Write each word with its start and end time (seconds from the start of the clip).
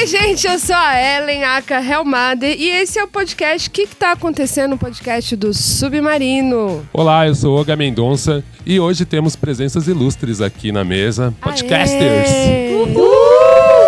Oi, 0.00 0.06
gente, 0.06 0.46
eu 0.46 0.60
sou 0.60 0.76
a 0.76 0.94
Ellen 0.96 1.42
Aka 1.42 1.82
Helmader 1.82 2.54
e 2.56 2.68
esse 2.68 3.00
é 3.00 3.02
o 3.02 3.08
podcast. 3.08 3.68
O 3.68 3.72
que, 3.72 3.84
que 3.84 3.96
tá 3.96 4.12
acontecendo 4.12 4.70
no 4.70 4.78
podcast 4.78 5.34
do 5.34 5.52
Submarino? 5.52 6.86
Olá, 6.92 7.26
eu 7.26 7.34
sou 7.34 7.56
Olga 7.56 7.74
Mendonça 7.74 8.44
e 8.64 8.78
hoje 8.78 9.04
temos 9.04 9.34
presenças 9.34 9.88
ilustres 9.88 10.40
aqui 10.40 10.70
na 10.70 10.84
mesa. 10.84 11.34
Podcasters! 11.40 12.30
Aê! 12.30 12.74
Uh! 12.74 12.86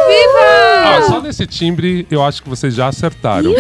Viva! 0.08 0.80
Ah, 0.84 1.02
só 1.06 1.22
nesse 1.22 1.46
timbre 1.46 2.04
eu 2.10 2.24
acho 2.24 2.42
que 2.42 2.48
vocês 2.48 2.74
já 2.74 2.88
acertaram. 2.88 3.52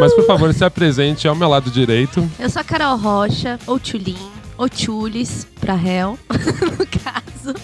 Mas 0.00 0.12
por 0.12 0.26
favor, 0.26 0.52
se 0.52 0.64
apresente 0.64 1.28
ao 1.28 1.36
meu 1.36 1.48
lado 1.48 1.70
direito. 1.70 2.28
Eu 2.36 2.50
sou 2.50 2.62
a 2.62 2.64
Carol 2.64 2.96
Rocha, 2.96 3.60
ou 3.64 3.78
Tulin, 3.78 4.18
ou 4.58 4.68
Tulis, 4.68 5.46
pra 5.60 5.74
réu, 5.74 6.18
no 6.28 6.84
caso. 6.84 7.54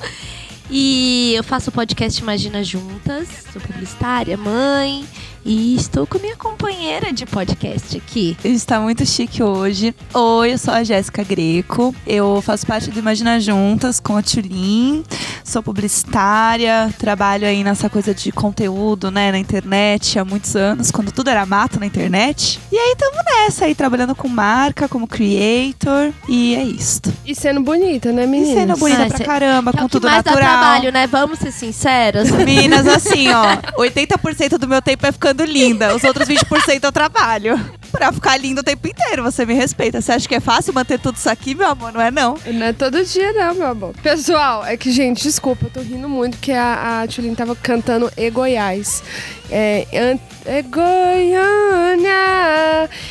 E 0.70 1.34
eu 1.34 1.44
faço 1.44 1.70
o 1.70 1.72
podcast 1.72 2.20
Imagina 2.20 2.62
Juntas, 2.62 3.28
sou 3.52 3.60
publicitária, 3.60 4.36
mãe, 4.36 5.06
e 5.44 5.74
estou 5.74 6.06
com 6.06 6.18
minha 6.18 6.36
companheira 6.36 7.12
de 7.12 7.26
podcast 7.26 7.96
aqui. 7.96 8.36
Está 8.44 8.78
muito 8.80 9.04
chique 9.04 9.42
hoje. 9.42 9.92
Oi, 10.14 10.52
eu 10.52 10.58
sou 10.58 10.72
a 10.72 10.84
Jéssica 10.84 11.24
Greco. 11.24 11.92
Eu 12.06 12.40
faço 12.42 12.64
parte 12.66 12.90
do 12.90 12.98
Imagina 13.00 13.40
Juntas 13.40 13.98
com 13.98 14.16
a 14.16 14.22
Tulin. 14.22 15.02
Sou 15.44 15.60
publicitária, 15.62 16.92
trabalho 16.98 17.46
aí 17.46 17.64
nessa 17.64 17.90
coisa 17.90 18.14
de 18.14 18.30
conteúdo, 18.30 19.10
né, 19.10 19.32
na 19.32 19.38
internet 19.38 20.18
há 20.18 20.24
muitos 20.24 20.54
anos, 20.54 20.90
quando 20.92 21.10
tudo 21.10 21.28
era 21.30 21.44
mato 21.44 21.80
na 21.80 21.86
internet. 21.86 22.60
E 22.70 22.76
aí 22.78 22.92
estamos 22.92 23.18
nessa 23.24 23.64
aí, 23.64 23.74
trabalhando 23.74 24.14
com 24.14 24.28
marca, 24.28 24.86
como 24.88 25.06
creator. 25.08 26.12
E 26.28 26.54
é 26.54 26.62
isto. 26.62 27.12
E 27.26 27.34
sendo 27.34 27.60
bonita, 27.60 28.12
né, 28.12 28.24
E 28.24 28.26
meninas? 28.28 28.54
sendo 28.54 28.76
bonita 28.76 29.02
Ah, 29.04 29.08
pra 29.08 29.24
caramba, 29.26 29.72
Que 29.72 29.78
é 29.78 29.80
com 29.82 29.86
que 29.88 29.92
tudo 29.92 30.02
dá 30.06 30.12
natural. 30.16 30.36
trabalho, 30.38 30.92
né? 30.92 31.06
Vamos 31.08 31.38
ser 31.40 31.50
sinceras. 31.50 32.30
Meninas, 32.30 32.86
assim, 32.86 33.28
ó, 33.28 33.56
80% 33.76 34.56
do 34.58 34.68
meu 34.68 34.80
tempo 34.80 35.04
é 35.06 35.10
ficando 35.12 35.31
linda, 35.40 35.94
os 35.94 36.04
outros 36.04 36.28
20% 36.28 36.82
eu 36.82 36.92
trabalho. 36.92 37.58
Pra 37.90 38.10
ficar 38.10 38.36
linda 38.38 38.60
o 38.62 38.64
tempo 38.64 38.88
inteiro, 38.88 39.22
você 39.22 39.44
me 39.44 39.54
respeita. 39.54 40.00
Você 40.00 40.12
acha 40.12 40.26
que 40.26 40.34
é 40.34 40.40
fácil 40.40 40.72
manter 40.72 40.98
tudo 40.98 41.16
isso 41.16 41.28
aqui, 41.28 41.54
meu 41.54 41.68
amor? 41.68 41.92
Não 41.92 42.00
é 42.00 42.10
não. 42.10 42.36
Não 42.46 42.66
é 42.66 42.72
todo 42.72 43.04
dia, 43.04 43.32
não, 43.32 43.54
meu 43.54 43.66
amor. 43.66 43.94
Pessoal, 44.02 44.64
é 44.64 44.76
que, 44.76 44.90
gente, 44.90 45.22
desculpa, 45.22 45.66
eu 45.66 45.70
tô 45.70 45.80
rindo 45.80 46.08
muito 46.08 46.36
porque 46.38 46.52
a, 46.52 47.02
a 47.02 47.06
Tulin 47.06 47.34
tava 47.34 47.54
cantando 47.54 48.10
E 48.16 48.30
Goiás. 48.30 49.02
É, 49.50 50.16
é 50.46 50.62
Goiânia. 50.62 52.10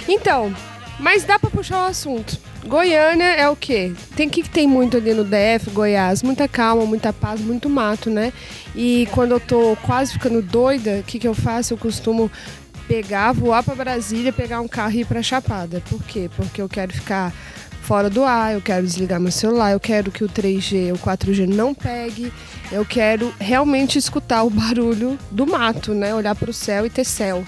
Então, 0.08 0.54
mas 1.00 1.24
dá 1.24 1.38
pra 1.38 1.50
puxar 1.50 1.84
o 1.84 1.86
assunto. 1.86 2.51
Goiânia 2.66 3.26
é 3.26 3.50
o 3.50 3.56
quê? 3.56 3.92
Tem 4.16 4.28
o 4.28 4.30
que, 4.30 4.48
tem 4.48 4.68
muito 4.68 4.98
ali 4.98 5.14
no 5.14 5.24
DF, 5.24 5.72
Goiás? 5.72 6.22
Muita 6.22 6.48
calma, 6.48 6.86
muita 6.86 7.12
paz, 7.12 7.42
muito 7.42 7.70
mato, 7.70 8.10
né? 8.10 8.32
E 8.76 9.08
quando 9.12 9.32
eu 9.32 9.40
tô 9.40 9.76
quase 9.84 10.14
ficando 10.14 10.42
doida, 10.42 11.00
o 11.00 11.04
que, 11.04 11.20
que 11.20 11.28
eu 11.28 11.34
faço? 11.34 11.74
Eu 11.74 11.78
costumo 11.78 12.32
pegar, 12.88 13.32
voar 13.32 13.64
pra 13.64 13.74
Brasília, 13.74 14.32
pegar 14.32 14.62
um 14.62 14.68
carro 14.68 14.94
e 14.94 15.02
ir 15.02 15.06
pra 15.06 15.24
Chapada. 15.24 15.82
Por 15.90 16.04
quê? 16.04 16.30
Porque 16.36 16.62
eu 16.62 16.70
quero 16.70 16.94
ficar 16.94 17.34
fora 17.82 18.10
do 18.10 18.24
ar, 18.24 18.54
eu 18.54 18.62
quero 18.62 18.86
desligar 18.86 19.20
meu 19.20 19.32
celular, 19.32 19.72
eu 19.72 19.80
quero 19.80 20.12
que 20.12 20.24
o 20.24 20.30
3G, 20.30 20.94
o 20.94 20.98
4G 20.98 21.48
não 21.48 21.74
pegue, 21.74 22.32
eu 22.72 22.86
quero 22.86 23.34
realmente 23.40 23.98
escutar 23.98 24.44
o 24.44 24.50
barulho 24.50 25.18
do 25.32 25.48
mato, 25.48 25.94
né? 25.94 26.14
Olhar 26.14 26.36
pro 26.36 26.54
céu 26.54 26.86
e 26.86 26.90
ter 26.90 27.04
céu. 27.04 27.44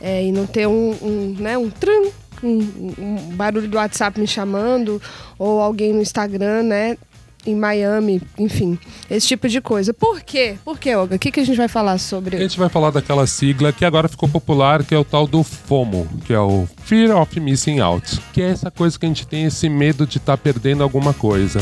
É, 0.00 0.24
e 0.24 0.32
não 0.32 0.46
ter 0.46 0.66
um, 0.66 0.90
um, 1.00 1.36
né, 1.38 1.56
um 1.56 1.70
trum, 1.70 2.10
um, 2.44 2.94
um 2.98 3.16
barulho 3.36 3.68
do 3.68 3.76
WhatsApp 3.76 4.18
me 4.20 4.26
chamando, 4.26 5.00
ou 5.38 5.60
alguém 5.60 5.92
no 5.92 6.00
Instagram, 6.02 6.62
né? 6.64 6.96
Em 7.46 7.54
Miami, 7.54 8.22
enfim, 8.38 8.78
esse 9.10 9.26
tipo 9.28 9.46
de 9.50 9.60
coisa. 9.60 9.92
Por 9.92 10.22
quê? 10.22 10.56
Por 10.64 10.78
quê, 10.78 10.94
Olga? 10.96 11.16
O 11.16 11.18
que, 11.18 11.30
que 11.30 11.40
a 11.40 11.44
gente 11.44 11.58
vai 11.58 11.68
falar 11.68 11.92
A 11.92 11.98
sobre? 11.98 12.38
gente 12.38 12.58
vai 12.58 12.70
falar 12.70 12.90
daquela 12.90 13.26
sigla 13.26 13.70
que 13.70 13.84
agora 13.84 14.08
ficou 14.08 14.26
popular, 14.26 14.82
que 14.82 14.94
é 14.94 14.98
o 14.98 15.04
tal 15.04 15.26
do 15.26 15.42
FOMO, 15.42 16.08
que 16.24 16.32
é 16.32 16.40
o 16.40 16.66
Fear 16.84 17.14
of 17.20 17.38
Missing 17.38 17.80
Out. 17.80 18.18
Que 18.32 18.40
é 18.40 18.48
essa 18.48 18.70
coisa 18.70 18.98
que 18.98 19.04
a 19.04 19.08
gente 19.08 19.26
tem 19.26 19.44
esse 19.44 19.68
medo 19.68 20.06
de 20.06 20.16
estar 20.16 20.38
perdendo 20.38 20.82
alguma 20.82 21.12
coisa. 21.12 21.60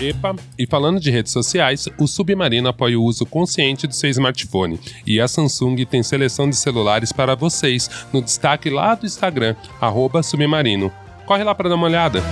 Epa, 0.00 0.34
e 0.58 0.66
falando 0.66 0.98
de 0.98 1.10
redes 1.10 1.30
sociais, 1.30 1.86
o 1.98 2.06
Submarino 2.06 2.68
apoia 2.68 2.98
o 2.98 3.04
uso 3.04 3.26
consciente 3.26 3.86
do 3.86 3.94
seu 3.94 4.08
smartphone. 4.08 4.80
E 5.06 5.20
a 5.20 5.28
Samsung 5.28 5.84
tem 5.84 6.02
seleção 6.02 6.48
de 6.48 6.56
celulares 6.56 7.12
para 7.12 7.34
vocês 7.34 7.90
no 8.10 8.22
destaque 8.22 8.70
lá 8.70 8.94
do 8.94 9.04
Instagram, 9.04 9.54
Submarino. 10.22 10.90
Corre 11.26 11.44
lá 11.44 11.54
para 11.54 11.68
dar 11.68 11.74
uma 11.74 11.86
olhada. 11.86 12.22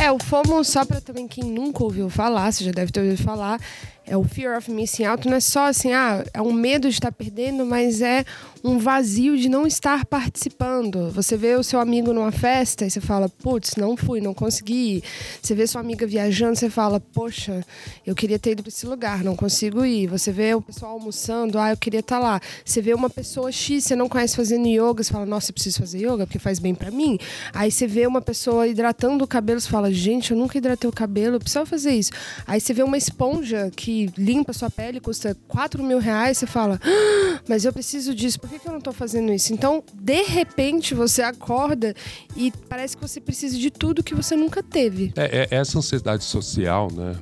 É, 0.00 0.10
o 0.10 0.18
FOMO, 0.18 0.64
só 0.64 0.84
pra 0.84 1.00
também 1.00 1.28
quem 1.28 1.44
nunca 1.44 1.84
ouviu 1.84 2.10
falar, 2.10 2.52
você 2.52 2.64
já 2.64 2.72
deve 2.72 2.90
ter 2.90 3.00
ouvido 3.00 3.22
falar, 3.22 3.60
é 4.06 4.16
o 4.16 4.22
Fear 4.22 4.56
of 4.56 4.70
Missing 4.70 5.04
Out. 5.04 5.28
Não 5.28 5.36
é 5.36 5.40
só 5.40 5.66
assim, 5.66 5.92
ah, 5.92 6.24
é 6.32 6.40
um 6.40 6.52
medo 6.52 6.88
de 6.88 6.94
estar 6.94 7.10
perdendo, 7.10 7.66
mas 7.66 8.00
é 8.00 8.24
um 8.62 8.78
vazio 8.78 9.36
de 9.36 9.48
não 9.48 9.66
estar 9.66 10.04
participando. 10.06 11.10
Você 11.10 11.36
vê 11.36 11.54
o 11.56 11.62
seu 11.62 11.80
amigo 11.80 12.12
numa 12.12 12.32
festa 12.32 12.84
e 12.84 12.90
você 12.90 13.00
fala, 13.00 13.28
putz, 13.28 13.76
não 13.76 13.96
fui, 13.96 14.20
não 14.20 14.32
consegui. 14.32 15.02
Você 15.42 15.54
vê 15.54 15.66
sua 15.66 15.80
amiga 15.80 16.06
viajando, 16.06 16.56
você 16.56 16.70
fala, 16.70 17.00
poxa, 17.00 17.64
eu 18.06 18.14
queria 18.14 18.38
ter 18.38 18.52
ido 18.52 18.62
pra 18.62 18.68
esse 18.68 18.86
lugar, 18.86 19.24
não 19.24 19.34
consigo 19.34 19.84
ir. 19.84 20.06
Você 20.06 20.30
vê 20.30 20.54
o 20.54 20.62
pessoal 20.62 20.92
almoçando, 20.92 21.58
ah, 21.58 21.70
eu 21.70 21.76
queria 21.76 22.00
estar 22.00 22.18
lá. 22.18 22.40
Você 22.64 22.80
vê 22.80 22.94
uma 22.94 23.10
pessoa 23.10 23.50
X, 23.50 23.84
você 23.84 23.96
não 23.96 24.08
conhece 24.08 24.36
fazendo 24.36 24.66
yoga, 24.68 25.02
você 25.02 25.12
fala, 25.12 25.26
nossa, 25.26 25.50
eu 25.50 25.54
preciso 25.54 25.78
fazer 25.78 25.98
yoga 25.98 26.26
porque 26.26 26.38
faz 26.38 26.58
bem 26.58 26.74
pra 26.74 26.90
mim. 26.90 27.18
Aí 27.52 27.70
você 27.70 27.86
vê 27.86 28.06
uma 28.06 28.20
pessoa 28.20 28.68
hidratando 28.68 29.24
o 29.24 29.26
cabelo, 29.28 29.60
você 29.60 29.68
fala, 29.68 29.92
gente, 29.92 30.30
eu 30.30 30.36
nunca 30.36 30.56
hidratei 30.58 30.88
o 30.88 30.92
cabelo, 30.92 31.36
eu 31.36 31.40
preciso 31.40 31.66
fazer 31.66 31.92
isso. 31.92 32.10
Aí 32.46 32.60
você 32.60 32.72
vê 32.72 32.82
uma 32.82 32.96
esponja 32.96 33.70
que 33.74 33.95
limpa 34.18 34.50
a 34.50 34.54
sua 34.54 34.68
pele, 34.70 35.00
custa 35.00 35.36
4 35.48 35.82
mil 35.82 35.98
reais, 35.98 36.36
você 36.38 36.46
fala, 36.46 36.78
"Ah, 36.84 37.40
mas 37.48 37.64
eu 37.64 37.72
preciso 37.72 38.14
disso, 38.14 38.38
por 38.38 38.50
que, 38.50 38.58
que 38.58 38.68
eu 38.68 38.72
não 38.72 38.80
tô 38.80 38.92
fazendo 38.92 39.32
isso? 39.32 39.52
Então, 39.52 39.82
de 39.94 40.22
repente, 40.22 40.94
você 40.94 41.22
acorda 41.22 41.94
e 42.36 42.52
parece 42.68 42.96
que 42.96 43.02
você 43.06 43.20
precisa 43.20 43.56
de 43.58 43.70
tudo 43.70 44.02
que 44.02 44.14
você 44.14 44.36
nunca 44.36 44.62
teve. 44.62 45.12
É, 45.16 45.46
é- 45.50 45.56
essa 45.56 45.78
ansiedade 45.78 46.24
social, 46.24 46.88
né? 46.92 47.14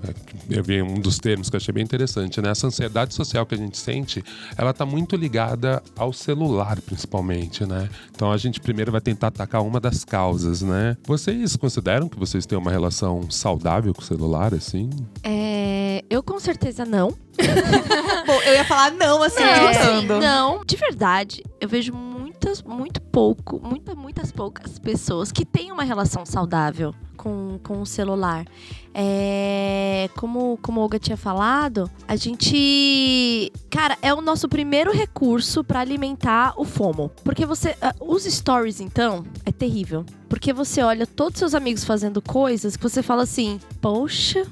Eu 0.51 0.62
vi 0.65 0.83
um 0.83 0.95
dos 0.95 1.19
termos 1.19 1.49
que 1.49 1.57
eu 1.57 1.59
achei 1.59 1.73
bem 1.73 1.85
interessante, 1.85 2.41
né? 2.41 2.51
Essa 2.51 2.67
ansiedade 2.67 3.15
social 3.15 3.47
que 3.47 3.55
a 3.55 3.59
gente 3.59 3.79
sente, 3.79 4.23
ela 4.56 4.73
tá 4.73 4.85
muito 4.85 5.15
ligada 5.17 5.83
ao 5.97 6.12
celular, 6.12 6.81
principalmente, 6.81 7.65
né? 7.67 7.89
Então 8.15 8.33
a 8.33 8.37
gente 8.37 8.61
primeiro 8.61 8.91
vai 8.91 9.01
tentar 9.01 9.29
atacar 9.29 9.62
uma 9.62 9.79
das 9.79 10.05
causas, 10.05 10.62
né? 10.62 10.97
Vocês 11.06 11.55
consideram 11.56 12.09
que 12.09 12.19
vocês 12.19 12.47
têm 12.47 12.59
uma 12.59 12.71
relação 12.71 13.31
saudável 13.31 13.93
com 13.95 14.01
o 14.01 14.05
celular, 14.05 14.55
assim? 14.55 14.91
É, 15.23 16.03
eu 16.11 16.23
com 16.23 16.39
certeza 16.41 16.64
não. 16.87 17.09
Bom, 18.27 18.41
eu 18.47 18.55
ia 18.55 18.65
falar 18.65 18.93
não, 18.93 19.23
assim, 19.23 19.43
Não, 19.43 19.67
gritando. 19.69 20.21
não, 20.21 20.65
de 20.65 20.77
verdade, 20.77 21.43
eu 21.61 21.69
vejo 21.69 21.93
muitas, 21.93 22.63
muito 22.63 23.01
pouco, 23.01 23.61
muita, 23.63 23.95
muitas 23.95 24.31
poucas 24.33 24.79
pessoas 24.79 25.33
que 25.33 25.45
têm 25.45 25.73
uma 25.73 25.83
relação 25.83 26.25
saudável 26.25 26.95
com, 27.17 27.59
com 27.63 27.81
o 27.81 27.87
celular. 27.87 28.45
É, 28.93 30.09
como, 30.17 30.59
como 30.63 30.81
Olga 30.81 30.99
tinha 30.99 31.17
falado, 31.17 31.91
a 32.07 32.15
gente. 32.17 33.51
Cara, 33.71 33.97
é 34.03 34.13
o 34.15 34.21
nosso 34.21 34.49
primeiro 34.49 34.93
recurso 34.93 35.65
pra 35.65 35.81
alimentar 35.81 36.55
o 36.57 36.65
FOMO. 36.65 37.11
Porque 37.25 37.45
você. 37.47 37.77
ah, 37.81 37.95
os 38.01 38.25
stories, 38.25 38.81
então, 38.81 39.25
é 39.45 39.51
terrível. 39.51 40.05
Porque 40.29 40.53
você 40.53 40.83
olha 40.83 41.07
todos 41.07 41.39
seus 41.39 41.55
amigos 41.55 41.85
fazendo 41.85 42.21
coisas 42.23 42.77
que 42.77 42.83
você 42.83 43.03
fala 43.03 43.23
assim, 43.23 43.59
poxa. 43.81 44.47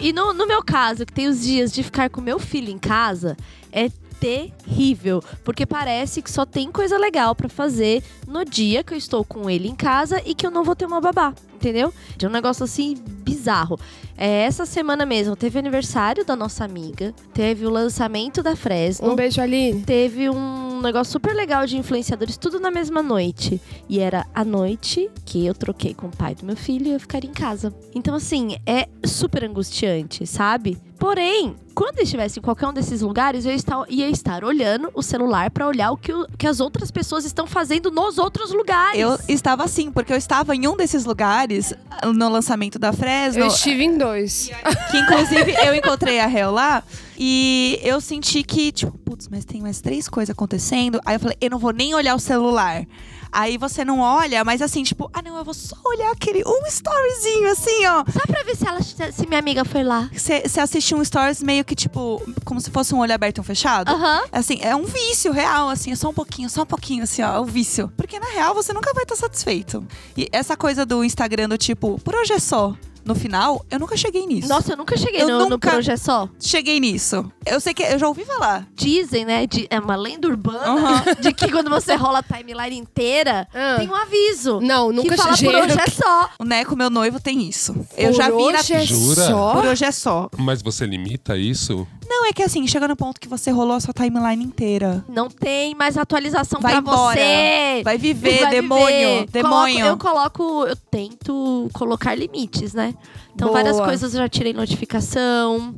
E 0.00 0.12
no, 0.12 0.32
no 0.32 0.46
meu 0.46 0.62
caso, 0.62 1.04
que 1.04 1.12
tem 1.12 1.26
os 1.26 1.42
dias 1.42 1.72
de 1.72 1.82
ficar 1.82 2.08
com 2.08 2.20
meu 2.20 2.38
filho 2.38 2.70
em 2.70 2.78
casa, 2.78 3.36
é 3.72 3.88
terrível, 4.20 5.22
porque 5.44 5.64
parece 5.64 6.20
que 6.20 6.30
só 6.30 6.44
tem 6.44 6.70
coisa 6.72 6.98
legal 6.98 7.34
pra 7.34 7.48
fazer 7.48 8.02
no 8.26 8.44
dia 8.44 8.82
que 8.82 8.92
eu 8.92 8.98
estou 8.98 9.24
com 9.24 9.48
ele 9.48 9.68
em 9.68 9.74
casa 9.76 10.20
e 10.26 10.34
que 10.34 10.46
eu 10.46 10.50
não 10.50 10.64
vou 10.64 10.74
ter 10.74 10.86
uma 10.86 11.00
babá, 11.00 11.32
entendeu? 11.54 11.92
De 12.16 12.26
um 12.26 12.30
negócio 12.30 12.64
assim 12.64 12.96
bizarro. 13.24 13.78
É, 14.16 14.42
essa 14.42 14.66
semana 14.66 15.06
mesmo 15.06 15.36
teve 15.36 15.58
aniversário 15.58 16.24
da 16.24 16.34
nossa 16.34 16.64
amiga, 16.64 17.14
teve 17.32 17.64
o 17.64 17.70
lançamento 17.70 18.42
da 18.42 18.56
Fresno, 18.56 19.12
Um 19.12 19.14
beijo, 19.14 19.40
Aline. 19.40 19.82
teve 19.82 20.28
um 20.28 20.67
negócio 20.82 21.12
super 21.12 21.34
legal 21.34 21.66
de 21.66 21.76
influenciadores, 21.76 22.36
tudo 22.36 22.58
na 22.60 22.70
mesma 22.70 23.02
noite. 23.02 23.60
E 23.88 23.98
era 24.00 24.26
a 24.34 24.44
noite 24.44 25.10
que 25.24 25.44
eu 25.46 25.54
troquei 25.54 25.94
com 25.94 26.06
o 26.08 26.10
pai 26.16 26.34
do 26.34 26.44
meu 26.44 26.56
filho 26.56 26.86
e 26.88 26.92
eu 26.92 27.00
ficaria 27.00 27.28
em 27.30 27.32
casa. 27.32 27.72
Então, 27.94 28.14
assim, 28.14 28.56
é 28.66 28.88
super 29.04 29.44
angustiante, 29.44 30.26
sabe? 30.26 30.78
Porém, 30.98 31.54
quando 31.74 31.98
eu 31.98 32.02
estivesse 32.02 32.40
em 32.40 32.42
qualquer 32.42 32.66
um 32.66 32.72
desses 32.72 33.02
lugares, 33.02 33.44
eu 33.46 33.52
ia 33.88 34.08
estar 34.10 34.42
olhando 34.44 34.90
o 34.94 35.00
celular 35.02 35.48
pra 35.48 35.66
olhar 35.68 35.92
o 35.92 35.96
que, 35.96 36.12
o- 36.12 36.26
que 36.36 36.44
as 36.46 36.58
outras 36.58 36.90
pessoas 36.90 37.24
estão 37.24 37.46
fazendo 37.46 37.88
nos 37.90 38.18
outros 38.18 38.50
lugares. 38.52 39.00
Eu 39.00 39.16
estava 39.28 39.62
assim, 39.62 39.92
porque 39.92 40.12
eu 40.12 40.16
estava 40.16 40.56
em 40.56 40.66
um 40.66 40.76
desses 40.76 41.04
lugares 41.04 41.72
no 42.14 42.28
lançamento 42.28 42.80
da 42.80 42.92
Fresno. 42.92 43.42
Eu 43.42 43.46
estive 43.46 43.84
em 43.84 43.96
dois. 43.96 44.50
Que 44.90 44.98
inclusive 44.98 45.54
eu 45.64 45.72
encontrei 45.74 46.18
a 46.18 46.28
Hel 46.28 46.50
lá 46.50 46.82
e 47.18 47.80
eu 47.82 48.00
senti 48.00 48.44
que, 48.44 48.70
tipo, 48.70 48.96
putz, 48.98 49.26
mas 49.28 49.44
tem 49.44 49.60
mais 49.60 49.80
três 49.80 50.08
coisas 50.08 50.32
acontecendo. 50.32 51.00
Aí 51.04 51.16
eu 51.16 51.20
falei, 51.20 51.36
eu 51.40 51.50
não 51.50 51.58
vou 51.58 51.72
nem 51.72 51.92
olhar 51.92 52.14
o 52.14 52.20
celular. 52.20 52.86
Aí 53.32 53.58
você 53.58 53.84
não 53.84 54.00
olha, 54.00 54.44
mas 54.44 54.62
assim, 54.62 54.82
tipo, 54.82 55.10
ah, 55.12 55.20
não, 55.20 55.36
eu 55.36 55.44
vou 55.44 55.52
só 55.52 55.76
olhar 55.84 56.12
aquele 56.12 56.42
um 56.46 56.66
storyzinho, 56.66 57.50
assim, 57.50 57.86
ó. 57.86 58.04
Só 58.10 58.20
pra 58.26 58.42
ver 58.42 58.56
se, 58.56 58.66
ela, 58.66 58.80
se 58.80 59.26
minha 59.26 59.38
amiga 59.38 59.64
foi 59.64 59.82
lá. 59.82 60.08
Você 60.12 60.42
assiste 60.60 60.94
um 60.94 61.04
stories 61.04 61.42
meio 61.42 61.64
que, 61.64 61.74
tipo, 61.74 62.22
como 62.44 62.60
se 62.60 62.70
fosse 62.70 62.94
um 62.94 62.98
olho 62.98 63.12
aberto 63.12 63.38
e 63.38 63.40
um 63.40 63.44
fechado. 63.44 63.90
Aham. 63.90 64.22
Assim, 64.30 64.58
é 64.62 64.74
um 64.74 64.84
vício 64.84 65.32
real, 65.32 65.68
assim, 65.68 65.90
é 65.90 65.96
só 65.96 66.08
um 66.08 66.14
pouquinho, 66.14 66.48
só 66.48 66.62
um 66.62 66.66
pouquinho, 66.66 67.02
assim, 67.02 67.22
ó, 67.22 67.36
é 67.36 67.40
um 67.40 67.44
vício. 67.44 67.92
Porque 67.96 68.18
na 68.18 68.28
real 68.28 68.54
você 68.54 68.72
nunca 68.72 68.94
vai 68.94 69.02
estar 69.02 69.16
satisfeito. 69.16 69.84
E 70.16 70.28
essa 70.32 70.56
coisa 70.56 70.86
do 70.86 71.04
Instagram 71.04 71.48
do 71.48 71.58
tipo, 71.58 71.98
por 72.00 72.14
hoje 72.14 72.32
é 72.32 72.38
só. 72.38 72.74
No 73.08 73.14
final, 73.14 73.64
eu 73.70 73.78
nunca 73.78 73.96
cheguei 73.96 74.26
nisso. 74.26 74.50
Nossa, 74.50 74.74
eu 74.74 74.76
nunca 74.76 74.94
cheguei 74.94 75.22
Eu 75.22 75.28
no, 75.28 75.38
no 75.38 75.48
nunca- 75.48 75.70
Por 75.70 75.78
Hoje 75.78 75.90
é 75.92 75.96
Só. 75.96 76.28
Cheguei 76.38 76.78
nisso. 76.78 77.32
Eu 77.46 77.58
sei 77.58 77.72
que 77.72 77.82
eu 77.82 77.98
já 77.98 78.06
ouvi 78.06 78.22
falar. 78.26 78.68
Dizem, 78.74 79.24
né? 79.24 79.46
de- 79.46 79.66
é 79.70 79.80
uma 79.80 79.96
lenda 79.96 80.28
urbana 80.28 80.58
Aham. 80.66 81.04
de 81.18 81.32
que 81.32 81.50
quando 81.50 81.70
você 81.70 81.94
rola 81.94 82.18
a 82.18 82.22
timeline 82.22 82.76
inteira, 82.76 83.48
Ah. 83.54 83.76
tem 83.78 83.88
um 83.88 83.94
aviso. 83.94 84.60
Não, 84.60 84.92
nunca 84.92 85.08
que 85.08 85.16
fala 85.16 85.30
por 85.30 85.38
cheguei. 85.38 85.56
hoje 85.62 85.80
é 85.80 85.86
só. 85.90 86.28
O 86.38 86.44
Neco, 86.44 86.76
meu 86.76 86.90
noivo, 86.90 87.18
tem 87.18 87.48
isso. 87.48 87.74
Eu 87.96 88.10
Por 88.10 88.16
já 88.18 88.24
vi 88.28 88.30
na. 88.52 88.58
hoje 88.58 88.74
é 88.74 88.80
Jura? 88.84 89.26
só? 89.26 89.52
Por 89.54 89.64
hoje 89.64 89.84
é 89.86 89.90
só. 89.92 90.28
Mas 90.36 90.60
você 90.60 90.84
limita 90.84 91.34
isso? 91.34 91.88
Não, 92.08 92.26
é 92.26 92.32
que 92.32 92.42
assim, 92.42 92.66
chega 92.66 92.88
no 92.88 92.96
ponto 92.96 93.20
que 93.20 93.28
você 93.28 93.50
rolou 93.50 93.76
a 93.76 93.80
sua 93.80 93.92
timeline 93.92 94.42
inteira. 94.42 95.04
Não 95.08 95.28
tem 95.28 95.74
mais 95.74 95.96
atualização 95.98 96.60
Vai 96.60 96.72
pra 96.72 96.80
embora. 96.80 97.20
você. 97.20 97.82
Vai 97.84 97.98
viver, 97.98 98.40
Vai 98.40 98.50
demônio. 98.50 98.86
viver. 98.86 99.26
Demônio. 99.30 99.98
Coloco- 99.98 100.32
eu 100.38 100.40
coloco, 100.40 100.66
eu 100.68 100.76
tento 100.76 101.68
colocar 101.74 102.14
limites, 102.14 102.72
né? 102.72 102.94
Então, 103.34 103.48
Boa. 103.48 103.58
várias 103.62 103.78
coisas 103.80 104.14
eu 104.14 104.20
já 104.20 104.28
tirei 104.28 104.52
notificação. 104.52 105.74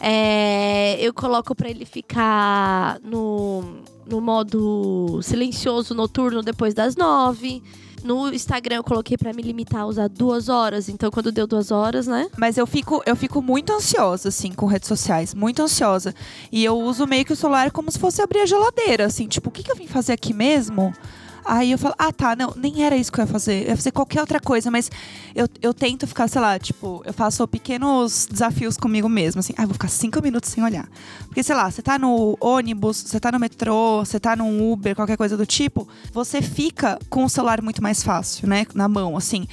É, 0.00 0.96
eu 1.00 1.12
coloco 1.12 1.54
pra 1.54 1.68
ele 1.68 1.84
ficar 1.84 2.98
no, 3.02 3.64
no 4.06 4.20
modo 4.20 5.20
silencioso 5.22 5.94
noturno 5.94 6.42
depois 6.42 6.74
das 6.74 6.94
nove. 6.96 7.62
No 8.02 8.32
Instagram 8.32 8.76
eu 8.76 8.84
coloquei 8.84 9.16
pra 9.16 9.32
me 9.32 9.42
limitar 9.42 9.82
a 9.82 9.86
usar 9.86 10.08
duas 10.08 10.48
horas. 10.48 10.88
Então, 10.88 11.10
quando 11.10 11.32
deu 11.32 11.46
duas 11.46 11.70
horas, 11.70 12.06
né? 12.06 12.28
Mas 12.36 12.56
eu 12.56 12.66
fico, 12.66 13.02
eu 13.06 13.16
fico 13.16 13.42
muito 13.42 13.72
ansiosa, 13.72 14.28
assim, 14.28 14.52
com 14.52 14.66
redes 14.66 14.88
sociais. 14.88 15.34
Muito 15.34 15.62
ansiosa. 15.62 16.14
E 16.50 16.64
eu 16.64 16.78
uso 16.78 17.06
meio 17.06 17.24
que 17.24 17.32
o 17.32 17.36
celular 17.36 17.70
como 17.70 17.90
se 17.90 17.98
fosse 17.98 18.22
abrir 18.22 18.40
a 18.40 18.46
geladeira, 18.46 19.06
assim. 19.06 19.26
Tipo, 19.26 19.48
o 19.48 19.52
que, 19.52 19.62
que 19.62 19.70
eu 19.70 19.76
vim 19.76 19.86
fazer 19.86 20.12
aqui 20.12 20.32
mesmo? 20.32 20.92
Aí 21.44 21.72
eu 21.72 21.78
falo, 21.78 21.94
ah, 21.98 22.12
tá, 22.12 22.36
não, 22.36 22.52
nem 22.56 22.84
era 22.84 22.96
isso 22.96 23.10
que 23.10 23.20
eu 23.20 23.24
ia 23.24 23.30
fazer. 23.30 23.64
Eu 23.64 23.70
ia 23.70 23.76
fazer 23.76 23.90
qualquer 23.90 24.20
outra 24.20 24.40
coisa, 24.40 24.70
mas 24.70 24.90
eu, 25.34 25.48
eu 25.62 25.72
tento 25.72 26.06
ficar, 26.06 26.28
sei 26.28 26.40
lá, 26.40 26.58
tipo, 26.58 27.02
eu 27.04 27.12
faço 27.12 27.46
pequenos 27.48 28.28
desafios 28.30 28.76
comigo 28.76 29.08
mesmo, 29.08 29.40
assim. 29.40 29.54
Ah, 29.56 29.64
vou 29.64 29.74
ficar 29.74 29.88
cinco 29.88 30.20
minutos 30.22 30.50
sem 30.50 30.62
olhar. 30.62 30.88
Porque, 31.26 31.42
sei 31.42 31.54
lá, 31.54 31.70
você 31.70 31.82
tá 31.82 31.98
no 31.98 32.36
ônibus, 32.40 33.02
você 33.02 33.18
tá 33.18 33.32
no 33.32 33.38
metrô, 33.38 34.04
você 34.04 34.20
tá 34.20 34.36
num 34.36 34.72
Uber, 34.72 34.94
qualquer 34.94 35.16
coisa 35.16 35.36
do 35.36 35.46
tipo, 35.46 35.88
você 36.12 36.42
fica 36.42 36.98
com 37.08 37.24
o 37.24 37.28
celular 37.28 37.62
muito 37.62 37.82
mais 37.82 38.02
fácil, 38.02 38.48
né? 38.48 38.66
Na 38.74 38.88
mão, 38.88 39.16
assim. 39.16 39.46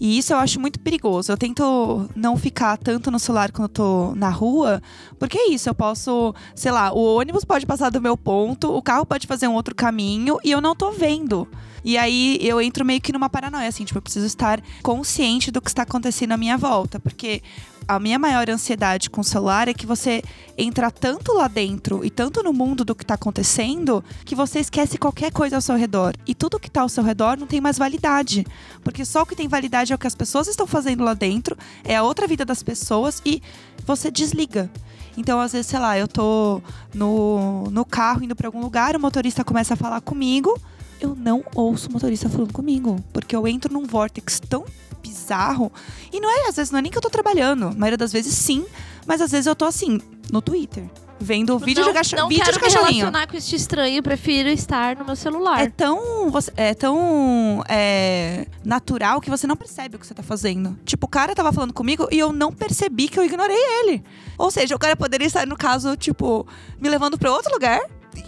E 0.00 0.18
isso 0.18 0.32
eu 0.32 0.38
acho 0.38 0.60
muito 0.60 0.78
perigoso. 0.80 1.32
Eu 1.32 1.36
tento 1.36 2.08
não 2.14 2.36
ficar 2.36 2.76
tanto 2.76 3.10
no 3.10 3.18
celular 3.18 3.50
quando 3.50 3.64
eu 3.64 3.68
tô 3.68 4.14
na 4.14 4.30
rua, 4.30 4.80
porque 5.18 5.38
é 5.38 5.50
isso, 5.50 5.68
eu 5.68 5.74
posso, 5.74 6.34
sei 6.54 6.70
lá, 6.70 6.92
o 6.92 7.16
ônibus 7.16 7.44
pode 7.44 7.66
passar 7.66 7.90
do 7.90 8.00
meu 8.00 8.16
ponto, 8.16 8.72
o 8.72 8.82
carro 8.82 9.04
pode 9.04 9.26
fazer 9.26 9.48
um 9.48 9.54
outro 9.54 9.74
caminho 9.74 10.38
e 10.44 10.50
eu 10.50 10.60
não 10.60 10.74
tô 10.74 10.92
vendo. 10.92 11.48
E 11.84 11.96
aí 11.96 12.38
eu 12.40 12.60
entro 12.60 12.84
meio 12.84 13.00
que 13.00 13.12
numa 13.12 13.28
paranoia, 13.28 13.68
assim, 13.68 13.84
tipo, 13.84 13.98
eu 13.98 14.02
preciso 14.02 14.26
estar 14.26 14.60
consciente 14.82 15.50
do 15.50 15.60
que 15.60 15.68
está 15.68 15.82
acontecendo 15.82 16.32
à 16.32 16.36
minha 16.36 16.56
volta, 16.56 16.98
porque 16.98 17.42
a 17.88 17.98
minha 17.98 18.18
maior 18.18 18.50
ansiedade 18.50 19.08
com 19.08 19.22
o 19.22 19.24
celular 19.24 19.66
é 19.66 19.72
que 19.72 19.86
você 19.86 20.22
entra 20.58 20.90
tanto 20.90 21.32
lá 21.32 21.48
dentro 21.48 22.04
e 22.04 22.10
tanto 22.10 22.42
no 22.42 22.52
mundo 22.52 22.84
do 22.84 22.94
que 22.94 23.06
tá 23.06 23.14
acontecendo 23.14 24.04
que 24.26 24.34
você 24.34 24.60
esquece 24.60 24.98
qualquer 24.98 25.32
coisa 25.32 25.56
ao 25.56 25.62
seu 25.62 25.74
redor. 25.74 26.14
E 26.26 26.34
tudo 26.34 26.60
que 26.60 26.70
tá 26.70 26.82
ao 26.82 26.88
seu 26.90 27.02
redor 27.02 27.38
não 27.38 27.46
tem 27.46 27.62
mais 27.62 27.78
validade. 27.78 28.46
Porque 28.84 29.06
só 29.06 29.22
o 29.22 29.26
que 29.26 29.34
tem 29.34 29.48
validade 29.48 29.90
é 29.90 29.96
o 29.96 29.98
que 29.98 30.06
as 30.06 30.14
pessoas 30.14 30.48
estão 30.48 30.66
fazendo 30.66 31.02
lá 31.02 31.14
dentro, 31.14 31.56
é 31.82 31.96
a 31.96 32.02
outra 32.02 32.26
vida 32.26 32.44
das 32.44 32.62
pessoas 32.62 33.22
e 33.24 33.42
você 33.86 34.10
desliga. 34.10 34.70
Então, 35.16 35.40
às 35.40 35.52
vezes, 35.52 35.66
sei 35.66 35.78
lá, 35.80 35.98
eu 35.98 36.06
tô 36.06 36.60
no, 36.94 37.70
no 37.70 37.84
carro 37.84 38.22
indo 38.22 38.36
pra 38.36 38.48
algum 38.48 38.60
lugar, 38.60 38.94
o 38.94 39.00
motorista 39.00 39.42
começa 39.42 39.74
a 39.74 39.76
falar 39.76 40.00
comigo, 40.02 40.60
eu 41.00 41.14
não 41.14 41.44
ouço 41.54 41.88
o 41.88 41.92
motorista 41.92 42.28
falando 42.28 42.52
comigo. 42.52 42.96
Porque 43.12 43.34
eu 43.34 43.46
entro 43.46 43.72
num 43.72 43.84
vórtex 43.84 44.40
tão 44.40 44.64
bizarro. 45.02 45.72
E 46.12 46.20
não 46.20 46.30
é, 46.30 46.48
às 46.48 46.56
vezes, 46.56 46.70
não 46.70 46.78
é 46.78 46.82
nem 46.82 46.90
que 46.90 46.98
eu 46.98 47.02
tô 47.02 47.10
trabalhando. 47.10 47.66
Na 47.70 47.74
maioria 47.74 47.96
das 47.96 48.12
vezes, 48.12 48.34
sim. 48.34 48.64
Mas 49.06 49.20
às 49.20 49.30
vezes 49.30 49.46
eu 49.46 49.56
tô 49.56 49.64
assim, 49.64 50.00
no 50.30 50.42
Twitter. 50.42 50.84
Vendo 51.20 51.58
vídeo 51.58 51.80
não, 51.80 51.88
de, 51.88 51.94
cacho 51.94 52.14
não 52.14 52.28
vídeo 52.28 52.44
quero 52.44 52.58
de 52.58 52.62
me 52.62 52.70
cachorrinho. 52.70 52.98
relacionar 52.98 53.26
com 53.26 53.36
este 53.36 53.56
estranho, 53.56 54.00
prefiro 54.04 54.48
estar 54.50 54.94
no 54.94 55.04
meu 55.04 55.16
celular. 55.16 55.60
É 55.60 55.68
tão, 55.68 56.30
é 56.56 56.74
tão 56.74 57.64
é, 57.68 58.46
natural 58.64 59.20
que 59.20 59.28
você 59.28 59.44
não 59.44 59.56
percebe 59.56 59.96
o 59.96 59.98
que 59.98 60.06
você 60.06 60.14
tá 60.14 60.22
fazendo. 60.22 60.78
Tipo, 60.84 61.06
o 61.06 61.08
cara 61.08 61.34
tava 61.34 61.52
falando 61.52 61.72
comigo 61.72 62.06
e 62.12 62.18
eu 62.20 62.32
não 62.32 62.52
percebi 62.52 63.08
que 63.08 63.18
eu 63.18 63.24
ignorei 63.24 63.56
ele. 63.56 64.04
Ou 64.36 64.48
seja, 64.48 64.76
o 64.76 64.78
cara 64.78 64.94
poderia 64.94 65.26
estar, 65.26 65.44
no 65.44 65.56
caso, 65.56 65.96
tipo, 65.96 66.46
me 66.80 66.88
levando 66.88 67.18
pra 67.18 67.32
outro 67.32 67.52
lugar 67.52 67.80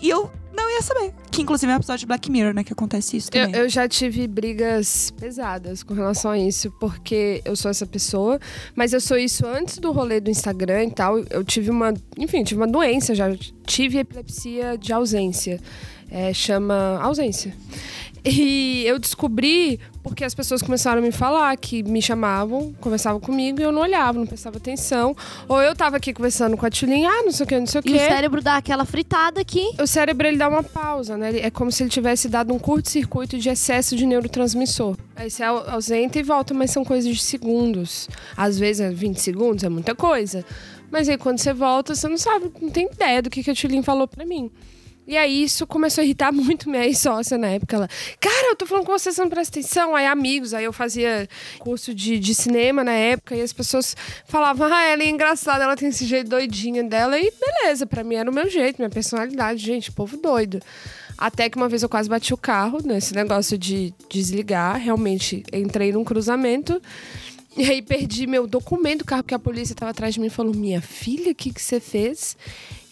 e 0.03 0.09
eu 0.09 0.29
não 0.53 0.69
ia 0.71 0.83
saber. 0.83 1.13
Que 1.31 1.43
inclusive 1.43 1.71
é 1.71 1.75
um 1.75 1.79
episódio 1.79 2.01
de 2.01 2.07
Black 2.07 2.31
Mirror, 2.31 2.53
né? 2.55 2.65
Que 2.65 2.73
acontece 2.73 3.17
isso 3.17 3.31
Eu, 3.33 3.47
também. 3.47 3.61
eu 3.61 3.69
já 3.69 3.89
tive 3.89 4.27
brigas 4.27 5.11
pesadas 5.13 5.83
com 5.83 5.95
relação 5.95 6.31
a 6.33 6.39
isso, 6.39 6.71
porque 6.81 7.41
eu 7.45 7.55
sou 7.57 7.71
essa 7.71 7.87
pessoa, 7.87 8.39
mas 8.75 8.93
eu 8.93 9.01
sou 9.01 9.17
isso 9.17 9.47
antes 9.47 9.79
do 9.79 9.93
rolê 9.93 10.21
do 10.21 10.31
Instagram 10.31 10.85
e 10.85 10.91
tal. 10.91 11.19
Eu 11.31 11.45
tive 11.45 11.71
uma, 11.71 11.95
enfim, 12.19 12.43
tive 12.45 12.61
uma 12.61 12.67
doença 12.67 13.15
já. 13.15 13.27
Tive 13.65 13.99
epilepsia 13.99 14.77
de 14.77 14.93
ausência. 14.93 15.61
É, 16.11 16.33
chama 16.33 16.99
ausência. 17.01 17.55
E 18.25 18.85
eu 18.87 18.99
descobri 18.99 19.81
porque 20.03 20.25
as 20.25 20.35
pessoas 20.35 20.63
começaram 20.63 20.99
a 20.99 21.03
me 21.05 21.13
falar 21.13 21.57
que 21.57 21.83
me 21.83 22.01
chamavam, 22.01 22.75
conversavam 22.81 23.21
comigo 23.21 23.61
e 23.61 23.63
eu 23.63 23.71
não 23.73 23.83
olhava, 23.83 24.19
não 24.19 24.27
prestava 24.27 24.57
atenção. 24.57 25.15
Ou 25.49 25.61
eu 25.63 25.75
tava 25.75 25.97
aqui 25.99 26.13
conversando 26.13 26.57
com 26.57 26.65
a 26.67 26.71
Tulin, 26.71 27.05
ah, 27.05 27.23
não 27.23 27.33
sei 27.33 27.45
o 27.45 27.47
que, 27.47 27.59
não 27.59 27.67
sei 27.67 27.81
o 27.81 27.83
E 27.85 27.91
que 27.91 27.95
o 27.97 27.99
cérebro 27.99 28.41
dá 28.43 28.57
aquela 28.57 28.85
fritada 28.85 29.41
aqui. 29.41 29.71
o 29.81 29.87
cérebro 29.87 30.27
ele 30.27 30.37
dá 30.39 30.49
uma 30.49 30.63
pausa, 30.63 31.17
né? 31.17 31.39
É 31.41 31.51
como 31.51 31.71
se 31.71 31.83
ele 31.83 31.91
tivesse 31.91 32.29
dado 32.29 32.53
um 32.55 32.59
curto-circuito 32.59 33.39
de 33.39 33.49
excesso 33.49 33.95
de 33.97 34.07
neurotransmissor. 34.07 34.97
Aí 35.17 35.31
você 35.31 35.43
au- 35.43 35.69
ausenta 35.69 36.19
e 36.19 36.23
volta, 36.23 36.55
mas 36.55 36.71
são 36.71 36.85
coisas 36.85 37.15
de 37.15 37.23
segundos. 37.23 38.09
Às 38.37 38.59
vezes 38.59 38.81
é 38.81 38.91
20 38.91 39.19
segundos, 39.19 39.65
é 39.65 39.69
muita 39.69 39.95
coisa. 39.95 40.45
Mas 40.91 41.09
aí 41.09 41.17
quando 41.19 41.39
você 41.39 41.53
volta, 41.53 41.95
você 41.95 42.09
não 42.09 42.17
sabe, 42.19 42.51
não 42.61 42.71
tem 42.71 42.87
ideia 42.91 43.23
do 43.23 43.31
que, 43.31 43.43
que 43.45 43.51
a 43.51 43.55
Tulin 43.55 43.83
falou 43.83 44.09
pra 44.09 44.25
mim. 44.25 44.51
E 45.07 45.17
aí 45.17 45.43
isso 45.43 45.67
começou 45.67 46.03
a 46.03 46.05
irritar 46.05 46.31
muito 46.33 46.69
minha 46.69 46.85
ex-sócia 46.85 47.37
na 47.37 47.49
época. 47.49 47.77
Ela, 47.77 47.89
cara, 48.21 48.51
eu 48.51 48.57
tô 48.57 48.67
falando 48.67 48.87
com 48.87 48.93
você, 48.93 49.13
você 49.13 49.21
não 49.21 49.29
presta 49.29 49.59
atenção. 49.59 49.95
Aí 49.95 50.07
amigos, 50.07 50.55
aí 50.55 50.65
eu 50.65 50.73
fazia 50.73 51.29
curso 51.59 51.95
de, 51.95 52.19
de 52.19 52.35
cinema 52.35 52.85
na 52.85 52.93
época 52.93 53.35
e 53.35 53.43
as 53.43 53.53
pessoas 53.53 53.97
falavam, 54.27 54.73
ah, 54.73 54.85
ela 54.85 55.03
é 55.03 55.09
engraçada, 55.09 55.65
ela 55.65 55.77
tem 55.77 55.89
esse 55.89 56.05
jeito 56.05 56.29
doidinho 56.29 56.89
dela. 56.89 57.19
E 57.19 57.33
beleza, 57.33 57.87
pra 57.87 58.05
mim 58.05 58.17
era 58.17 58.31
o 58.31 58.35
meu 58.35 58.49
jeito, 58.49 58.79
minha 58.79 58.91
personalidade. 58.91 59.65
Gente, 59.65 59.91
povo 59.91 60.17
doido. 60.17 60.61
Até 61.19 61.51
que 61.51 61.57
uma 61.59 61.69
vez 61.69 61.83
eu 61.83 61.89
quase 61.89 62.09
bati 62.09 62.33
o 62.33 62.37
carro 62.37 62.79
nesse 62.83 63.15
negócio 63.15 63.59
de 63.59 63.93
desligar. 64.09 64.79
Realmente 64.79 65.45
entrei 65.53 65.93
num 65.93 66.03
cruzamento. 66.03 66.81
E 67.57 67.65
aí 67.65 67.83
perdi 67.83 68.27
meu 68.27 68.47
documento 68.47 69.01
do 69.01 69.05
carro, 69.05 69.25
porque 69.25 69.35
a 69.35 69.39
polícia 69.39 69.73
estava 69.73 69.91
atrás 69.91 70.15
de 70.15 70.21
mim 70.21 70.27
e 70.27 70.31
falou: 70.31 70.55
Minha 70.55 70.81
filha, 70.81 71.33
o 71.33 71.35
que, 71.35 71.53
que 71.53 71.61
você 71.61 71.81
fez? 71.81 72.37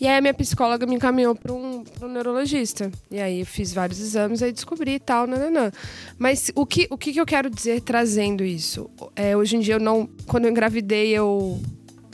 E 0.00 0.06
aí 0.06 0.16
a 0.16 0.20
minha 0.20 0.34
psicóloga 0.34 0.86
me 0.86 0.94
encaminhou 0.94 1.34
para 1.34 1.52
um, 1.52 1.84
um 2.02 2.08
neurologista. 2.08 2.90
E 3.10 3.20
aí 3.20 3.40
eu 3.40 3.46
fiz 3.46 3.72
vários 3.72 4.00
exames, 4.00 4.42
aí 4.42 4.52
descobri 4.52 4.94
e 4.94 4.98
tal, 5.00 5.26
nananã. 5.26 5.72
Mas 6.18 6.50
o 6.54 6.66
que, 6.66 6.86
o 6.90 6.98
que, 6.98 7.12
que 7.12 7.20
eu 7.20 7.26
quero 7.26 7.48
dizer 7.48 7.80
trazendo 7.82 8.44
isso? 8.44 8.90
É, 9.14 9.36
hoje 9.36 9.56
em 9.56 9.60
dia 9.60 9.74
eu 9.74 9.80
não. 9.80 10.08
Quando 10.26 10.44
eu 10.44 10.50
engravidei, 10.50 11.10
eu 11.10 11.60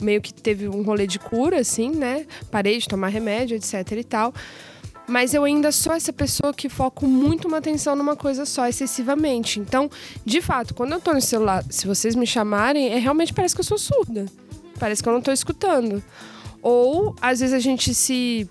meio 0.01 0.21
que 0.21 0.33
teve 0.33 0.67
um 0.67 0.83
rolê 0.83 1.07
de 1.07 1.19
cura, 1.19 1.59
assim, 1.59 1.89
né? 1.91 2.25
Parei 2.51 2.77
de 2.77 2.87
tomar 2.87 3.07
remédio, 3.07 3.55
etc 3.55 3.91
e 3.91 4.03
tal. 4.03 4.33
Mas 5.07 5.33
eu 5.33 5.43
ainda 5.43 5.71
sou 5.71 5.93
essa 5.93 6.11
pessoa 6.11 6.53
que 6.53 6.67
foco 6.67 7.05
muito 7.05 7.47
uma 7.47 7.57
atenção 7.57 7.95
numa 7.95 8.15
coisa 8.15 8.45
só, 8.45 8.67
excessivamente. 8.67 9.59
Então, 9.59 9.89
de 10.25 10.41
fato, 10.41 10.73
quando 10.73 10.93
eu 10.93 10.99
tô 10.99 11.13
no 11.13 11.21
celular, 11.21 11.63
se 11.69 11.85
vocês 11.85 12.15
me 12.15 12.25
chamarem, 12.25 12.89
é 12.89 12.97
realmente 12.97 13.33
parece 13.33 13.53
que 13.53 13.61
eu 13.61 13.65
sou 13.65 13.77
surda. 13.77 14.25
Parece 14.79 15.03
que 15.03 15.07
eu 15.07 15.13
não 15.13 15.21
tô 15.21 15.31
escutando. 15.31 16.03
Ou, 16.61 17.15
às 17.21 17.39
vezes, 17.39 17.53
a 17.53 17.59
gente 17.59 17.93
se 17.93 18.49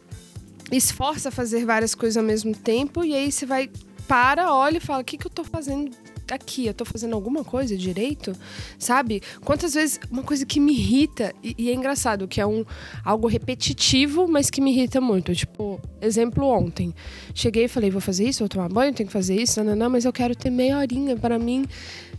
esforça 0.71 1.29
a 1.29 1.33
fazer 1.33 1.65
várias 1.65 1.95
coisas 1.95 2.17
ao 2.17 2.23
mesmo 2.23 2.55
tempo, 2.55 3.05
e 3.05 3.15
aí 3.15 3.33
você 3.33 3.45
vai, 3.45 3.69
para, 4.07 4.53
olha 4.53 4.79
e 4.79 4.81
fala: 4.81 5.03
o 5.03 5.05
que, 5.05 5.19
que 5.19 5.27
eu 5.27 5.31
tô 5.31 5.43
fazendo 5.43 5.91
aqui, 6.33 6.67
eu 6.67 6.75
tô 6.75 6.85
fazendo 6.85 7.15
alguma 7.15 7.45
coisa 7.45 7.77
direito, 7.77 8.35
sabe? 8.79 9.23
Quantas 9.45 9.75
vezes 9.75 9.99
uma 10.11 10.23
coisa 10.23 10.47
que 10.47 10.61
me 10.61 10.73
irrita 10.73 11.35
e, 11.43 11.55
e 11.59 11.71
é 11.71 11.75
engraçado, 11.75 12.29
que 12.29 12.41
é 12.41 12.47
um 12.47 12.65
algo 13.05 13.27
repetitivo, 13.27 14.27
mas 14.29 14.51
que 14.51 14.61
me 14.61 14.73
irrita 14.73 15.01
muito. 15.01 15.35
Tipo, 15.35 15.81
exemplo 16.01 16.47
ontem, 16.47 16.95
cheguei 17.35 17.65
e 17.65 17.69
falei, 17.69 17.91
vou 17.91 18.01
fazer 18.01 18.29
isso, 18.29 18.41
vou 18.41 18.49
tomar 18.49 18.69
banho, 18.69 18.95
tenho 18.95 19.07
que 19.07 19.13
fazer 19.13 19.35
isso, 19.35 19.63
não, 19.63 19.71
não, 19.71 19.77
não 19.77 19.91
mas 19.91 20.05
eu 20.05 20.13
quero 20.13 20.35
ter 20.35 20.51
meia 20.51 20.79
horinha 20.79 21.17
para 21.17 21.39
mim 21.39 21.67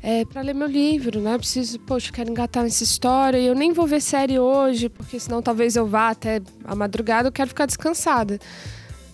é, 0.02 0.24
para 0.24 0.42
ler 0.42 0.54
meu 0.54 0.68
livro, 0.68 1.20
né? 1.20 1.36
Preciso, 1.38 1.80
poxa, 1.80 2.12
quero 2.12 2.30
engatar 2.30 2.64
nessa 2.64 2.84
história 2.84 3.40
e 3.40 3.48
eu 3.48 3.56
nem 3.56 3.74
vou 3.74 3.88
ver 3.88 4.00
série 4.02 4.38
hoje, 4.38 4.88
porque 4.88 5.20
senão 5.20 5.42
talvez 5.42 5.76
eu 5.76 5.88
vá 5.88 6.10
até 6.10 6.42
a 6.64 6.76
madrugada, 6.76 7.30
eu 7.30 7.32
quero 7.32 7.50
ficar 7.50 7.66
descansada. 7.66 8.40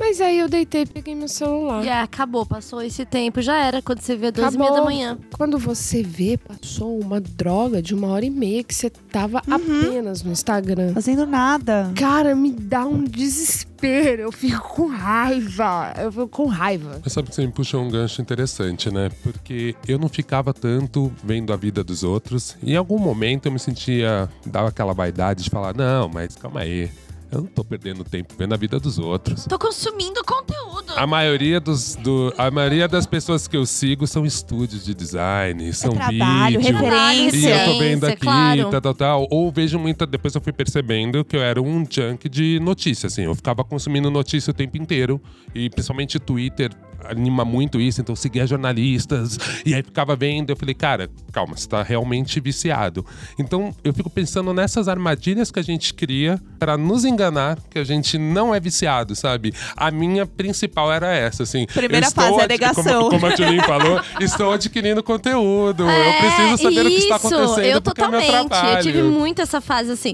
Mas 0.01 0.19
aí 0.19 0.39
eu 0.39 0.49
deitei, 0.49 0.83
peguei 0.83 1.13
meu 1.13 1.27
celular. 1.27 1.83
E 1.83 1.85
yeah, 1.85 2.03
acabou, 2.03 2.43
passou 2.43 2.81
esse 2.81 3.05
tempo, 3.05 3.39
já 3.39 3.63
era 3.63 3.83
quando 3.83 4.01
você 4.01 4.15
vê 4.15 4.31
12 4.31 4.55
e 4.55 4.59
meia 4.59 4.71
da 4.71 4.81
manhã. 4.81 5.17
Quando 5.37 5.59
você 5.59 6.01
vê, 6.01 6.37
passou 6.37 6.99
uma 6.99 7.21
droga 7.21 7.83
de 7.83 7.93
uma 7.93 8.07
hora 8.07 8.25
e 8.25 8.31
meia 8.31 8.63
que 8.63 8.73
você 8.73 8.89
tava 8.89 9.43
uhum. 9.47 9.53
apenas 9.53 10.23
no 10.23 10.31
Instagram. 10.31 10.91
Fazendo 10.95 11.27
nada. 11.27 11.91
Cara, 11.95 12.35
me 12.35 12.51
dá 12.51 12.83
um 12.83 13.03
desespero. 13.03 14.23
Eu 14.23 14.31
fico 14.31 14.69
com 14.69 14.87
raiva. 14.87 15.93
Eu 15.95 16.11
fico 16.11 16.27
com 16.29 16.45
raiva. 16.47 16.99
Mas 17.03 17.13
sabe 17.13 17.29
que 17.29 17.35
você 17.35 17.45
me 17.45 17.51
puxou 17.51 17.83
um 17.83 17.89
gancho 17.91 18.23
interessante, 18.23 18.91
né? 18.91 19.11
Porque 19.21 19.75
eu 19.87 19.99
não 19.99 20.09
ficava 20.09 20.51
tanto 20.51 21.11
vendo 21.23 21.53
a 21.53 21.55
vida 21.55 21.83
dos 21.83 22.03
outros. 22.03 22.57
E 22.63 22.73
em 22.73 22.75
algum 22.75 22.97
momento 22.97 23.45
eu 23.45 23.51
me 23.51 23.59
sentia, 23.59 24.27
dava 24.47 24.69
aquela 24.69 24.95
vaidade 24.95 25.43
de 25.43 25.49
falar: 25.51 25.75
não, 25.75 26.09
mas 26.09 26.35
calma 26.35 26.61
aí 26.61 26.89
eu 27.31 27.41
não 27.41 27.47
tô 27.47 27.63
perdendo 27.63 28.03
tempo 28.03 28.33
vendo 28.37 28.53
a 28.53 28.57
vida 28.57 28.79
dos 28.79 28.99
outros. 28.99 29.45
Tô 29.45 29.57
consumindo 29.57 30.21
conteúdo. 30.23 30.93
A 30.95 31.07
maioria, 31.07 31.59
dos, 31.59 31.95
do, 31.95 32.33
a 32.37 32.51
maioria 32.51 32.87
das 32.87 33.05
pessoas 33.05 33.47
que 33.47 33.55
eu 33.55 33.65
sigo 33.65 34.05
são 34.05 34.25
estúdios 34.25 34.83
de 34.83 34.93
design, 34.93 35.69
é 35.69 35.71
são 35.71 35.93
é 35.93 35.95
trabalho, 35.95 36.59
vídeo. 36.59 36.73
referência. 36.73 37.37
E 37.37 37.51
eu 37.51 37.73
tô 37.73 37.79
vendo 37.79 38.03
aqui, 38.05 38.21
claro. 38.21 38.69
tal, 38.69 38.81
tal, 38.81 38.93
tal. 38.93 39.27
Ou 39.31 39.51
vejo 39.51 39.79
muita. 39.79 40.05
Depois 40.05 40.35
eu 40.35 40.41
fui 40.41 40.51
percebendo 40.51 41.23
que 41.23 41.37
eu 41.37 41.41
era 41.41 41.61
um 41.61 41.85
junk 41.89 42.27
de 42.27 42.59
notícia, 42.59 43.07
assim. 43.07 43.23
Eu 43.23 43.35
ficava 43.35 43.63
consumindo 43.63 44.11
notícia 44.11 44.51
o 44.51 44.53
tempo 44.53 44.77
inteiro. 44.77 45.21
E 45.55 45.69
principalmente 45.69 46.19
Twitter 46.19 46.71
anima 47.05 47.43
muito 47.45 47.79
isso, 47.79 48.01
então 48.01 48.15
seguia 48.15 48.45
jornalistas 48.45 49.37
e 49.65 49.73
aí 49.73 49.83
ficava 49.83 50.15
vendo. 50.15 50.49
Eu 50.51 50.55
falei, 50.55 50.73
cara, 50.73 51.09
calma, 51.31 51.55
você 51.55 51.67
tá 51.67 51.83
realmente 51.83 52.39
viciado. 52.39 53.05
Então 53.37 53.73
eu 53.83 53.93
fico 53.93 54.09
pensando 54.09 54.53
nessas 54.53 54.87
armadilhas 54.87 55.51
que 55.51 55.59
a 55.59 55.63
gente 55.63 55.93
cria 55.93 56.39
para 56.59 56.77
nos 56.77 57.05
enganar 57.05 57.59
que 57.69 57.79
a 57.79 57.83
gente 57.83 58.17
não 58.17 58.53
é 58.53 58.59
viciado, 58.59 59.15
sabe? 59.15 59.53
A 59.75 59.91
minha 59.91 60.25
principal 60.25 60.91
era 60.91 61.13
essa, 61.13 61.43
assim. 61.43 61.65
Primeira 61.65 62.09
fase 62.11 62.39
é 62.39 62.43
a 62.43 62.47
negação. 62.47 63.09
Como, 63.09 63.19
como 63.19 63.25
a 63.25 63.35
Tulin 63.35 63.61
falou, 63.61 64.01
estou 64.19 64.53
adquirindo 64.53 65.03
conteúdo. 65.03 65.87
É, 65.87 66.09
eu 66.09 66.19
preciso 66.19 66.63
saber 66.63 66.85
isso, 66.85 66.87
o 66.87 66.89
que 66.89 66.97
está 66.97 67.15
acontecendo 67.15 67.65
eu 67.65 67.81
porque 67.81 68.01
totalmente. 68.01 68.29
é 68.29 68.31
meu 68.31 68.49
trabalho. 68.49 68.77
Eu 68.77 68.81
tive 68.81 69.03
muito 69.03 69.41
essa 69.41 69.61
fase, 69.61 69.91
assim. 69.91 70.13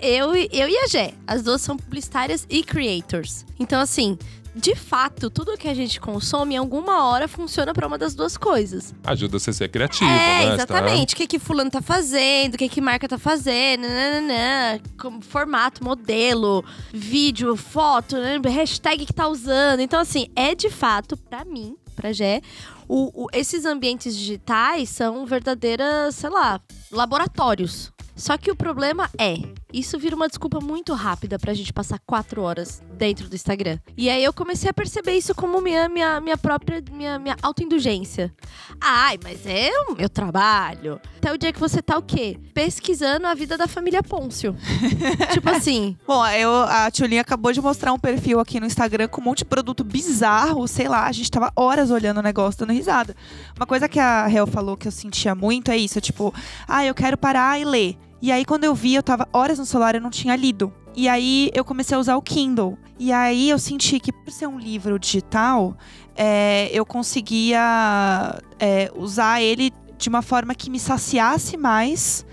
Eu, 0.00 0.34
eu 0.34 0.68
e 0.68 0.78
a 0.78 0.86
Gé, 0.86 1.14
as 1.26 1.42
duas 1.42 1.60
são 1.60 1.76
publicitárias 1.76 2.46
e 2.48 2.62
creators. 2.62 3.44
Então, 3.58 3.80
assim, 3.80 4.16
de 4.54 4.74
fato, 4.74 5.30
tudo 5.30 5.56
que 5.56 5.66
a 5.66 5.74
gente 5.74 5.98
consome, 5.98 6.54
em 6.54 6.58
alguma 6.58 7.04
hora, 7.06 7.26
funciona 7.26 7.72
para 7.72 7.86
uma 7.86 7.96
das 7.96 8.14
duas 8.14 8.36
coisas. 8.36 8.94
Ajuda 9.04 9.38
você 9.38 9.50
a 9.50 9.52
ser 9.52 9.68
criativo, 9.68 10.10
é, 10.10 10.46
né? 10.46 10.54
exatamente. 10.54 11.14
O 11.14 11.16
que 11.16 11.26
que 11.26 11.38
fulano 11.38 11.70
tá 11.70 11.80
fazendo, 11.80 12.54
o 12.54 12.58
que 12.58 12.68
que 12.68 12.80
marca 12.80 13.08
tá 13.08 13.18
fazendo, 13.18 13.82
nananã, 13.82 14.78
como 14.98 15.22
formato, 15.22 15.82
modelo, 15.82 16.64
vídeo, 16.92 17.56
foto, 17.56 18.16
né? 18.16 18.38
hashtag 18.44 19.06
que 19.06 19.12
tá 19.12 19.26
usando. 19.26 19.80
Então, 19.80 20.00
assim, 20.00 20.26
é 20.36 20.54
de 20.54 20.68
fato, 20.68 21.16
para 21.16 21.44
mim, 21.44 21.74
pra 21.96 22.12
Gé, 22.12 22.42
o, 22.86 23.24
o, 23.24 23.28
esses 23.32 23.64
ambientes 23.64 24.14
digitais 24.14 24.90
são 24.90 25.24
verdadeiras, 25.24 26.14
sei 26.14 26.28
lá, 26.28 26.60
laboratórios. 26.90 27.90
Só 28.14 28.36
que 28.36 28.50
o 28.50 28.56
problema 28.56 29.08
é, 29.18 29.36
isso 29.72 29.98
vira 29.98 30.14
uma 30.14 30.28
desculpa 30.28 30.60
muito 30.60 30.92
rápida 30.94 31.38
pra 31.38 31.54
gente 31.54 31.72
passar 31.72 31.98
quatro 32.06 32.42
horas 32.42 32.82
dentro 32.96 33.28
do 33.28 33.34
Instagram. 33.34 33.78
E 33.96 34.10
aí 34.10 34.22
eu 34.22 34.32
comecei 34.32 34.68
a 34.68 34.74
perceber 34.74 35.12
isso 35.12 35.34
como 35.34 35.60
minha, 35.60 35.88
minha, 35.88 36.20
minha 36.20 36.36
própria, 36.36 36.82
minha, 36.90 37.18
minha 37.18 37.36
autoindulgência. 37.42 38.32
Ai, 38.80 39.18
mas 39.22 39.46
é 39.46 39.70
o 39.88 39.94
meu 39.94 40.08
trabalho. 40.08 41.00
Até 41.16 41.32
o 41.32 41.38
dia 41.38 41.52
que 41.52 41.60
você 41.60 41.80
tá 41.80 41.96
o 41.96 42.02
quê? 42.02 42.38
Pesquisando 42.52 43.26
a 43.26 43.34
vida 43.34 43.56
da 43.56 43.66
família 43.66 44.02
Pôncio. 44.02 44.54
tipo 45.32 45.48
assim. 45.48 45.96
Bom, 46.06 46.26
eu, 46.26 46.52
a 46.64 46.90
Tchulinha 46.90 47.20
acabou 47.20 47.52
de 47.52 47.60
mostrar 47.60 47.92
um 47.92 47.98
perfil 47.98 48.40
aqui 48.40 48.60
no 48.60 48.66
Instagram 48.66 49.08
com 49.08 49.20
um 49.20 49.24
monte 49.24 49.38
de 49.38 49.44
produto 49.44 49.82
bizarro, 49.84 50.66
sei 50.68 50.88
lá, 50.88 51.06
a 51.06 51.12
gente 51.12 51.30
tava 51.30 51.52
horas 51.56 51.90
olhando 51.90 52.18
o 52.18 52.22
negócio, 52.22 52.60
dando 52.60 52.72
risada. 52.72 53.16
Uma 53.56 53.66
coisa 53.66 53.88
que 53.88 53.98
a 53.98 54.28
Hel 54.30 54.46
falou 54.46 54.76
que 54.76 54.86
eu 54.86 54.92
sentia 54.92 55.34
muito 55.34 55.70
é 55.70 55.76
isso, 55.76 56.00
tipo, 56.00 56.34
ah, 56.68 56.84
eu 56.84 56.94
quero 56.94 57.16
parar 57.16 57.60
e 57.60 57.64
ler. 57.64 57.96
E 58.22 58.30
aí, 58.30 58.44
quando 58.44 58.62
eu 58.62 58.72
vi, 58.72 58.94
eu 58.94 59.02
tava 59.02 59.28
horas 59.32 59.58
no 59.58 59.66
celular, 59.66 59.96
eu 59.96 60.00
não 60.00 60.08
tinha 60.08 60.36
lido. 60.36 60.72
E 60.94 61.08
aí, 61.08 61.50
eu 61.52 61.64
comecei 61.64 61.96
a 61.96 61.98
usar 61.98 62.16
o 62.16 62.22
Kindle. 62.22 62.78
E 62.96 63.12
aí, 63.12 63.50
eu 63.50 63.58
senti 63.58 63.98
que, 63.98 64.12
por 64.12 64.30
ser 64.30 64.46
um 64.46 64.60
livro 64.60 64.96
digital, 64.96 65.76
é, 66.14 66.70
eu 66.72 66.86
conseguia 66.86 68.40
é, 68.60 68.92
usar 68.94 69.42
ele 69.42 69.72
de 69.98 70.08
uma 70.08 70.22
forma 70.22 70.54
que 70.54 70.70
me 70.70 70.78
saciasse 70.78 71.56
mais 71.56 72.24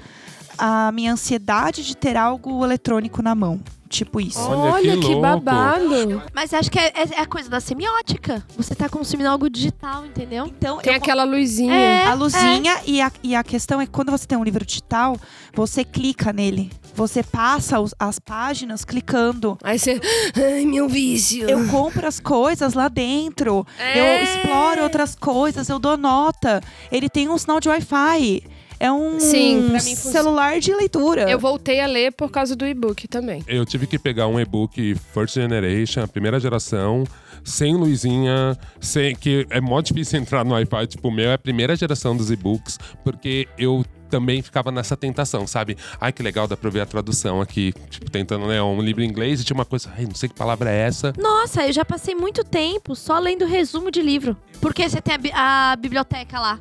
a 0.59 0.91
minha 0.91 1.13
ansiedade 1.13 1.83
de 1.83 1.97
ter 1.97 2.15
algo 2.15 2.63
eletrônico 2.63 3.23
na 3.23 3.33
mão. 3.33 3.59
Tipo 3.89 4.21
isso. 4.21 4.39
Olha, 4.39 4.73
Olha 4.73 4.97
que, 4.97 5.07
que, 5.07 5.15
babado. 5.15 6.21
Mas 6.31 6.53
acho 6.53 6.69
que 6.69 6.77
é, 6.77 6.93
é, 6.95 7.09
é, 7.17 7.21
a 7.21 7.25
coisa 7.25 7.49
da 7.49 7.59
semiótica. 7.59 8.45
Você 8.55 8.75
tá 8.75 8.87
consumindo 8.87 9.27
algo 9.27 9.49
digital, 9.49 10.05
entendeu? 10.05 10.45
Então, 10.45 10.77
tem 10.77 10.93
aquela 10.93 11.23
luzinha. 11.23 11.73
É, 11.73 12.05
a 12.05 12.13
luzinha 12.13 12.73
é. 12.73 12.81
e, 12.85 13.01
a, 13.01 13.11
e 13.23 13.35
a 13.35 13.43
questão 13.43 13.81
é 13.81 13.87
que 13.87 13.91
quando 13.91 14.11
você 14.11 14.27
tem 14.27 14.37
um 14.37 14.43
livro 14.43 14.63
digital, 14.63 15.17
você 15.53 15.83
clica 15.83 16.31
nele. 16.31 16.71
Você 16.93 17.23
passa 17.23 17.79
os, 17.79 17.95
as 17.97 18.19
páginas 18.19 18.85
clicando. 18.85 19.57
Aí 19.63 19.79
você. 19.79 19.99
Ai, 20.37 20.65
meu 20.65 20.87
vício. 20.87 21.49
Eu 21.49 21.67
compro 21.67 22.05
as 22.07 22.19
coisas 22.19 22.75
lá 22.75 22.89
dentro. 22.89 23.65
Eu 23.95 24.03
É. 24.03 24.23
exploro 24.23 24.83
outras 24.83 25.15
coisas, 25.15 25.67
eu 25.67 25.79
dou 25.79 25.97
nota. 25.97 26.61
Ele 26.91 27.09
tem 27.09 27.27
um 27.27 27.37
sinal 27.39 27.59
de 27.59 27.69
Wi-Fi. 27.69 28.43
É 28.79 28.89
um 28.91 29.19
Sim, 29.19 29.69
mim 29.71 29.79
celular 29.79 30.59
de 30.59 30.73
leitura. 30.73 31.29
Eu 31.29 31.37
voltei 31.37 31.81
a 31.81 31.85
ler 31.85 32.13
por 32.13 32.31
causa 32.31 32.55
do 32.55 32.65
e-book 32.65 33.07
também. 33.09 33.43
Eu 33.45 33.65
tive 33.65 33.85
que 33.85 33.99
pegar 33.99 34.27
um 34.27 34.39
e-book 34.39 34.95
First 35.13 35.33
Generation, 35.33 36.03
a 36.03 36.07
primeira 36.07 36.39
geração, 36.39 37.03
sem 37.43 37.75
luzinha, 37.75 38.57
sem 38.79 39.13
que 39.15 39.45
é 39.49 39.59
mó 39.59 39.81
difícil 39.81 40.19
entrar 40.21 40.45
no 40.45 40.53
Wi-Fi. 40.53 40.87
Tipo, 40.87 41.09
o 41.09 41.11
meu 41.11 41.29
é 41.29 41.33
a 41.33 41.37
primeira 41.37 41.75
geração 41.75 42.15
dos 42.15 42.31
e-books, 42.31 42.77
porque 43.03 43.47
eu 43.57 43.83
também 44.09 44.41
ficava 44.41 44.71
nessa 44.71 44.97
tentação, 44.97 45.45
sabe? 45.47 45.77
Ai, 46.01 46.11
que 46.11 46.21
legal, 46.23 46.47
dá 46.47 46.57
pra 46.57 46.69
ver 46.69 46.81
a 46.81 46.85
tradução 46.85 47.39
aqui. 47.41 47.73
Tipo, 47.89 48.09
tentando 48.11 48.45
ler 48.45 48.61
um 48.61 48.81
livro 48.81 49.01
em 49.03 49.07
inglês 49.07 49.39
e 49.39 49.43
tinha 49.43 49.55
uma 49.55 49.65
coisa, 49.65 49.89
ai, 49.97 50.05
não 50.05 50.15
sei 50.15 50.27
que 50.29 50.35
palavra 50.35 50.69
é 50.71 50.79
essa. 50.87 51.13
Nossa, 51.17 51.65
eu 51.67 51.71
já 51.73 51.85
passei 51.85 52.15
muito 52.15 52.43
tempo 52.43 52.95
só 52.95 53.17
lendo 53.19 53.45
resumo 53.45 53.91
de 53.91 54.01
livro. 54.01 54.35
Porque 54.61 54.87
você 54.89 54.99
tem 55.01 55.15
a, 55.15 55.17
bi- 55.17 55.31
a 55.33 55.75
biblioteca 55.79 56.37
lá. 56.39 56.59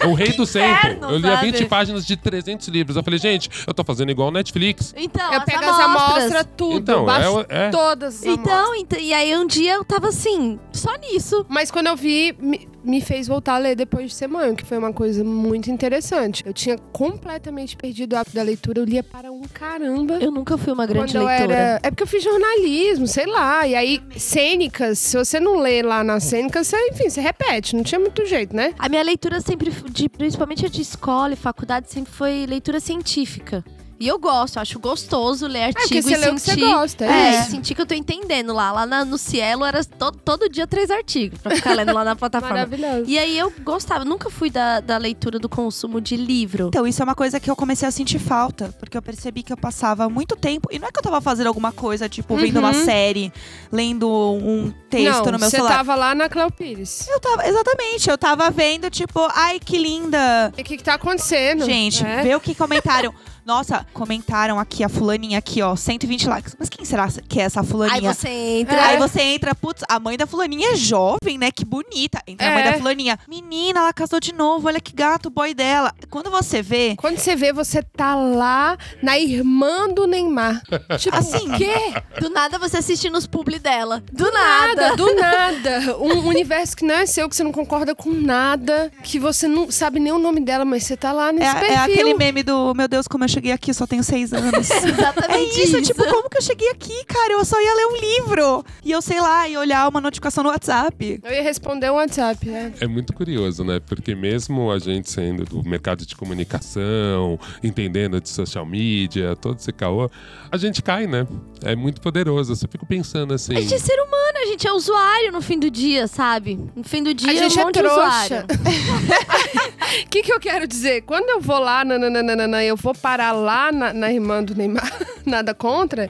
É 0.00 0.06
o 0.06 0.12
rei 0.12 0.32
do 0.32 0.44
tempo. 0.46 0.58
inferno, 0.68 1.10
Eu 1.10 1.18
lia 1.18 1.34
sabe? 1.36 1.50
20 1.52 1.64
páginas 1.66 2.04
de 2.06 2.14
300 2.16 2.68
livros. 2.68 2.96
Eu 2.96 3.02
falei, 3.02 3.18
gente, 3.18 3.48
eu 3.66 3.72
tô 3.72 3.82
fazendo 3.82 4.10
igual 4.10 4.28
o 4.28 4.30
Netflix. 4.30 4.92
Então, 4.96 5.32
eu 5.32 5.38
as 5.40 5.44
pego 5.46 5.64
as 5.64 5.78
amostras. 5.80 6.46
tudo. 6.56 6.76
Então, 6.76 7.04
baixo 7.06 7.46
é- 7.48 7.68
é. 7.68 7.70
todas 7.70 8.16
as 8.16 8.22
amostras. 8.26 8.46
Então, 8.46 8.74
então, 8.74 8.98
e 8.98 9.14
aí 9.14 9.34
um 9.36 9.46
dia 9.46 9.74
eu 9.74 9.84
tava 9.84 10.08
assim, 10.08 10.58
só 10.72 10.94
nisso. 10.96 11.46
Mas 11.48 11.70
quando 11.70 11.86
eu 11.86 11.96
vi, 11.96 12.36
me, 12.84 13.00
fez 13.00 13.26
voltar 13.26 13.54
a 13.54 13.58
ler 13.58 13.76
depois 13.76 14.10
de 14.10 14.14
ser 14.14 14.26
mãe, 14.26 14.50
o 14.50 14.56
que 14.56 14.64
foi 14.64 14.78
uma 14.78 14.92
coisa 14.92 15.22
muito 15.24 15.70
interessante. 15.70 16.44
Eu 16.46 16.52
tinha 16.52 16.76
completamente 16.92 17.76
perdido 17.76 18.14
o 18.14 18.18
hábito 18.18 18.34
da 18.34 18.42
leitura, 18.42 18.80
eu 18.80 18.84
lia 18.84 19.02
para 19.02 19.30
um 19.30 19.42
caramba. 19.42 20.14
Eu 20.14 20.30
nunca 20.30 20.56
fui 20.56 20.72
uma 20.72 20.86
grande 20.86 21.16
leitora. 21.16 21.54
era. 21.54 21.80
É 21.82 21.90
porque 21.90 22.02
eu 22.02 22.06
fiz 22.06 22.22
jornalismo, 22.22 23.06
sei 23.06 23.26
lá. 23.26 23.66
E 23.66 23.74
aí, 23.74 24.02
cênicas, 24.16 24.98
se 24.98 25.16
você 25.16 25.38
não 25.38 25.58
lê 25.58 25.82
lá 25.82 26.02
na 26.02 26.20
cênica, 26.20 26.62
você, 26.62 26.76
enfim, 26.88 27.08
você 27.08 27.20
repete. 27.20 27.76
Não 27.76 27.82
tinha 27.82 27.98
muito 27.98 28.24
jeito, 28.26 28.54
né? 28.54 28.74
A 28.78 28.88
minha 28.88 29.02
leitura 29.02 29.40
sempre, 29.40 29.70
de, 29.90 30.08
principalmente 30.08 30.66
a 30.66 30.68
de 30.68 30.82
escola 30.82 31.32
e 31.32 31.36
faculdade, 31.36 31.90
sempre 31.90 32.12
foi 32.12 32.46
leitura 32.46 32.80
científica. 32.80 33.64
E 34.02 34.08
eu 34.08 34.18
gosto, 34.18 34.56
eu 34.56 34.62
acho 34.62 34.78
gostoso 34.80 35.46
ler 35.46 35.58
É, 35.60 35.66
porque 35.72 35.82
artigo 35.98 36.02
você 36.08 36.14
e 36.14 36.16
lê 36.16 36.28
o 36.30 36.34
que 36.34 36.40
você 36.40 36.50
sentir... 36.50 36.66
gosta. 36.66 37.04
É, 37.04 37.08
É, 37.08 37.40
isso. 37.40 37.50
sentir 37.52 37.74
que 37.76 37.80
eu 37.82 37.86
tô 37.86 37.94
entendendo 37.94 38.52
lá. 38.52 38.72
Lá 38.72 38.84
na- 38.84 39.04
no 39.04 39.16
Cielo 39.16 39.64
era 39.64 39.84
todo, 39.84 40.18
todo 40.18 40.48
dia 40.48 40.66
três 40.66 40.90
artigos 40.90 41.38
pra 41.38 41.54
ficar 41.54 41.72
lendo 41.74 41.92
lá 41.94 42.02
na 42.04 42.16
plataforma. 42.16 42.54
Maravilhoso. 42.56 43.04
E 43.06 43.16
aí 43.18 43.38
eu 43.38 43.52
gostava, 43.62 44.04
nunca 44.04 44.28
fui 44.28 44.50
da, 44.50 44.80
da 44.80 44.96
leitura 44.98 45.38
do 45.38 45.48
consumo 45.48 46.00
de 46.00 46.16
livro. 46.16 46.66
Então, 46.66 46.84
isso 46.84 47.00
é 47.00 47.04
uma 47.04 47.14
coisa 47.14 47.38
que 47.38 47.48
eu 47.48 47.54
comecei 47.54 47.86
a 47.86 47.90
sentir 47.92 48.18
falta, 48.18 48.74
porque 48.80 48.96
eu 48.96 49.02
percebi 49.02 49.42
que 49.44 49.52
eu 49.52 49.56
passava 49.56 50.08
muito 50.08 50.34
tempo. 50.34 50.68
E 50.72 50.78
não 50.80 50.88
é 50.88 50.90
que 50.90 50.98
eu 50.98 51.02
tava 51.02 51.20
fazendo 51.20 51.46
alguma 51.46 51.70
coisa, 51.70 52.08
tipo, 52.08 52.34
vendo 52.36 52.58
uma 52.58 52.72
Uhum. 52.72 52.84
série, 52.84 53.32
lendo 53.70 54.08
um 54.10 54.72
texto 54.90 55.26
não, 55.26 55.32
no 55.32 55.38
meu 55.38 55.48
você 55.48 55.56
celular. 55.58 55.76
tava 55.76 55.94
lá 55.94 56.12
na 56.14 56.28
Cléo 56.28 56.50
Pires. 56.50 57.06
Eu 57.08 57.20
tava, 57.20 57.46
exatamente, 57.46 58.10
eu 58.10 58.18
tava 58.18 58.50
vendo, 58.50 58.90
tipo, 58.90 59.20
ai, 59.32 59.60
que 59.60 59.78
linda. 59.78 60.52
E 60.56 60.60
o 60.60 60.64
que, 60.64 60.76
que 60.76 60.82
tá 60.82 60.94
acontecendo? 60.94 61.64
Gente, 61.64 62.04
É. 62.04 62.22
vê 62.22 62.34
o 62.34 62.40
que 62.40 62.52
comentaram. 62.54 63.14
Nossa, 63.44 63.84
comentaram 63.92 64.58
aqui 64.58 64.84
a 64.84 64.88
fulaninha 64.88 65.38
aqui, 65.38 65.60
ó, 65.62 65.74
120 65.74 66.28
likes. 66.28 66.56
Mas 66.58 66.68
quem 66.68 66.84
será 66.84 67.08
que 67.28 67.40
é 67.40 67.44
essa 67.44 67.60
Aí 67.60 67.66
fulaninha? 67.66 68.14
você 68.14 68.28
entra. 68.28 68.82
Aí 68.86 68.96
você 68.98 69.20
entra, 69.20 69.54
putz, 69.54 69.82
a 69.88 69.98
mãe 69.98 70.16
da 70.16 70.26
fulaninha 70.26 70.70
é 70.72 70.76
jovem, 70.76 71.38
né? 71.38 71.50
Que 71.50 71.64
bonita. 71.64 72.20
Entra 72.26 72.46
a 72.48 72.50
mãe 72.52 72.62
É. 72.62 72.72
da 72.72 72.78
fulaninha. 72.78 73.18
Menina, 73.28 73.80
ela 73.80 73.92
casou 73.92 74.20
de 74.20 74.32
novo, 74.32 74.68
olha 74.68 74.80
que 74.80 74.92
gato 74.94 75.26
o 75.26 75.30
boy 75.30 75.54
dela. 75.54 75.92
Quando 76.08 76.30
você 76.30 76.62
vê, 76.62 76.94
Quando 76.96 77.18
você 77.18 77.34
vê, 77.34 77.52
você 77.52 77.82
tá 77.82 78.14
lá 78.14 78.76
na 79.02 79.18
irmã 79.18 79.88
do 79.88 80.06
Neymar. 80.06 80.62
Tipo, 80.98 81.16
Assim, 81.16 81.48
o 81.52 81.56
quê? 81.58 81.94
Do 82.20 82.30
nada 82.30 82.58
você 82.58 82.76
assistindo 82.78 83.16
os 83.16 83.26
publi 83.26 83.58
dela. 83.58 84.02
Do, 84.12 84.30
Nada, 84.30 84.74
nada. 84.82 84.96
do 84.96 85.14
nada. 85.14 85.96
Um 85.98 86.26
universo 86.28 86.76
que 86.76 86.84
não 86.84 86.94
é 86.94 87.06
seu, 87.06 87.28
que 87.28 87.34
você 87.36 87.42
não 87.44 87.52
concorda 87.52 87.94
com 87.94 88.10
nada, 88.10 88.90
que 89.02 89.18
você 89.18 89.48
não 89.48 89.70
sabe 89.70 89.98
nem 90.00 90.12
o 90.12 90.18
nome 90.18 90.40
dela, 90.40 90.64
mas 90.64 90.84
você 90.84 90.96
tá 90.96 91.12
lá 91.12 91.28
é, 91.30 91.32
nesse 91.32 91.56
é 91.56 91.60
perfil. 91.60 91.80
aquele 91.94 92.14
meme 92.14 92.42
do 92.42 92.72
meu 92.74 92.86
Deus, 92.88 93.06
como 93.08 93.24
eu 93.24 93.28
cheguei 93.32 93.52
aqui, 93.52 93.72
só 93.72 93.86
tenho 93.86 94.02
seis 94.04 94.32
anos. 94.32 94.70
É 94.82 94.88
Exatamente 94.88 95.60
isso, 95.62 95.80
tipo, 95.82 96.04
como 96.04 96.28
que 96.28 96.38
eu 96.38 96.42
cheguei 96.42 96.68
aqui, 96.70 97.04
cara? 97.04 97.32
Eu 97.32 97.44
só 97.44 97.60
ia 97.60 97.74
ler 97.74 97.86
um 97.86 97.96
livro. 97.96 98.64
E 98.84 98.90
eu, 98.90 99.00
sei 99.02 99.20
lá, 99.20 99.48
ia 99.48 99.58
olhar 99.58 99.88
uma 99.88 100.00
notificação 100.00 100.44
no 100.44 100.50
WhatsApp. 100.50 101.20
Eu 101.22 101.32
ia 101.32 101.42
responder 101.42 101.90
o 101.90 101.94
WhatsApp, 101.94 102.48
né? 102.48 102.72
É 102.80 102.86
muito 102.86 103.12
curioso, 103.12 103.64
né? 103.64 103.80
Porque 103.80 104.14
mesmo 104.14 104.70
a 104.70 104.78
gente 104.78 105.10
sendo 105.10 105.44
do 105.44 105.62
mercado 105.68 106.04
de 106.06 106.14
comunicação, 106.16 107.38
entendendo 107.62 108.20
de 108.20 108.28
social 108.28 108.64
media, 108.66 109.34
todo 109.36 109.58
esse 109.58 109.72
caô, 109.72 110.10
a 110.50 110.56
gente 110.56 110.82
cai, 110.82 111.06
né? 111.06 111.26
É 111.64 111.74
muito 111.74 112.00
poderoso. 112.00 112.52
Eu 112.52 112.68
fico 112.68 112.86
pensando 112.86 113.34
assim. 113.34 113.56
A 113.56 113.60
gente 113.60 113.74
é 113.74 113.78
ser 113.78 114.00
humano, 114.00 114.38
a 114.42 114.46
gente 114.46 114.66
é 114.66 114.72
usuário 114.72 115.32
no 115.32 115.40
fim 115.40 115.58
do 115.58 115.70
dia, 115.70 116.06
sabe? 116.06 116.58
No 116.74 116.84
fim 116.84 117.02
do 117.02 117.14
dia 117.14 117.30
A 117.30 117.34
gente 117.34 117.58
é 117.58 117.60
um 117.60 117.62
é 117.62 117.64
monte 117.66 117.74
de 117.74 117.80
trouxa. 117.80 118.00
usuário. 118.00 118.46
O 120.06 120.08
que, 120.08 120.22
que 120.22 120.32
eu 120.32 120.40
quero 120.40 120.66
dizer? 120.66 121.02
Quando 121.02 121.28
eu 121.28 121.40
vou 121.40 121.58
lá, 121.58 121.84
nananana, 121.84 122.64
eu 122.64 122.76
vou 122.76 122.94
parar 122.94 123.21
lá 123.30 123.70
na, 123.70 123.92
na 123.92 124.12
irmã 124.12 124.42
do 124.42 124.54
Neymar, 124.54 124.90
nada 125.24 125.54
contra. 125.54 126.08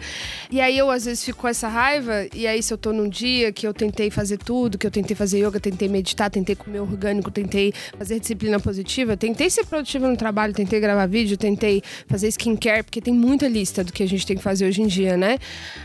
E 0.51 0.61
aí 0.61 0.79
eu 0.79 0.91
às 0.91 1.05
vezes 1.05 1.25
fico 1.25 1.41
com 1.41 1.49
essa 1.49 1.69
raiva. 1.69 2.27
E 2.35 2.47
aí, 2.47 2.63
se 2.63 2.73
eu 2.73 2.79
tô 2.79 2.93
num 2.93 3.09
dia 3.09 3.53
que 3.53 3.67
eu 3.67 3.75
tentei 3.75 4.11
fazer 4.11 4.39
tudo, 4.39 4.79
que 4.79 4.87
eu 4.87 4.91
tentei 4.91 5.15
fazer 5.15 5.45
yoga, 5.45 5.61
tentei 5.61 5.89
meditar, 5.89 6.31
tentei 6.31 6.55
comer 6.55 6.81
orgânico, 6.81 7.31
tentei 7.31 7.75
fazer 7.99 8.21
disciplina 8.21 8.59
positiva, 8.59 9.17
tentei 9.17 9.51
ser 9.51 9.67
produtiva 9.67 10.09
no 10.09 10.17
trabalho, 10.17 10.55
tentei 10.55 10.81
gravar 10.81 11.07
vídeo, 11.07 11.37
tentei 11.37 11.83
fazer 12.07 12.29
skincare, 12.29 12.85
porque 12.85 13.01
tem 13.01 13.13
muita 13.13 13.49
lista 13.49 13.85
do 13.85 13.93
que 13.93 14.03
a 14.03 14.09
gente 14.09 14.27
tem 14.27 14.37
que 14.37 14.43
fazer 14.43 14.67
hoje 14.67 14.81
em 14.81 14.87
dia, 14.87 15.17
né? 15.17 15.39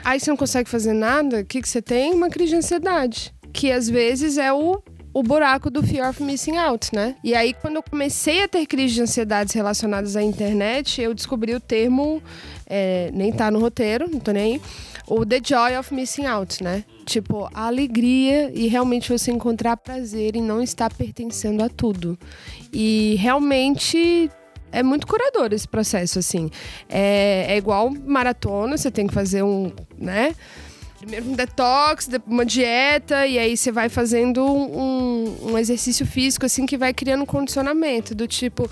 Aí 0.05 0.19
você 0.19 0.29
não 0.29 0.37
consegue 0.37 0.69
fazer 0.69 0.93
nada, 0.93 1.41
o 1.41 1.45
que, 1.45 1.61
que 1.61 1.67
você 1.67 1.81
tem? 1.81 2.13
Uma 2.13 2.29
crise 2.29 2.51
de 2.51 2.55
ansiedade. 2.57 3.33
Que 3.51 3.71
às 3.71 3.89
vezes 3.89 4.37
é 4.37 4.53
o 4.53 4.81
o 5.17 5.23
buraco 5.23 5.71
do 5.71 5.81
fear 5.81 6.07
of 6.07 6.21
missing 6.21 6.57
out, 6.57 6.93
né? 6.93 7.15
E 7.23 7.33
aí, 7.33 7.51
quando 7.51 7.77
eu 7.77 7.81
comecei 7.81 8.43
a 8.43 8.47
ter 8.47 8.67
crises 8.67 8.93
de 8.93 9.01
ansiedades 9.01 9.51
relacionadas 9.51 10.15
à 10.15 10.21
internet, 10.21 11.01
eu 11.01 11.11
descobri 11.11 11.55
o 11.55 11.59
termo, 11.59 12.21
é, 12.67 13.09
nem 13.11 13.31
tá 13.31 13.49
no 13.49 13.59
roteiro, 13.59 14.07
não 14.07 14.19
tô 14.19 14.31
nem 14.31 14.53
aí, 14.53 14.61
o 15.07 15.25
the 15.25 15.41
joy 15.43 15.75
of 15.75 15.91
missing 15.91 16.27
out, 16.27 16.63
né? 16.63 16.83
Tipo, 17.03 17.49
a 17.51 17.65
alegria 17.65 18.51
e 18.53 18.67
realmente 18.67 19.11
você 19.11 19.31
encontrar 19.31 19.75
prazer 19.77 20.35
em 20.35 20.41
não 20.43 20.61
estar 20.61 20.93
pertencendo 20.93 21.63
a 21.63 21.69
tudo. 21.69 22.15
E 22.71 23.15
realmente 23.17 24.29
é 24.71 24.83
muito 24.83 25.07
curador 25.07 25.51
esse 25.51 25.67
processo, 25.67 26.19
assim. 26.19 26.51
É, 26.87 27.47
é 27.49 27.57
igual 27.57 27.89
maratona, 27.89 28.77
você 28.77 28.91
tem 28.91 29.07
que 29.07 29.15
fazer 29.15 29.41
um, 29.41 29.71
né? 29.97 30.35
Primeiro 30.97 31.29
um 31.29 31.33
detox, 31.33 32.09
uma 32.25 32.43
dieta, 32.43 33.27
e 33.27 33.37
aí 33.37 33.55
você 33.55 33.71
vai 33.71 33.87
fazendo 33.87 34.43
um, 34.43 35.51
um 35.51 35.57
exercício 35.57 36.07
físico, 36.07 36.43
assim, 36.43 36.65
que 36.65 36.75
vai 36.75 36.91
criando 36.91 37.21
um 37.21 37.25
condicionamento. 37.25 38.15
Do 38.15 38.27
tipo, 38.27 38.67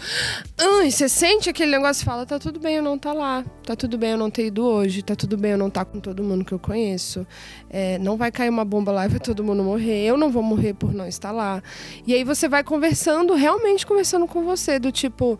ai, 0.57 0.89
você 0.89 1.07
sente 1.07 1.51
aquele 1.51 1.69
negócio 1.69 2.01
e 2.01 2.05
fala, 2.05 2.25
tá 2.25 2.39
tudo 2.39 2.59
bem 2.59 2.77
eu 2.77 2.83
não 2.83 2.97
tá 2.97 3.13
lá. 3.13 3.45
Tá 3.63 3.75
tudo 3.75 3.95
bem 3.95 4.11
eu 4.11 4.17
não 4.17 4.31
ter 4.31 4.47
ido 4.47 4.65
hoje. 4.65 5.03
Tá 5.03 5.15
tudo 5.15 5.37
bem 5.37 5.51
eu 5.51 5.57
não 5.57 5.69
tá 5.69 5.85
com 5.85 5.99
todo 5.99 6.23
mundo 6.23 6.43
que 6.43 6.51
eu 6.51 6.57
conheço. 6.57 7.27
É, 7.69 7.99
não 7.99 8.17
vai 8.17 8.31
cair 8.31 8.49
uma 8.49 8.65
bomba 8.65 8.91
lá 8.91 9.05
e 9.05 9.09
vai 9.09 9.19
todo 9.19 9.43
mundo 9.43 9.63
morrer. 9.63 10.03
Eu 10.03 10.17
não 10.17 10.31
vou 10.31 10.41
morrer 10.41 10.73
por 10.73 10.91
não 10.91 11.07
estar 11.07 11.31
lá. 11.31 11.61
E 12.07 12.13
aí 12.15 12.23
você 12.23 12.49
vai 12.49 12.63
conversando, 12.63 13.35
realmente 13.35 13.85
conversando 13.85 14.25
com 14.25 14.43
você, 14.43 14.79
do 14.79 14.91
tipo, 14.91 15.37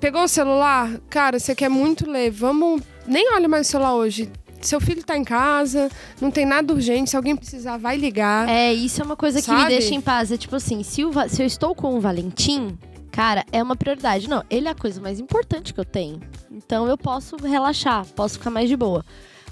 pegou 0.00 0.22
o 0.22 0.28
celular? 0.28 0.98
Cara, 1.10 1.38
você 1.38 1.54
quer 1.54 1.68
muito 1.68 2.10
ler, 2.10 2.30
vamos. 2.30 2.80
Nem 3.06 3.34
olha 3.34 3.48
mais 3.48 3.68
o 3.68 3.70
celular 3.70 3.94
hoje. 3.96 4.30
Seu 4.66 4.80
filho 4.80 5.02
tá 5.02 5.16
em 5.16 5.24
casa, 5.24 5.90
não 6.20 6.30
tem 6.30 6.46
nada 6.46 6.72
urgente. 6.72 7.10
Se 7.10 7.16
alguém 7.16 7.36
precisar, 7.36 7.76
vai 7.78 7.96
ligar. 7.96 8.48
É, 8.48 8.72
isso 8.72 9.00
é 9.00 9.04
uma 9.04 9.16
coisa 9.16 9.40
que 9.42 9.50
me 9.50 9.56
Sabe? 9.56 9.68
deixa 9.70 9.94
em 9.94 10.00
paz. 10.00 10.30
É 10.32 10.36
tipo 10.36 10.56
assim, 10.56 10.82
se, 10.82 11.04
o 11.04 11.12
se 11.28 11.42
eu 11.42 11.46
estou 11.46 11.74
com 11.74 11.94
o 11.96 12.00
Valentim, 12.00 12.78
cara, 13.10 13.44
é 13.52 13.62
uma 13.62 13.76
prioridade. 13.76 14.28
Não, 14.28 14.42
ele 14.48 14.68
é 14.68 14.70
a 14.70 14.74
coisa 14.74 15.00
mais 15.00 15.18
importante 15.20 15.74
que 15.74 15.80
eu 15.80 15.84
tenho. 15.84 16.20
Então 16.50 16.86
eu 16.86 16.96
posso 16.96 17.36
relaxar, 17.36 18.06
posso 18.14 18.38
ficar 18.38 18.50
mais 18.50 18.68
de 18.68 18.76
boa. 18.76 19.04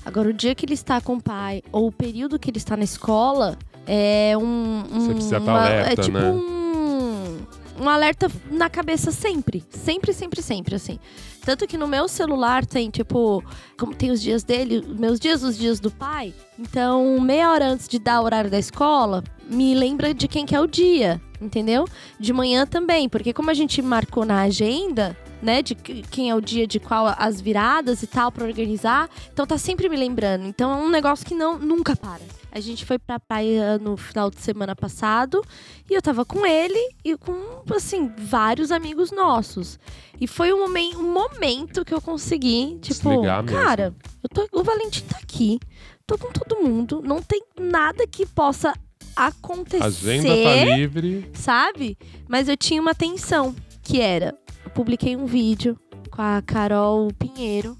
Agora, 0.05 0.31
o 0.31 0.33
dia 0.33 0.55
que 0.55 0.65
ele 0.65 0.75
está 0.75 1.01
com 1.01 1.17
o 1.17 1.23
pai, 1.23 1.63
ou 1.71 1.89
o 1.89 1.93
período 1.93 2.39
que 2.39 2.49
ele 2.51 2.57
está 2.59 2.77
na 2.77 2.85
escola, 2.85 3.59
é 3.87 4.35
um. 4.39 4.85
um 4.91 5.01
Você 5.01 5.13
precisa 5.15 5.37
estar 5.39 5.53
uma- 5.53 5.61
alerta, 5.67 5.93
É 5.93 5.97
tipo 6.05 6.19
né? 6.19 6.31
um. 6.31 7.41
Um 7.83 7.89
alerta 7.89 8.31
na 8.51 8.69
cabeça 8.69 9.11
sempre. 9.11 9.65
Sempre, 9.71 10.13
sempre, 10.13 10.43
sempre, 10.43 10.75
assim. 10.75 10.99
Tanto 11.45 11.67
que 11.67 11.77
no 11.77 11.87
meu 11.89 12.07
celular 12.07 12.65
tem, 12.67 12.91
tipo, 12.91 13.43
como 13.79 13.95
tem 13.95 14.11
os 14.11 14.21
dias 14.21 14.43
dele, 14.43 14.85
meus 14.99 15.19
dias, 15.19 15.43
os 15.43 15.57
dias 15.57 15.81
do 15.81 15.91
pai. 15.91 16.35
Então, 16.59 17.19
meia 17.21 17.51
hora 17.51 17.67
antes 17.67 17.89
de 17.89 17.99
dar 17.99 18.21
o 18.21 18.25
horário 18.25 18.51
da 18.51 18.59
escola, 18.59 19.25
me 19.49 19.75
lembra 19.75 20.13
de 20.13 20.29
quem 20.29 20.45
que 20.47 20.55
é 20.55 20.61
o 20.61 20.67
dia, 20.67 21.21
entendeu? 21.41 21.87
De 22.19 22.33
manhã 22.33 22.67
também, 22.67 23.09
porque 23.09 23.33
como 23.33 23.51
a 23.51 23.55
gente 23.55 23.81
marcou 23.83 24.25
na 24.25 24.43
agenda, 24.43 25.17
né, 25.43 25.63
de 25.63 25.75
que- 25.75 26.03
quem 26.03 26.29
é 26.31 26.35
o 26.35 26.41
dia 26.41 26.67
de 26.67 26.79
qual 26.79 27.15
as 27.19 27.41
viradas 27.41 28.03
e 28.03 28.07
tal 28.07 28.31
pra 28.31 28.45
organizar, 28.45 29.09
então 29.33 29.47
tá 29.47 29.57
sempre 29.57 29.89
me 29.89 29.97
lembrando. 29.97 30.45
Então 30.47 30.71
é 30.71 30.77
um 30.77 30.91
negócio 30.91 31.25
que 31.27 31.35
não 31.35 31.59
nunca 31.59 31.97
para. 31.97 32.21
A 32.53 32.61
gente 32.61 32.85
foi 32.85 32.99
pra 32.99 33.21
praia 33.21 33.79
no 33.79 33.97
final 33.97 34.31
de 34.31 34.41
semana 34.41 34.75
passado 34.75 35.43
e 35.89 35.95
eu 35.95 36.03
tava 36.03 36.25
com 36.25 36.45
ele 36.45 36.95
e 37.05 37.17
com, 37.17 37.63
assim, 37.75 38.11
vários 38.19 38.73
amigos 38.73 39.13
nossos. 39.13 39.79
E 40.21 40.27
foi 40.27 40.53
um 40.53 40.61
momento, 40.61 40.99
um 40.99 41.13
momento 41.13 41.85
que 41.85 41.95
eu 41.95 42.01
consegui, 42.01 42.79
tipo, 42.81 43.23
cara, 43.47 43.95
eu 44.23 44.29
tô, 44.29 44.59
o 44.59 44.65
Valentim 44.65 45.05
tá 45.05 45.19
aqui, 45.19 45.59
tô 46.07 46.19
com 46.19 46.33
todo 46.33 46.63
mundo, 46.63 47.01
não 47.05 47.23
tem 47.23 47.43
nada 47.59 48.07
que 48.07 48.27
possa 48.27 48.75
acontecer 49.15 49.83
Agenda 49.83 50.29
tá 50.29 50.65
livre. 50.77 51.31
sabe? 51.35 51.97
Mas 52.29 52.49
eu 52.49 52.57
tinha 52.57 52.81
uma 52.81 52.95
tensão, 52.95 53.55
que 53.83 54.01
era, 54.01 54.35
eu 54.65 54.71
publiquei 54.71 55.17
um 55.17 55.27
vídeo 55.27 55.79
com 56.11 56.23
a 56.23 56.43
Carol 56.43 57.09
Pinheiro, 57.19 57.77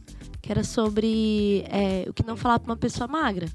que 0.51 0.53
era 0.53 0.65
sobre 0.65 1.65
é, 1.69 2.07
o 2.09 2.13
que 2.13 2.27
não 2.27 2.37
falar 2.37 2.59
pra 2.59 2.73
uma 2.73 2.77
pessoa 2.77 3.07
magra. 3.07 3.47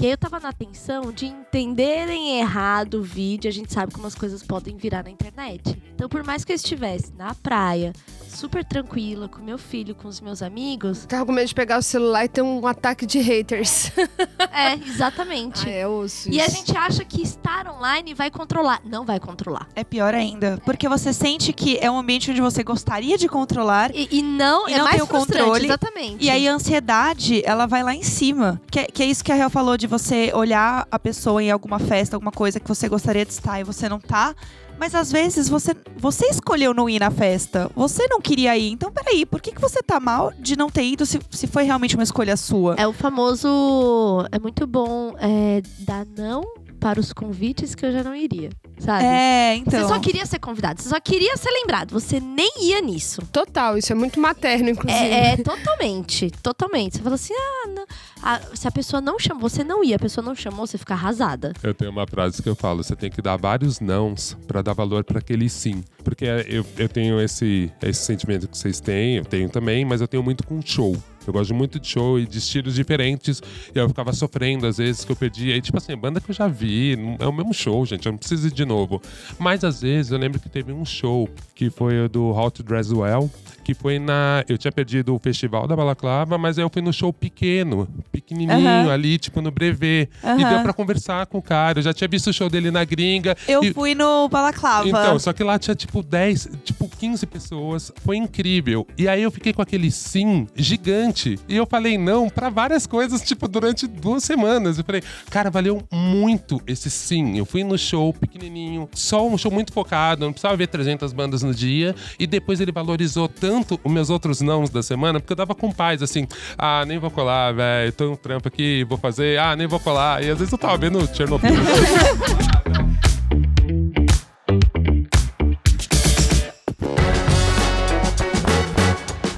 E 0.00 0.06
aí 0.06 0.10
eu 0.10 0.18
tava 0.18 0.40
na 0.40 0.52
tensão 0.52 1.12
de 1.12 1.26
entenderem 1.26 2.40
errado 2.40 2.94
o 2.94 3.02
vídeo, 3.04 3.48
a 3.48 3.52
gente 3.52 3.72
sabe 3.72 3.92
como 3.92 4.04
as 4.04 4.16
coisas 4.16 4.42
podem 4.42 4.76
virar 4.76 5.04
na 5.04 5.10
internet. 5.10 5.80
Então, 5.94 6.08
por 6.08 6.24
mais 6.24 6.44
que 6.44 6.50
eu 6.50 6.56
estivesse 6.56 7.12
na 7.16 7.34
praia, 7.36 7.92
super 8.26 8.64
tranquila, 8.64 9.28
com 9.28 9.42
meu 9.42 9.58
filho, 9.58 9.94
com 9.94 10.08
os 10.08 10.20
meus 10.20 10.42
amigos, 10.42 11.04
Tava 11.06 11.26
com 11.26 11.32
medo 11.32 11.46
de 11.46 11.54
pegar 11.54 11.78
o 11.78 11.82
celular 11.82 12.24
e 12.24 12.28
ter 12.28 12.42
um 12.42 12.66
ataque 12.66 13.04
de 13.04 13.18
haters. 13.20 13.92
é, 14.50 14.74
exatamente. 14.74 15.68
ah, 15.68 15.70
é 15.70 15.86
osso 15.86 16.30
E 16.30 16.40
a 16.40 16.48
gente 16.48 16.76
acha 16.76 17.04
que 17.04 17.22
estar 17.22 17.68
online 17.68 18.14
vai 18.14 18.30
controlar. 18.30 18.80
Não 18.84 19.04
vai 19.04 19.20
controlar. 19.20 19.68
É 19.74 19.84
pior 19.84 20.14
ainda, 20.14 20.60
porque 20.64 20.88
você 20.88 21.12
sente 21.12 21.52
que 21.52 21.78
é 21.80 21.90
um 21.90 21.98
ambiente 21.98 22.30
onde 22.30 22.40
você 22.40 22.62
gostaria 22.62 23.18
de 23.18 23.28
controlar 23.28 23.94
E, 23.94 24.08
e 24.10 24.22
não, 24.22 24.68
E 24.68 24.72
é 24.72 24.78
não 24.78 24.84
mais 24.84 24.96
tem 24.96 25.04
o 25.04 25.06
controle. 25.06 25.66
exatamente. 25.66 26.24
E 26.24 26.30
aí 26.30 26.39
a 26.48 26.54
ansiedade, 26.54 27.42
ela 27.44 27.66
vai 27.66 27.82
lá 27.82 27.94
em 27.94 28.02
cima. 28.02 28.60
Que 28.70 28.80
é, 28.80 28.84
que 28.84 29.02
é 29.02 29.06
isso 29.06 29.24
que 29.24 29.32
a 29.32 29.34
Real 29.34 29.50
falou, 29.50 29.76
de 29.76 29.86
você 29.86 30.32
olhar 30.34 30.86
a 30.90 30.98
pessoa 30.98 31.42
em 31.42 31.50
alguma 31.50 31.78
festa, 31.78 32.16
alguma 32.16 32.32
coisa 32.32 32.60
que 32.60 32.68
você 32.68 32.88
gostaria 32.88 33.24
de 33.24 33.32
estar 33.32 33.60
e 33.60 33.64
você 33.64 33.88
não 33.88 34.00
tá. 34.00 34.34
Mas 34.78 34.94
às 34.94 35.12
vezes 35.12 35.46
você, 35.46 35.76
você 35.98 36.26
escolheu 36.26 36.72
não 36.72 36.88
ir 36.88 37.00
na 37.00 37.10
festa. 37.10 37.70
Você 37.76 38.06
não 38.08 38.18
queria 38.18 38.56
ir. 38.56 38.72
Então, 38.72 38.90
peraí, 38.90 39.26
por 39.26 39.40
que, 39.42 39.52
que 39.52 39.60
você 39.60 39.82
tá 39.82 40.00
mal 40.00 40.32
de 40.38 40.56
não 40.56 40.70
ter 40.70 40.84
ido 40.84 41.04
se, 41.04 41.20
se 41.30 41.46
foi 41.46 41.64
realmente 41.64 41.96
uma 41.96 42.02
escolha 42.02 42.34
sua? 42.34 42.76
É 42.78 42.86
o 42.86 42.92
famoso. 42.92 44.26
É 44.32 44.38
muito 44.38 44.66
bom 44.66 45.14
é, 45.18 45.60
dar 45.80 46.06
não 46.16 46.44
para 46.80 46.98
os 46.98 47.12
convites 47.12 47.74
que 47.74 47.84
eu 47.84 47.92
já 47.92 48.02
não 48.02 48.14
iria. 48.14 48.50
Sabe? 48.78 49.04
É, 49.04 49.56
então. 49.56 49.78
Você 49.78 49.88
só 49.88 50.00
queria 50.00 50.24
ser 50.24 50.38
convidado, 50.38 50.80
você 50.80 50.88
só 50.88 50.98
queria 50.98 51.36
ser 51.36 51.50
lembrado, 51.50 51.92
você 51.92 52.18
nem 52.18 52.50
ia 52.62 52.80
nisso. 52.80 53.20
Total, 53.30 53.76
isso 53.76 53.92
é 53.92 53.94
muito 53.94 54.18
materno, 54.18 54.70
inclusive. 54.70 55.04
É, 55.04 55.34
é 55.34 55.36
totalmente, 55.36 56.30
totalmente. 56.42 56.96
Você 56.96 57.02
fala 57.02 57.14
assim, 57.14 57.34
ah, 57.34 57.68
não. 57.68 57.86
Ah, 58.22 58.40
se 58.54 58.66
a 58.66 58.70
pessoa 58.70 59.00
não 59.00 59.18
chamou, 59.18 59.48
você 59.48 59.62
não 59.62 59.84
ia, 59.84 59.96
a 59.96 59.98
pessoa 59.98 60.24
não 60.24 60.34
chamou, 60.34 60.66
você 60.66 60.78
fica 60.78 60.94
arrasada. 60.94 61.52
Eu 61.62 61.74
tenho 61.74 61.90
uma 61.90 62.06
frase 62.06 62.42
que 62.42 62.48
eu 62.48 62.54
falo: 62.54 62.82
você 62.82 62.96
tem 62.96 63.10
que 63.10 63.20
dar 63.20 63.36
vários 63.36 63.80
nãos 63.80 64.36
pra 64.46 64.62
dar 64.62 64.72
valor 64.72 65.04
pra 65.04 65.18
aquele 65.18 65.48
sim. 65.48 65.84
Porque 66.02 66.24
eu, 66.24 66.64
eu 66.76 66.88
tenho 66.88 67.20
esse, 67.20 67.70
esse 67.82 68.02
sentimento 68.02 68.48
que 68.48 68.56
vocês 68.56 68.80
têm, 68.80 69.16
eu 69.16 69.24
tenho 69.24 69.48
também, 69.48 69.84
mas 69.84 70.00
eu 70.00 70.08
tenho 70.08 70.22
muito 70.22 70.44
com 70.46 70.60
show. 70.62 70.96
Eu 71.26 71.32
gosto 71.32 71.54
muito 71.54 71.78
de 71.78 71.86
show 71.86 72.18
e 72.18 72.26
de 72.26 72.38
estilos 72.38 72.74
diferentes. 72.74 73.42
E 73.74 73.78
eu 73.78 73.88
ficava 73.88 74.12
sofrendo 74.12 74.66
às 74.66 74.78
vezes 74.78 75.04
que 75.04 75.12
eu 75.12 75.16
perdi. 75.16 75.52
Aí, 75.52 75.60
tipo 75.60 75.78
assim, 75.78 75.96
banda 75.96 76.20
que 76.20 76.30
eu 76.30 76.34
já 76.34 76.48
vi, 76.48 76.96
é 77.18 77.26
o 77.26 77.32
mesmo 77.32 77.52
show, 77.52 77.84
gente. 77.84 78.06
Eu 78.06 78.12
não 78.12 78.18
preciso 78.18 78.48
ir 78.48 78.52
de 78.52 78.64
novo. 78.64 79.00
Mas 79.38 79.64
às 79.64 79.82
vezes 79.82 80.12
eu 80.12 80.18
lembro 80.18 80.40
que 80.40 80.48
teve 80.48 80.72
um 80.72 80.84
show 80.84 81.28
que 81.54 81.70
foi 81.70 82.04
o 82.04 82.08
do 82.08 82.30
How 82.30 82.50
to 82.50 82.62
Dress 82.62 82.92
Well. 82.92 83.30
Que 83.70 83.74
foi 83.74 84.00
na. 84.00 84.44
Eu 84.48 84.58
tinha 84.58 84.72
perdido 84.72 85.14
o 85.14 85.18
festival 85.20 85.68
da 85.68 85.76
Balaclava, 85.76 86.36
mas 86.36 86.58
aí 86.58 86.64
eu 86.64 86.68
fui 86.68 86.82
no 86.82 86.92
show 86.92 87.12
pequeno, 87.12 87.86
pequenininho, 88.10 88.90
ali, 88.90 89.16
tipo 89.16 89.40
no 89.40 89.48
Brevet. 89.52 90.10
E 90.24 90.26
Aham. 90.26 90.36
deu 90.54 90.62
pra 90.64 90.72
conversar 90.72 91.24
com 91.26 91.38
o 91.38 91.42
cara. 91.42 91.78
Eu 91.78 91.82
já 91.84 91.92
tinha 91.94 92.08
visto 92.08 92.30
o 92.30 92.32
show 92.32 92.50
dele 92.50 92.68
na 92.72 92.82
gringa. 92.84 93.36
Eu 93.46 93.62
e- 93.62 93.72
fui 93.72 93.94
no 93.94 94.28
Balaclava. 94.28 94.88
então, 94.88 95.16
só 95.20 95.32
que 95.32 95.44
lá 95.44 95.56
tinha 95.56 95.76
tipo 95.76 96.02
10, 96.02 96.48
tipo 96.64 96.88
15 96.88 97.24
pessoas. 97.26 97.92
Foi 98.04 98.16
incrível. 98.16 98.84
E 98.98 99.06
aí 99.06 99.22
eu 99.22 99.30
fiquei 99.30 99.52
com 99.52 99.62
aquele 99.62 99.88
sim 99.92 100.48
gigante. 100.56 101.38
E 101.48 101.56
eu 101.56 101.66
falei 101.66 101.96
não 101.96 102.28
pra 102.28 102.48
várias 102.50 102.88
coisas, 102.88 103.22
tipo, 103.22 103.46
durante 103.46 103.86
duas 103.86 104.24
semanas. 104.24 104.78
Eu 104.78 104.84
falei, 104.84 105.02
cara, 105.30 105.48
valeu 105.48 105.80
muito 105.92 106.60
esse 106.66 106.90
sim. 106.90 107.38
Eu 107.38 107.46
fui 107.46 107.62
no 107.62 107.78
show 107.78 108.12
pequenininho, 108.12 108.88
só 108.94 109.24
um 109.28 109.38
show 109.38 109.52
muito 109.52 109.72
focado, 109.72 110.24
não 110.24 110.32
precisava 110.32 110.56
ver 110.56 110.66
300 110.66 111.12
bandas 111.12 111.44
no 111.44 111.54
dia. 111.54 111.94
E 112.18 112.26
depois 112.26 112.60
ele 112.60 112.72
valorizou 112.72 113.28
tanto 113.28 113.59
os 113.82 113.92
meus 113.92 114.10
outros 114.10 114.40
nãos 114.40 114.70
da 114.70 114.82
semana, 114.82 115.20
porque 115.20 115.32
eu 115.32 115.36
dava 115.36 115.54
com 115.54 115.70
paz, 115.72 116.02
assim, 116.02 116.26
ah, 116.56 116.84
nem 116.86 116.98
vou 116.98 117.10
colar, 117.10 117.52
velho, 117.52 117.92
tô 117.92 118.12
um 118.12 118.16
trampo 118.16 118.48
aqui, 118.48 118.84
vou 118.84 118.98
fazer, 118.98 119.38
ah, 119.38 119.54
nem 119.56 119.66
vou 119.66 119.80
colar. 119.80 120.22
E 120.22 120.30
às 120.30 120.38
vezes 120.38 120.52
eu 120.52 120.58
tava 120.58 120.76
vendo 120.76 121.06
Chernobyl. 121.14 121.50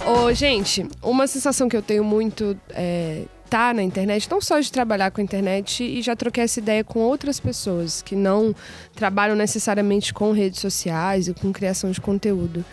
Ô, 0.05 0.33
gente, 0.35 0.87
uma 1.03 1.27
sensação 1.27 1.69
que 1.69 1.77
eu 1.77 1.83
tenho 1.83 2.05
muito 2.05 2.57
é, 2.71 3.23
tá 3.53 3.75
na 3.75 3.83
internet, 3.83 4.31
não 4.31 4.41
só 4.41 4.61
de 4.61 4.73
trabalhar 4.73 5.11
com 5.11 5.21
a 5.21 5.25
internet, 5.25 5.85
e 5.85 6.01
já 6.01 6.17
troquei 6.17 6.45
essa 6.45 6.59
ideia 6.59 6.83
com 6.83 7.01
outras 7.01 7.39
pessoas 7.39 8.01
que 8.01 8.17
não 8.17 8.55
trabalham 8.95 9.37
necessariamente 9.37 10.15
com 10.15 10.33
redes 10.33 10.59
sociais 10.59 11.29
e 11.29 11.35
com 11.35 11.53
criação 11.53 11.91
de 11.91 12.01
conteúdo. 12.01 12.65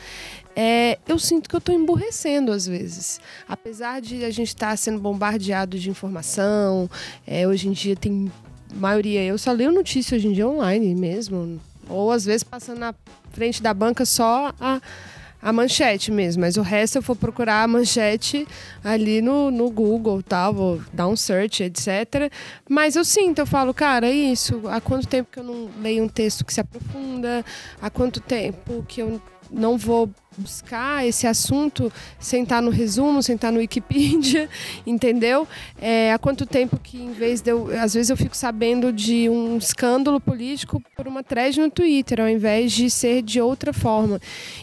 É, 0.62 1.00
eu 1.08 1.18
sinto 1.18 1.48
que 1.48 1.56
eu 1.56 1.62
tô 1.62 1.72
emburrecendo 1.72 2.52
às 2.52 2.68
vezes. 2.68 3.22
Apesar 3.48 4.02
de 4.02 4.26
a 4.26 4.30
gente 4.30 4.50
estar 4.50 4.78
sendo 4.78 5.00
bombardeado 5.00 5.80
de 5.80 5.90
informação, 5.90 6.90
é, 7.26 7.48
hoje 7.48 7.70
em 7.70 7.72
dia 7.72 7.96
tem 7.96 8.30
maioria. 8.76 9.24
Eu 9.24 9.38
só 9.38 9.54
leio 9.54 9.72
notícia 9.72 10.18
hoje 10.18 10.28
em 10.28 10.34
dia 10.34 10.46
online 10.46 10.94
mesmo. 10.94 11.62
Ou 11.88 12.12
às 12.12 12.26
vezes 12.26 12.44
passando 12.44 12.80
na 12.80 12.94
frente 13.32 13.64
da 13.64 13.74
banca 13.74 14.04
só 14.06 14.54
a, 14.60 14.82
a 15.42 15.54
manchete 15.54 16.12
mesmo. 16.12 16.42
Mas 16.42 16.58
o 16.58 16.62
resto 16.62 16.98
eu 16.98 17.02
vou 17.04 17.16
procurar 17.16 17.64
a 17.64 17.68
manchete 17.68 18.46
ali 18.84 19.22
no, 19.22 19.50
no 19.50 19.72
Google 19.72 20.22
tal, 20.22 20.54
vou 20.54 20.82
dar 20.92 21.08
um 21.08 21.16
search, 21.16 21.64
etc. 21.64 22.30
Mas 22.68 22.98
eu 22.98 23.06
sinto, 23.06 23.40
eu 23.40 23.46
falo, 23.46 23.74
cara, 23.74 24.08
é 24.08 24.12
isso. 24.12 24.62
Há 24.68 24.82
quanto 24.82 25.08
tempo 25.08 25.30
que 25.32 25.40
eu 25.40 25.44
não 25.46 25.70
leio 25.82 26.04
um 26.04 26.10
texto 26.10 26.44
que 26.44 26.54
se 26.54 26.60
aprofunda? 26.60 27.46
Há 27.82 27.90
quanto 27.90 28.20
tempo 28.20 28.84
que 28.86 29.02
eu 29.02 29.22
não 29.50 29.78
vou 29.78 30.10
buscar 30.40 31.06
esse 31.06 31.28
assunto 31.28 31.92
sem 32.18 32.44
estar 32.44 32.62
no 32.62 32.72
resumo, 32.72 33.22
sem 33.22 33.36
estar 33.36 33.52
no 33.52 33.60
Wikipedia, 33.60 34.50
entendeu? 34.88 35.48
É, 35.82 36.12
há 36.14 36.18
quanto 36.18 36.46
tempo 36.46 36.78
que, 36.78 36.98
em 36.98 37.12
vez 37.12 37.42
de 37.42 37.52
eu. 37.52 37.70
Às 37.80 37.94
vezes 37.94 38.10
eu 38.10 38.18
fico 38.18 38.36
sabendo 38.36 38.92
de 38.92 39.30
um 39.30 39.58
escândalo 39.58 40.20
político 40.20 40.82
por 40.96 41.08
uma 41.08 41.24
thread 41.24 41.60
no 41.60 41.70
Twitter, 41.70 42.22
ao 42.22 42.30
invés 42.30 42.72
de 42.72 42.90
ser 42.90 43.22
de 43.22 43.42
outra 43.42 43.74
forma. 43.74 44.20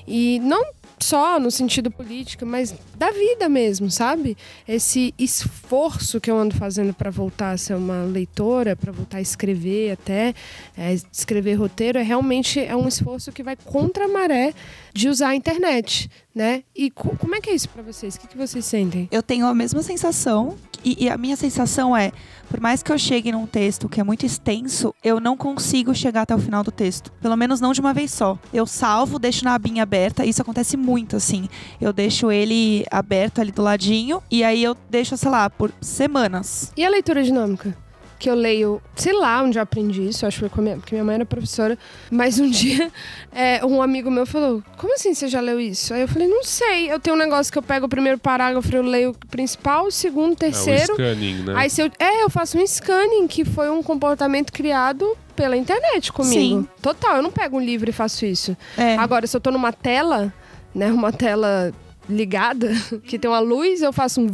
E 0.06 0.40
não 0.42 0.64
só 0.98 1.38
no 1.38 1.50
sentido 1.50 1.90
político, 1.90 2.46
mas 2.46 2.74
da 2.96 3.10
vida 3.10 3.48
mesmo, 3.48 3.90
sabe? 3.90 4.36
Esse 4.66 5.14
esforço 5.18 6.20
que 6.20 6.30
eu 6.30 6.38
ando 6.38 6.54
fazendo 6.54 6.94
para 6.94 7.10
voltar 7.10 7.52
a 7.52 7.56
ser 7.58 7.74
uma 7.74 8.04
leitora, 8.04 8.74
para 8.74 8.92
voltar 8.92 9.18
a 9.18 9.20
escrever 9.20 9.92
até, 9.92 10.34
é, 10.76 10.94
escrever 11.12 11.54
roteiro, 11.54 11.98
é 11.98 12.02
realmente 12.02 12.60
é 12.60 12.74
um 12.74 12.88
esforço 12.88 13.30
que 13.30 13.42
vai 13.42 13.56
contra 13.56 14.06
a 14.06 14.08
maré 14.08 14.54
de 14.96 15.08
usar 15.08 15.28
a 15.28 15.34
internet, 15.36 16.10
né? 16.34 16.62
E 16.74 16.90
co- 16.90 17.14
como 17.18 17.34
é 17.34 17.40
que 17.40 17.50
é 17.50 17.54
isso 17.54 17.68
para 17.68 17.82
vocês? 17.82 18.16
O 18.16 18.20
que, 18.20 18.26
que 18.28 18.36
vocês 18.36 18.64
sentem? 18.64 19.08
Eu 19.10 19.22
tenho 19.22 19.46
a 19.46 19.54
mesma 19.54 19.82
sensação. 19.82 20.56
E, 20.84 21.04
e 21.04 21.08
a 21.10 21.16
minha 21.16 21.34
sensação 21.36 21.96
é, 21.96 22.12
por 22.48 22.60
mais 22.60 22.80
que 22.82 22.92
eu 22.92 22.98
chegue 22.98 23.32
num 23.32 23.44
texto 23.46 23.88
que 23.88 24.00
é 24.00 24.04
muito 24.04 24.24
extenso, 24.24 24.94
eu 25.02 25.18
não 25.18 25.36
consigo 25.36 25.92
chegar 25.94 26.22
até 26.22 26.34
o 26.34 26.38
final 26.38 26.62
do 26.62 26.70
texto. 26.70 27.10
Pelo 27.20 27.36
menos 27.36 27.60
não 27.60 27.72
de 27.72 27.80
uma 27.80 27.92
vez 27.92 28.12
só. 28.12 28.38
Eu 28.54 28.66
salvo, 28.66 29.18
deixo 29.18 29.44
na 29.44 29.54
abinha 29.54 29.82
aberta. 29.82 30.24
Isso 30.24 30.40
acontece 30.42 30.76
muito, 30.76 31.16
assim. 31.16 31.48
Eu 31.80 31.92
deixo 31.92 32.30
ele 32.30 32.84
aberto 32.90 33.40
ali 33.40 33.50
do 33.50 33.62
ladinho. 33.62 34.22
E 34.30 34.44
aí 34.44 34.62
eu 34.62 34.76
deixo, 34.88 35.16
sei 35.16 35.30
lá, 35.30 35.50
por 35.50 35.72
semanas. 35.80 36.72
E 36.76 36.84
a 36.84 36.88
leitura 36.88 37.22
dinâmica? 37.22 37.76
Que 38.18 38.30
eu 38.30 38.34
leio, 38.34 38.80
sei 38.94 39.12
lá 39.12 39.42
onde 39.42 39.58
eu 39.58 39.62
aprendi 39.62 40.08
isso, 40.08 40.24
acho 40.26 40.36
que 40.36 40.40
foi 40.40 40.48
com 40.48 40.60
a 40.60 40.64
minha, 40.64 40.76
porque 40.76 40.94
minha 40.94 41.04
mãe 41.04 41.16
era 41.16 41.26
professora. 41.26 41.78
Mas 42.10 42.38
um 42.38 42.48
dia, 42.50 42.90
é, 43.30 43.64
um 43.64 43.82
amigo 43.82 44.10
meu 44.10 44.24
falou: 44.24 44.62
Como 44.78 44.94
assim 44.94 45.12
você 45.12 45.28
já 45.28 45.40
leu 45.40 45.60
isso? 45.60 45.92
Aí 45.92 46.00
eu 46.00 46.08
falei: 46.08 46.26
Não 46.26 46.42
sei. 46.42 46.90
Eu 46.90 46.98
tenho 46.98 47.14
um 47.14 47.18
negócio 47.18 47.52
que 47.52 47.58
eu 47.58 47.62
pego 47.62 47.86
o 47.86 47.88
primeiro 47.88 48.18
parágrafo, 48.18 48.74
eu 48.74 48.82
leio 48.82 49.10
o 49.10 49.26
principal, 49.28 49.86
o 49.86 49.90
segundo, 49.90 50.30
o 50.30 50.34
É 50.34 50.36
terceiro. 50.36 50.94
scanning, 50.94 51.42
né? 51.42 51.52
Aí 51.56 51.68
se 51.68 51.82
eu, 51.82 51.90
é, 51.98 52.22
eu 52.24 52.30
faço 52.30 52.58
um 52.58 52.66
scanning, 52.66 53.26
que 53.26 53.44
foi 53.44 53.68
um 53.70 53.82
comportamento 53.82 54.52
criado 54.52 55.16
pela 55.34 55.54
internet 55.56 56.10
comigo. 56.10 56.32
Sim. 56.62 56.68
Total, 56.80 57.16
eu 57.16 57.22
não 57.22 57.30
pego 57.30 57.58
um 57.58 57.60
livro 57.60 57.90
e 57.90 57.92
faço 57.92 58.24
isso. 58.24 58.56
É. 58.78 58.96
Agora, 58.96 59.26
se 59.26 59.36
eu 59.36 59.40
tô 59.42 59.50
numa 59.50 59.70
tela, 59.72 60.32
né, 60.74 60.90
uma 60.90 61.12
tela 61.12 61.74
ligada, 62.08 62.70
que 63.04 63.18
tem 63.18 63.30
uma 63.30 63.40
luz, 63.40 63.82
eu 63.82 63.92
faço 63.92 64.22
um 64.22 64.26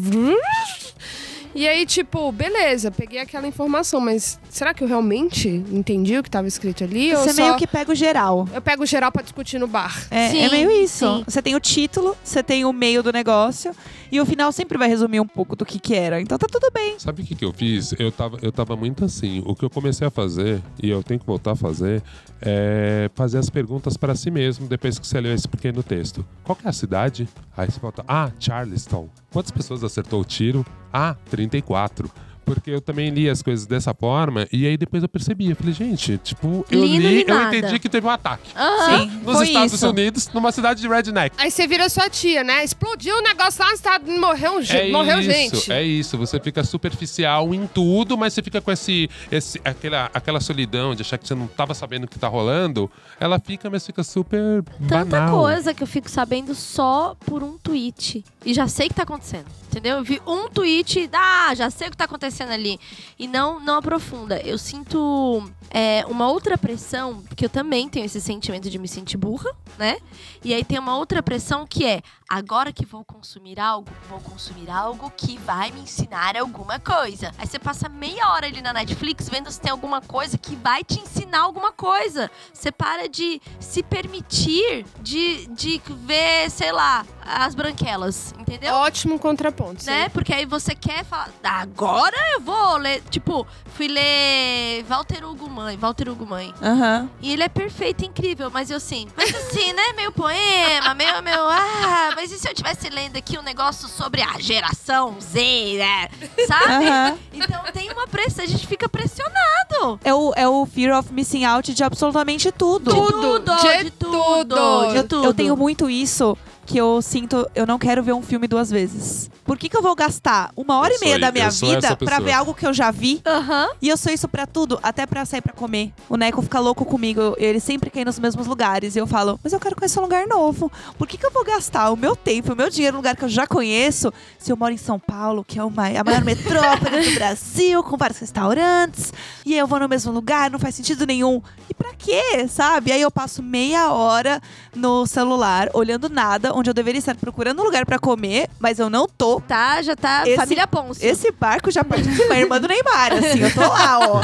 e 1.54 1.68
aí, 1.68 1.84
tipo, 1.86 2.30
beleza, 2.32 2.90
peguei 2.90 3.18
aquela 3.20 3.46
informação, 3.46 4.00
mas 4.00 4.38
será 4.48 4.72
que 4.72 4.82
eu 4.82 4.88
realmente 4.88 5.48
entendi 5.48 6.16
o 6.18 6.22
que 6.22 6.28
estava 6.28 6.46
escrito 6.48 6.84
ali? 6.84 7.14
ou 7.14 7.22
Você 7.22 7.32
só 7.34 7.42
meio 7.42 7.56
que 7.56 7.66
pega 7.66 7.92
o 7.92 7.94
geral. 7.94 8.48
eu 8.54 8.60
pego 8.62 8.82
o 8.82 8.86
geral 8.86 9.12
pra 9.12 9.22
discutir 9.22 9.58
no 9.58 9.66
bar? 9.66 10.06
É, 10.10 10.30
Sim, 10.30 10.38
é 10.40 10.48
meio 10.50 10.70
isso. 10.70 11.06
sim. 11.18 11.24
Você 11.26 11.42
tem 11.42 11.54
o 11.54 11.60
título, 11.60 12.16
você 12.22 12.42
tem 12.42 12.64
o 12.64 12.72
meio 12.72 13.02
do 13.02 13.12
negócio. 13.12 13.74
E 14.10 14.20
o 14.20 14.26
final 14.26 14.52
sempre 14.52 14.76
vai 14.76 14.88
resumir 14.88 15.20
um 15.20 15.26
pouco 15.26 15.56
do 15.56 15.64
que 15.64 15.78
que 15.78 15.94
era. 15.94 16.20
Então 16.20 16.36
tá 16.36 16.46
tudo 16.46 16.70
bem. 16.72 16.98
Sabe 16.98 17.22
o 17.22 17.24
que, 17.24 17.34
que 17.34 17.44
eu 17.44 17.52
fiz? 17.52 17.94
Eu 17.98 18.12
tava, 18.12 18.38
eu 18.42 18.52
tava 18.52 18.76
muito 18.76 19.04
assim. 19.06 19.42
O 19.46 19.54
que 19.54 19.64
eu 19.64 19.70
comecei 19.70 20.06
a 20.06 20.10
fazer, 20.10 20.60
e 20.82 20.90
eu 20.90 21.02
tenho 21.02 21.18
que 21.18 21.24
voltar 21.24 21.52
a 21.52 21.56
fazer, 21.56 22.02
é 22.40 23.10
fazer 23.14 23.38
as 23.38 23.48
perguntas 23.48 23.96
para 23.96 24.14
si 24.14 24.30
mesmo 24.30 24.66
depois 24.68 24.98
que 24.98 25.06
você 25.06 25.18
leu 25.18 25.32
esse 25.32 25.48
pequeno 25.48 25.82
texto. 25.82 26.24
Qual 26.44 26.54
que 26.54 26.66
é 26.66 26.70
a 26.70 26.74
cidade? 26.74 27.26
Aí 27.56 27.70
você 27.70 27.80
volta, 27.80 28.04
ah, 28.06 28.30
Charleston. 28.38 29.08
Quantas 29.32 29.50
pessoas 29.50 29.82
acertou 29.82 30.20
o 30.20 30.24
tiro? 30.24 30.64
Ah, 30.92 31.16
34. 31.30 32.10
Porque 32.44 32.70
eu 32.70 32.81
também 32.81 33.11
li 33.11 33.28
as 33.31 33.40
coisas 33.42 33.66
dessa 33.66 33.94
forma 33.94 34.46
e 34.52 34.66
aí 34.66 34.76
depois 34.76 35.02
eu 35.02 35.09
percebi. 35.09 35.50
Eu 35.50 35.57
falei, 35.57 35.72
gente, 35.72 36.18
tipo, 36.18 36.64
eu 36.70 36.85
Li, 36.85 36.98
não 36.98 37.09
li, 37.11 37.24
eu 37.26 37.35
nada. 37.35 37.57
entendi 37.57 37.78
que 37.78 37.88
teve 37.88 38.07
um 38.07 38.11
ataque. 38.11 38.50
Aham. 38.57 38.98
Sim, 39.00 39.11
Nos 39.24 39.37
foi 39.37 39.46
Estados 39.46 39.72
isso. 39.74 39.88
Unidos, 39.88 40.28
numa 40.35 40.50
cidade 40.52 40.81
de 40.81 40.88
redneck. 40.88 41.35
Aí 41.38 41.50
você 41.50 41.66
vira 41.66 41.88
sua 41.88 42.11
tia, 42.11 42.42
né? 42.42 42.64
Explodiu 42.64 43.16
o 43.16 43.22
negócio 43.22 43.62
lá 43.62 43.68
no 43.70 43.74
estado, 43.74 44.11
morreu, 44.11 44.59
um 44.59 44.62
ge- 44.62 44.76
É 44.76 44.90
morreu 44.90 45.20
isso, 45.20 45.31
gente. 45.31 45.72
é 45.72 45.83
isso. 45.83 46.18
Você 46.18 46.38
fica 46.40 46.62
superficial 46.64 47.55
em 47.55 47.66
tudo, 47.66 48.18
mas 48.18 48.33
você 48.35 48.42
fica 48.42 48.61
com 48.61 48.70
esse, 48.72 49.09
esse, 49.31 49.61
aquela, 49.64 50.11
aquela 50.12 50.40
solidão 50.40 50.94
de 50.94 51.02
achar 51.02 51.18
que 51.18 51.26
você 51.28 51.35
não 51.35 51.46
tava 51.46 51.74
sabendo 51.74 52.05
o 52.05 52.09
que 52.09 52.18
tá 52.18 52.28
rolando. 52.28 52.90
Ela 53.20 53.38
fica, 53.38 53.70
mas 53.70 53.87
fica 53.87 54.02
super 54.02 54.62
Tanta 54.88 55.05
banal. 55.05 55.38
coisa 55.40 55.72
que 55.72 55.83
eu 55.83 55.87
fico 55.87 56.11
sabendo 56.11 56.55
só 56.55 57.14
por 57.24 57.42
um 57.42 57.57
tweet. 57.59 58.24
E 58.44 58.52
já 58.52 58.66
sei 58.66 58.87
o 58.87 58.90
que 58.90 58.96
tá 58.96 59.05
acontecendo. 59.05 59.46
Entendeu? 59.70 59.98
Eu 59.98 60.05
vi 60.05 60.20
um 60.26 60.48
tweet, 60.48 61.09
ah, 61.12 61.55
já 61.55 61.70
sei 61.70 61.88
o 61.88 61.90
que 61.90 61.96
tá 61.96 62.05
acontecendo 62.05 62.31
ali. 62.40 62.78
E 63.18 63.26
não, 63.26 63.60
não 63.60 63.76
aprofunda. 63.76 64.40
Eu 64.40 64.56
sinto 64.56 65.42
é, 65.70 66.04
uma 66.08 66.30
outra 66.30 66.56
pressão, 66.56 67.22
porque 67.22 67.44
eu 67.44 67.50
também 67.50 67.88
tenho 67.88 68.06
esse 68.06 68.20
sentimento 68.20 68.70
de 68.70 68.78
me 68.78 68.88
sentir 68.88 69.16
burra, 69.16 69.50
né? 69.78 69.98
E 70.44 70.54
aí 70.54 70.64
tem 70.64 70.78
uma 70.78 70.96
outra 70.96 71.22
pressão 71.22 71.66
que 71.66 71.84
é, 71.84 72.02
agora 72.32 72.72
que 72.72 72.86
vou 72.86 73.04
consumir 73.04 73.60
algo, 73.60 73.90
vou 74.08 74.18
consumir 74.18 74.70
algo 74.70 75.12
que 75.14 75.36
vai 75.36 75.70
me 75.70 75.82
ensinar 75.82 76.34
alguma 76.34 76.80
coisa. 76.80 77.30
Aí 77.36 77.46
você 77.46 77.58
passa 77.58 77.90
meia 77.90 78.26
hora 78.30 78.46
ali 78.46 78.62
na 78.62 78.72
Netflix 78.72 79.28
vendo 79.28 79.50
se 79.50 79.60
tem 79.60 79.70
alguma 79.70 80.00
coisa 80.00 80.38
que 80.38 80.56
vai 80.56 80.82
te 80.82 80.98
ensinar 80.98 81.40
alguma 81.40 81.72
coisa. 81.72 82.30
Você 82.50 82.72
para 82.72 83.06
de 83.06 83.38
se 83.60 83.82
permitir 83.82 84.86
de, 85.02 85.46
de 85.48 85.82
ver, 86.06 86.50
sei 86.50 86.72
lá, 86.72 87.04
as 87.22 87.54
branquelas, 87.54 88.34
entendeu? 88.38 88.76
Ótimo 88.76 89.18
contraponto. 89.18 89.84
Né? 89.84 90.08
Porque 90.08 90.32
aí 90.32 90.46
você 90.46 90.74
quer 90.74 91.04
falar, 91.04 91.28
agora 91.44 92.16
eu 92.32 92.40
vou 92.40 92.78
ler. 92.78 93.02
Tipo, 93.10 93.46
fui 93.74 93.88
ler 93.88 94.85
Walter 94.88 95.24
Hugo 95.24 95.48
Mãe, 95.48 95.76
Walter 95.76 96.08
Hugo 96.08 96.26
Mãe. 96.26 96.52
Aham. 96.62 97.08
E 97.20 97.32
ele 97.32 97.42
é 97.42 97.48
perfeito, 97.48 98.04
incrível, 98.04 98.50
mas 98.50 98.70
eu 98.70 98.76
assim, 98.76 99.06
mas 99.16 99.35
assim, 99.35 99.72
né? 99.72 99.92
Meio 99.96 100.12
poema, 100.12 100.94
meio, 100.94 101.22
meio. 101.22 101.40
Ah, 101.48 102.11
mas 102.14 102.30
e 102.32 102.38
se 102.38 102.46
eu 102.48 102.52
estivesse 102.52 102.88
lendo 102.90 103.16
aqui 103.16 103.38
um 103.38 103.42
negócio 103.42 103.88
sobre 103.88 104.22
a 104.22 104.38
geração 104.38 105.16
Z, 105.20 105.76
né? 105.78 106.08
Sabe? 106.46 106.87
Aham. 106.87 107.18
Então 107.32 107.62
tem 107.72 107.90
uma 107.90 108.06
pressão, 108.06 108.44
a 108.44 108.48
gente 108.48 108.66
fica 108.66 108.88
pressionado. 108.88 109.98
É 110.04 110.12
o, 110.14 110.32
é 110.37 110.48
o 110.48 110.66
fear 110.66 110.98
of 110.98 111.12
missing 111.12 111.44
out 111.44 111.72
de 111.72 111.82
absolutamente 111.85 112.50
tudo. 112.52 112.90
De 112.92 112.96
Tudo, 113.12 113.38
de 113.56 113.85
de 113.85 113.90
tudo, 113.90 114.44
tudo. 114.44 114.90
de 114.92 114.96
Eu, 114.96 115.08
tudo. 115.08 115.24
eu 115.24 115.35
tenho 115.35 115.56
muito 115.56 115.88
isso. 115.90 116.37
Que 116.72 116.78
eu 116.78 117.02
sinto, 117.02 117.46
eu 117.54 117.66
não 117.66 117.78
quero 117.78 118.02
ver 118.02 118.14
um 118.14 118.22
filme 118.22 118.48
duas 118.48 118.70
vezes. 118.70 119.30
Por 119.44 119.58
que, 119.58 119.68
que 119.68 119.76
eu 119.76 119.82
vou 119.82 119.94
gastar 119.94 120.50
uma 120.56 120.78
hora 120.78 120.94
Eu 120.94 120.96
e 120.96 121.00
meia 121.00 121.18
da 121.18 121.30
minha 121.30 121.50
vida 121.50 121.94
pessoa. 121.96 122.20
ver 122.20 122.32
algo 122.32 122.54
que 122.54 122.66
eu 122.66 122.72
já 122.72 122.90
vi? 122.90 123.20
Aham. 123.26 123.68
E 123.82 123.90
eu 123.90 123.96
sou 123.98 124.11
isso 124.11 124.26
pra 124.26 124.46
tudo, 124.46 124.78
até 124.82 125.04
pra 125.04 125.26
sair 125.26 125.42
pra 125.42 125.52
comer. 125.52 125.92
O 126.08 126.16
Neco 126.16 126.40
fica 126.40 126.58
louco 126.61 126.87
comigo, 126.87 127.35
ele 127.37 127.61
sempre 127.61 127.90
quer 127.90 128.00
ir 128.00 128.04
nos 128.06 128.18
mesmos 128.18 128.46
lugares. 128.46 128.96
E 128.96 128.98
eu 129.00 129.06
falo, 129.06 129.38
mas 129.44 129.52
eu 129.52 129.61
quero 129.61 129.76
conhecer 129.76 129.98
um 129.98 130.02
lugar 130.02 130.26
novo. 130.26 130.72
Por 130.96 131.06
que, 131.06 131.18
que 131.18 131.26
eu 131.26 131.30
vou 131.30 131.44
gastar 131.44 131.90
o 131.90 131.96
meu 131.96 132.16
tempo, 132.16 132.54
o 132.54 132.56
meu 132.56 132.70
dinheiro 132.70 132.94
num 132.94 133.00
lugar 133.00 133.16
que 133.16 133.24
eu 133.24 133.28
já 133.28 133.46
conheço, 133.46 134.11
se 134.38 134.50
eu 134.50 134.56
moro 134.56 134.72
em 134.72 134.78
São 134.78 134.98
Paulo, 134.98 135.44
que 135.44 135.58
é 135.58 135.64
uma, 135.64 135.88
a 135.88 136.04
maior 136.04 136.24
metrópole 136.24 137.04
do 137.11 137.14
Brasil, 137.16 137.82
com 137.82 137.98
vários 137.98 138.18
restaurantes, 138.18 139.12
e 139.44 139.54
eu 139.54 139.66
vou 139.66 139.78
no 139.78 139.88
mesmo 139.88 140.11
lugar, 140.11 140.50
não 140.50 140.58
faz 140.58 140.74
sentido 140.74 141.04
nenhum. 141.06 141.42
E 141.68 141.74
pra 141.74 141.90
quê, 141.98 142.46
sabe? 142.48 142.92
Aí 142.92 143.02
eu 143.02 143.11
passo 143.11 143.42
meia 143.42 143.90
hora 143.92 144.40
no 144.74 145.04
celular, 145.06 145.68
olhando 145.74 146.08
nada, 146.08 146.54
onde 146.62 146.70
eu 146.70 146.75
deveria 146.75 146.98
estar 147.01 147.14
procurando 147.16 147.61
um 147.61 147.64
lugar 147.64 147.85
pra 147.85 147.98
comer, 147.98 148.48
mas 148.59 148.79
eu 148.79 148.88
não 148.88 149.07
tô. 149.07 149.40
Tá, 149.40 149.83
já 149.83 149.96
tá 149.96 150.22
Esse- 150.25 150.37
família 150.37 150.66
Ponce. 150.66 151.05
Esse 151.05 151.31
barco 151.33 151.70
já 151.70 151.83
partiu 151.85 152.12
de 152.12 152.22
uma 152.22 152.37
irmã 152.38 152.61
do 152.61 152.68
Neymar, 152.68 153.12
assim, 153.12 153.40
eu 153.40 153.53
tô 153.53 153.61
lá, 153.61 153.98
ó. 154.01 154.20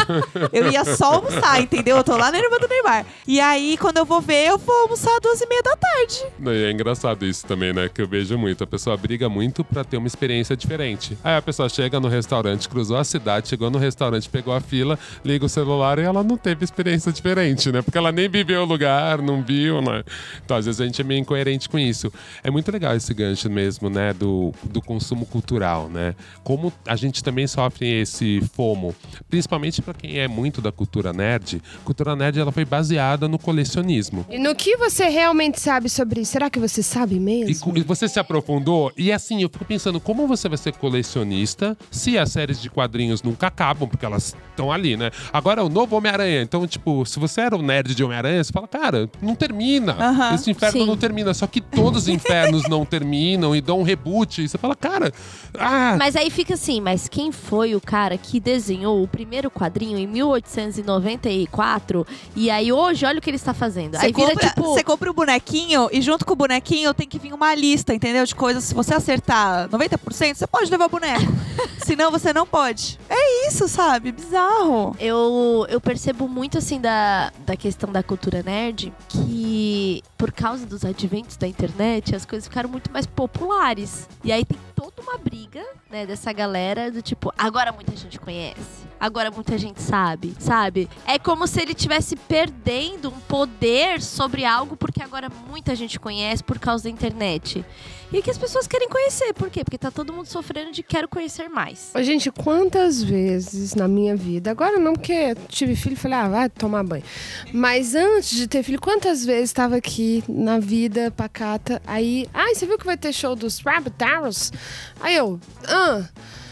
Eu 0.53 0.70
ia 0.70 0.85
só 0.85 1.14
almoçar, 1.14 1.61
entendeu? 1.61 1.96
Eu 1.96 2.05
tô 2.05 2.16
lá 2.16 2.31
na 2.31 2.38
irmã 2.38 2.57
do 2.59 2.68
Neymar. 2.68 3.05
E 3.27 3.40
aí, 3.40 3.77
quando 3.79 3.96
eu 3.98 4.05
vou 4.05 4.20
ver, 4.20 4.46
eu 4.46 4.57
vou 4.59 4.74
almoçar 4.83 5.11
às 5.14 5.20
duas 5.20 5.40
e 5.40 5.46
meia 5.48 5.62
da 5.62 5.77
tarde. 5.77 6.24
Não, 6.38 6.53
e 6.55 6.64
É 6.64 6.70
engraçado 6.70 7.27
isso 7.27 7.44
também, 7.46 7.72
né? 7.72 7.88
Que 7.92 8.01
eu 8.03 8.07
vejo 8.09 8.38
muito. 8.38 8.62
A 8.62 8.66
pessoa 8.66 8.96
briga 8.96 9.29
muito 9.29 9.64
pra 9.64 9.83
ter 9.85 9.96
uma 9.96 10.07
experiência 10.07 10.57
diferente. 10.57 11.18
Aí 11.24 11.37
a 11.37 11.42
pessoa 11.42 11.68
chega 11.68 11.98
no 11.98 12.07
restaurante, 12.09 12.68
cruzou 12.68 12.96
a 12.96 13.05
cidade, 13.05 13.48
chegou 13.48 13.70
no 13.70 13.79
restaurante, 13.79 14.29
pegou 14.29 14.55
a 14.55 14.61
fila, 14.61 14.98
liga 15.24 15.44
o 15.44 15.48
celular 15.48 15.98
e 15.98 16.03
ela 16.03 16.22
não 16.22 16.37
teve 16.37 16.64
experiência 16.64 17.12
diferente, 17.12 17.72
né? 17.72 17.83
Porque 17.83 17.98
ela 17.98 18.12
nem 18.12 18.29
viveu 18.29 18.62
o 18.62 18.64
lugar, 18.64 19.20
não 19.20 19.42
viu, 19.42 19.81
né? 19.83 20.05
Então, 20.44 20.57
às 20.57 20.66
vezes 20.66 20.81
a 20.81 20.85
gente 20.85 21.01
é 21.01 21.05
meio 21.05 21.20
incoerente 21.20 21.68
com 21.68 21.79
isso. 21.79 22.12
É 22.42 22.50
muito 22.50 22.70
legal 22.70 22.94
esse 22.94 23.12
gancho 23.12 23.50
mesmo, 23.50 23.88
né? 23.90 24.12
Do, 24.12 24.52
do 24.64 24.81
consumo 24.81 25.26
cultural, 25.26 25.88
né? 25.88 26.14
Como 26.42 26.72
a 26.87 26.96
gente 26.96 27.22
também 27.22 27.46
sofre 27.46 28.00
esse 28.00 28.40
FOMO, 28.54 28.94
principalmente 29.28 29.83
pra 29.83 29.94
quem 29.94 30.18
é 30.18 30.28
muito 30.28 30.61
da 30.61 30.72
cultura 30.72 31.12
nerd. 31.12 31.62
Cultura 31.85 32.14
nerd, 32.16 32.38
ela 32.38 32.52
foi 32.52 32.64
baseada 32.64 33.28
no 33.28 33.38
colecionismo. 33.38 34.26
E 34.28 34.38
no 34.38 34.54
que 34.54 34.76
você 34.76 35.09
realmente 35.09 35.61
sabe 35.61 35.88
sobre 35.88 36.20
isso? 36.20 36.33
Será 36.33 36.50
que 36.50 36.59
você 36.59 36.83
sabe 36.83 37.18
mesmo? 37.18 37.76
e 37.76 37.83
você 37.83 38.09
se 38.09 38.18
aprofundou? 38.18 38.92
E 38.96 39.12
assim, 39.12 39.42
eu 39.42 39.48
fico 39.48 39.64
pensando, 39.64 40.00
como 40.00 40.26
você 40.26 40.48
vai 40.48 40.59
ser 40.59 40.72
colecionista 40.74 41.76
se 41.90 42.18
as 42.18 42.33
séries 42.33 42.61
de 42.61 42.68
quadrinhos 42.70 43.22
nunca 43.22 43.46
acabam, 43.46 43.88
porque 43.88 44.04
elas 44.04 44.35
estão 44.50 44.72
ali, 44.72 44.96
né? 44.96 45.11
Agora, 45.33 45.62
o 45.64 45.68
novo 45.68 45.96
Homem-Aranha. 45.96 46.42
Então, 46.42 46.66
tipo, 46.66 47.04
se 47.07 47.18
você 47.18 47.42
era 47.42 47.57
um 47.57 47.62
nerd 47.62 47.94
de 47.94 48.02
Homem-Aranha, 48.02 48.42
você 48.42 48.52
fala, 48.52 48.66
cara, 48.68 49.09
não 49.22 49.35
termina. 49.35 49.92
Aham, 49.92 50.35
Esse 50.35 50.50
inferno 50.50 50.81
sim. 50.81 50.87
não 50.87 50.96
termina. 50.96 51.33
Só 51.35 51.46
que 51.46 51.61
todos 51.61 52.07
os 52.08 52.14
infernos 52.14 52.68
não 52.68 52.84
terminam 52.84 53.54
e 53.54 53.60
dão 53.60 53.80
um 53.80 53.82
reboot. 53.82 54.42
E 54.42 54.48
você 54.48 54.58
fala, 54.58 54.74
cara, 54.74 55.12
ah, 55.58 55.96
Mas 55.98 56.16
aí 56.16 56.30
fica 56.30 56.54
assim, 56.54 56.80
mas 56.80 57.08
quem 57.08 57.30
foi 57.30 57.74
o 57.74 57.80
cara 57.80 58.16
que 58.16 58.40
desenhou 58.40 59.02
o 59.02 59.08
primeiro 59.08 59.50
quadrinho 59.50 59.98
em 59.98 60.06
1894? 60.06 62.06
E 62.34 62.50
aí 62.50 62.72
hoje, 62.72 63.04
olha 63.04 63.18
o 63.18 63.22
que 63.22 63.30
ele 63.30 63.36
está 63.36 63.52
fazendo. 63.52 63.96
Você 63.96 64.06
aí 64.06 64.12
vira 64.12 64.30
compra, 64.30 64.48
tipo. 64.48 64.62
você 64.62 64.82
compra 64.82 65.10
o 65.10 65.14
bonequinho 65.14 65.88
e 65.92 66.00
junto 66.00 66.24
com 66.24 66.32
o 66.32 66.36
bonequinho 66.36 66.94
tem 66.94 67.06
que 67.06 67.18
vir 67.18 67.32
uma 67.32 67.54
lista, 67.54 67.94
entendeu? 67.94 68.24
De 68.24 68.34
coisas. 68.34 68.64
Se 68.64 68.74
você 68.74 68.94
acertar 68.94 69.68
90%, 69.68 70.34
você 70.34 70.46
pode 70.46 70.70
levar 70.70 70.86
o 70.86 70.88
boneco. 70.88 71.26
Senão 71.84 72.10
você 72.10 72.32
não 72.32 72.46
pode. 72.46 72.98
É 73.08 73.48
isso, 73.48 73.68
sabe? 73.68 74.12
Bizarro. 74.12 74.96
Eu, 75.00 75.66
eu 75.68 75.80
percebo 75.80 76.28
muito 76.28 76.58
assim 76.58 76.80
da, 76.80 77.32
da 77.46 77.56
questão 77.56 77.90
da 77.90 78.02
cultura 78.02 78.42
nerd 78.42 78.92
que 79.08 80.02
por 80.16 80.32
causa 80.32 80.66
dos 80.66 80.84
adventos 80.84 81.36
da 81.36 81.46
internet 81.46 81.97
as 82.14 82.24
coisas 82.24 82.48
ficaram 82.48 82.68
muito 82.68 82.90
mais 82.92 83.06
populares. 83.06 84.08
E 84.24 84.32
aí 84.32 84.44
tem 84.44 84.58
toda 84.74 85.02
uma 85.02 85.18
briga, 85.18 85.64
né, 85.90 86.06
dessa 86.06 86.32
galera 86.32 86.90
do 86.90 87.02
tipo, 87.02 87.32
agora 87.37 87.72
muita 87.72 87.94
gente 87.96 88.18
conhece. 88.18 88.77
Agora 89.00 89.30
muita 89.30 89.56
gente 89.56 89.80
sabe, 89.80 90.34
sabe? 90.38 90.88
É 91.06 91.18
como 91.18 91.46
se 91.46 91.61
ele 91.61 91.74
tivesse 91.74 92.16
perdendo 92.16 93.08
um 93.08 93.20
poder 93.20 94.02
sobre 94.02 94.44
algo 94.44 94.76
porque 94.76 95.02
agora 95.02 95.28
muita 95.48 95.74
gente 95.76 96.00
conhece 96.00 96.42
por 96.42 96.58
causa 96.58 96.84
da 96.84 96.90
internet. 96.90 97.64
E 98.12 98.22
que 98.22 98.30
as 98.30 98.38
pessoas 98.38 98.66
querem 98.66 98.88
conhecer. 98.88 99.34
Por 99.34 99.50
quê? 99.50 99.62
Porque 99.62 99.76
tá 99.76 99.90
todo 99.90 100.12
mundo 100.12 100.26
sofrendo 100.26 100.72
de 100.72 100.82
quero 100.82 101.06
conhecer 101.06 101.48
mais. 101.48 101.92
Gente, 102.00 102.30
quantas 102.30 103.02
vezes 103.02 103.74
na 103.74 103.87
minha 103.87 104.16
vida, 104.16 104.50
agora 104.50 104.78
não 104.78 104.94
porque 104.94 105.34
tive 105.48 105.76
filho, 105.76 105.96
falei, 105.96 106.18
ah, 106.18 106.28
vai 106.28 106.48
tomar 106.48 106.82
banho. 106.82 107.04
Mas 107.52 107.94
antes 107.94 108.30
de 108.30 108.48
ter 108.48 108.62
filho, 108.62 108.80
quantas 108.80 109.24
vezes 109.24 109.50
estava 109.50 109.76
aqui 109.76 110.24
na 110.26 110.58
vida 110.58 111.11
pacata, 111.11 111.82
aí, 111.87 112.26
ai, 112.32 112.54
você 112.54 112.66
viu 112.66 112.78
que 112.78 112.87
vai 112.87 112.96
ter 112.96 113.12
show 113.12 113.37
dos 113.37 113.61
Rabbit 113.61 114.02
Arrows? 114.02 114.52
Aí 115.00 115.14
eu, 115.14 115.38
ah, 115.66 116.04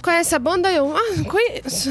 conhece 0.02 0.34
a 0.34 0.38
banda? 0.38 0.68
Aí 0.68 0.76
eu, 0.76 0.94
ah, 0.94 1.24
conheço. 1.28 1.90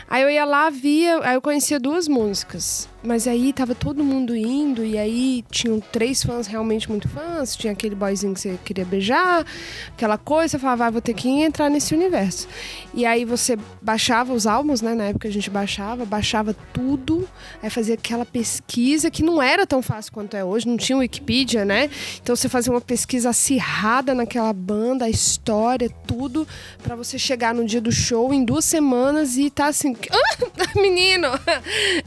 Aí 0.11 0.23
eu 0.23 0.29
ia 0.29 0.43
lá, 0.43 0.69
via, 0.69 1.21
aí 1.23 1.35
eu 1.35 1.41
conhecia 1.41 1.79
duas 1.79 2.05
músicas. 2.05 2.89
Mas 3.01 3.27
aí 3.27 3.51
tava 3.53 3.73
todo 3.73 4.03
mundo 4.03 4.35
indo, 4.35 4.85
e 4.85 4.97
aí 4.97 5.43
tinham 5.49 5.79
três 5.79 6.21
fãs 6.21 6.47
realmente 6.47 6.89
muito 6.89 7.07
fãs. 7.07 7.55
Tinha 7.55 7.71
aquele 7.71 7.95
boyzinho 7.95 8.33
que 8.33 8.41
você 8.41 8.59
queria 8.63 8.83
beijar, 8.83 9.45
aquela 9.87 10.17
coisa, 10.17 10.49
você 10.49 10.59
falava, 10.59 10.85
ah, 10.85 10.89
vou 10.89 11.01
ter 11.01 11.13
que 11.13 11.29
entrar 11.29 11.69
nesse 11.69 11.95
universo. 11.95 12.45
E 12.93 13.05
aí 13.05 13.23
você 13.23 13.57
baixava 13.81 14.33
os 14.33 14.45
álbuns, 14.45 14.81
né? 14.81 14.93
Na 14.93 15.05
época 15.05 15.29
a 15.29 15.31
gente 15.31 15.49
baixava, 15.49 16.05
baixava 16.05 16.53
tudo, 16.73 17.27
aí 17.63 17.69
fazia 17.69 17.95
aquela 17.95 18.25
pesquisa 18.25 19.09
que 19.09 19.23
não 19.23 19.41
era 19.41 19.65
tão 19.65 19.81
fácil 19.81 20.11
quanto 20.11 20.35
é 20.35 20.43
hoje, 20.43 20.67
não 20.67 20.77
tinha 20.77 20.97
Wikipedia, 20.97 21.63
né? 21.63 21.89
Então 22.21 22.35
você 22.35 22.49
fazia 22.49 22.71
uma 22.71 22.81
pesquisa 22.81 23.29
acirrada 23.29 24.13
naquela 24.13 24.51
banda, 24.51 25.05
a 25.05 25.09
história, 25.09 25.89
tudo, 26.05 26.45
pra 26.83 26.97
você 26.97 27.17
chegar 27.17 27.55
no 27.55 27.65
dia 27.65 27.79
do 27.79 27.93
show 27.93 28.33
em 28.33 28.43
duas 28.43 28.65
semanas 28.65 29.37
e 29.37 29.49
tá 29.49 29.67
assim, 29.67 29.95
menino, 30.75 31.27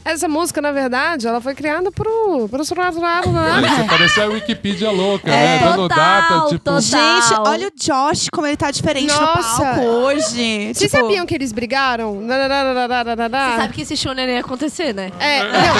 essa 0.03 0.27
música, 0.27 0.61
na 0.61 0.71
verdade, 0.71 1.27
ela 1.27 1.39
foi 1.39 1.53
criada 1.55 1.91
pro. 1.91 2.47
pro... 2.49 2.63
Você 2.63 2.75
parece 3.89 4.21
a 4.21 4.25
Wikipedia 4.25 4.91
louca, 4.91 5.29
né? 5.29 5.57
É, 5.57 5.59
Dando 5.59 5.87
total, 5.87 5.97
data, 5.97 6.45
tipo. 6.49 6.59
total. 6.59 6.81
Gente, 6.81 7.39
olha 7.39 7.67
o 7.67 7.71
Josh, 7.75 8.27
como 8.31 8.47
ele 8.47 8.57
tá 8.57 8.71
diferente 8.71 9.13
no 9.13 9.19
Nossa. 9.19 9.63
palco 9.63 9.81
hoje. 9.81 10.73
Vocês 10.73 10.91
Tipo, 10.91 11.03
sabiam 11.03 11.25
que 11.25 11.35
eles 11.35 11.51
brigaram? 11.51 12.21
Você 12.21 13.57
sabe 13.57 13.73
que 13.73 13.81
esse 13.81 13.97
show 13.97 14.13
não 14.13 14.23
ia 14.23 14.39
acontecer, 14.39 14.93
né? 14.93 15.11
É, 15.19 15.43
não. 15.43 15.75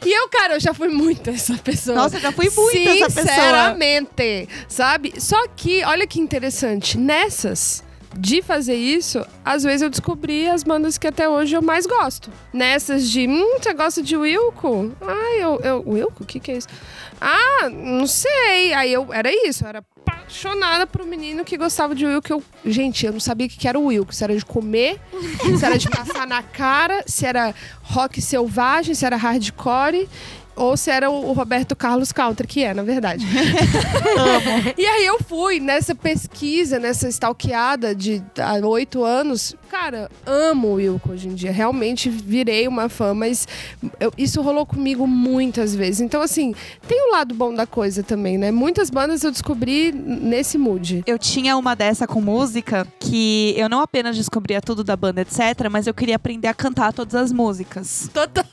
e 0.04 0.12
eu, 0.12 0.28
cara, 0.28 0.54
eu 0.54 0.60
já 0.60 0.72
fui 0.74 0.88
muito 0.88 1.30
essa 1.30 1.54
pessoa. 1.54 1.96
Nossa, 1.96 2.16
eu 2.16 2.20
já 2.20 2.32
fui 2.32 2.50
muito 2.50 2.88
essa 2.88 3.06
pessoa. 3.06 3.26
Sinceramente, 3.26 4.48
sabe? 4.68 5.14
Só 5.18 5.46
que, 5.56 5.84
olha 5.84 6.06
que 6.06 6.20
interessante, 6.20 6.98
nessas 6.98 7.82
de 8.18 8.42
fazer 8.42 8.74
isso, 8.74 9.24
às 9.44 9.62
vezes 9.62 9.82
eu 9.82 9.90
descobri 9.90 10.48
as 10.48 10.62
bandas 10.62 10.98
que 10.98 11.06
até 11.06 11.28
hoje 11.28 11.54
eu 11.56 11.62
mais 11.62 11.86
gosto. 11.86 12.30
Nessas 12.52 13.08
de, 13.10 13.26
hum, 13.26 13.58
você 13.58 13.72
gosta 13.74 14.02
de 14.02 14.16
Wilco? 14.16 14.92
Ah, 15.00 15.36
eu, 15.38 15.60
eu 15.60 15.84
Wilco? 15.86 16.22
O 16.22 16.26
que 16.26 16.40
que 16.40 16.52
é 16.52 16.56
isso? 16.56 16.68
Ah, 17.20 17.68
não 17.70 18.06
sei. 18.06 18.72
Aí 18.74 18.92
eu, 18.92 19.12
era 19.12 19.30
isso, 19.48 19.64
eu 19.64 19.68
era 19.68 19.84
apaixonada 20.06 20.86
por 20.86 21.02
um 21.02 21.06
menino 21.06 21.44
que 21.44 21.56
gostava 21.56 21.94
de 21.94 22.06
Wilco. 22.06 22.32
Eu, 22.32 22.42
gente, 22.64 23.06
eu 23.06 23.12
não 23.12 23.20
sabia 23.20 23.46
o 23.46 23.50
que 23.50 23.66
era 23.66 23.78
o 23.78 23.86
Wilco. 23.86 24.14
Se 24.14 24.24
era 24.24 24.36
de 24.36 24.44
comer, 24.44 25.00
se 25.58 25.64
era 25.64 25.78
de 25.78 25.88
passar 25.88 26.26
na 26.26 26.42
cara, 26.42 27.02
se 27.06 27.26
era 27.26 27.54
rock 27.82 28.20
selvagem, 28.20 28.94
se 28.94 29.04
era 29.04 29.16
hardcore 29.16 30.08
ou 30.56 30.76
se 30.76 30.90
era 30.90 31.10
o 31.10 31.32
Roberto 31.32 31.74
Carlos 31.76 32.12
Country, 32.12 32.46
que 32.46 32.62
é, 32.64 32.72
na 32.74 32.82
verdade. 32.82 33.24
E 34.76 34.84
aí 34.86 35.06
eu 35.06 35.18
fui 35.22 35.60
nessa 35.60 35.94
pesquisa, 35.94 36.78
nessa 36.78 37.08
stalkeada 37.08 37.94
de 37.94 38.22
há 38.38 38.54
oito 38.66 39.04
anos. 39.04 39.54
Cara, 39.70 40.10
amo 40.26 40.68
o 40.68 40.74
Wilco 40.74 41.12
hoje 41.12 41.28
em 41.28 41.34
dia. 41.34 41.50
Realmente 41.52 42.08
virei 42.08 42.68
uma 42.68 42.88
fã, 42.88 43.12
mas 43.14 43.46
eu- 43.98 44.12
isso 44.16 44.40
rolou 44.42 44.64
comigo 44.66 45.06
muitas 45.06 45.74
vezes. 45.74 46.00
Então, 46.00 46.22
assim, 46.22 46.54
tem 46.86 47.08
o 47.08 47.12
lado 47.12 47.34
bom 47.34 47.52
da 47.52 47.66
coisa 47.66 48.02
também, 48.02 48.38
né? 48.38 48.50
Muitas 48.50 48.90
bandas 48.90 49.22
eu 49.24 49.30
descobri 49.30 49.92
nesse 49.92 50.56
mood. 50.58 51.02
Eu 51.06 51.18
tinha 51.18 51.56
uma 51.56 51.74
dessa 51.74 52.06
com 52.06 52.20
música 52.20 52.86
que 53.00 53.54
eu 53.56 53.68
não 53.68 53.80
apenas 53.80 54.16
descobria 54.16 54.60
tudo 54.60 54.84
da 54.84 54.96
banda, 54.96 55.22
etc., 55.22 55.68
mas 55.70 55.86
eu 55.86 55.94
queria 55.94 56.16
aprender 56.16 56.48
a 56.48 56.54
cantar 56.54 56.92
todas 56.92 57.14
as 57.14 57.32
músicas. 57.32 58.08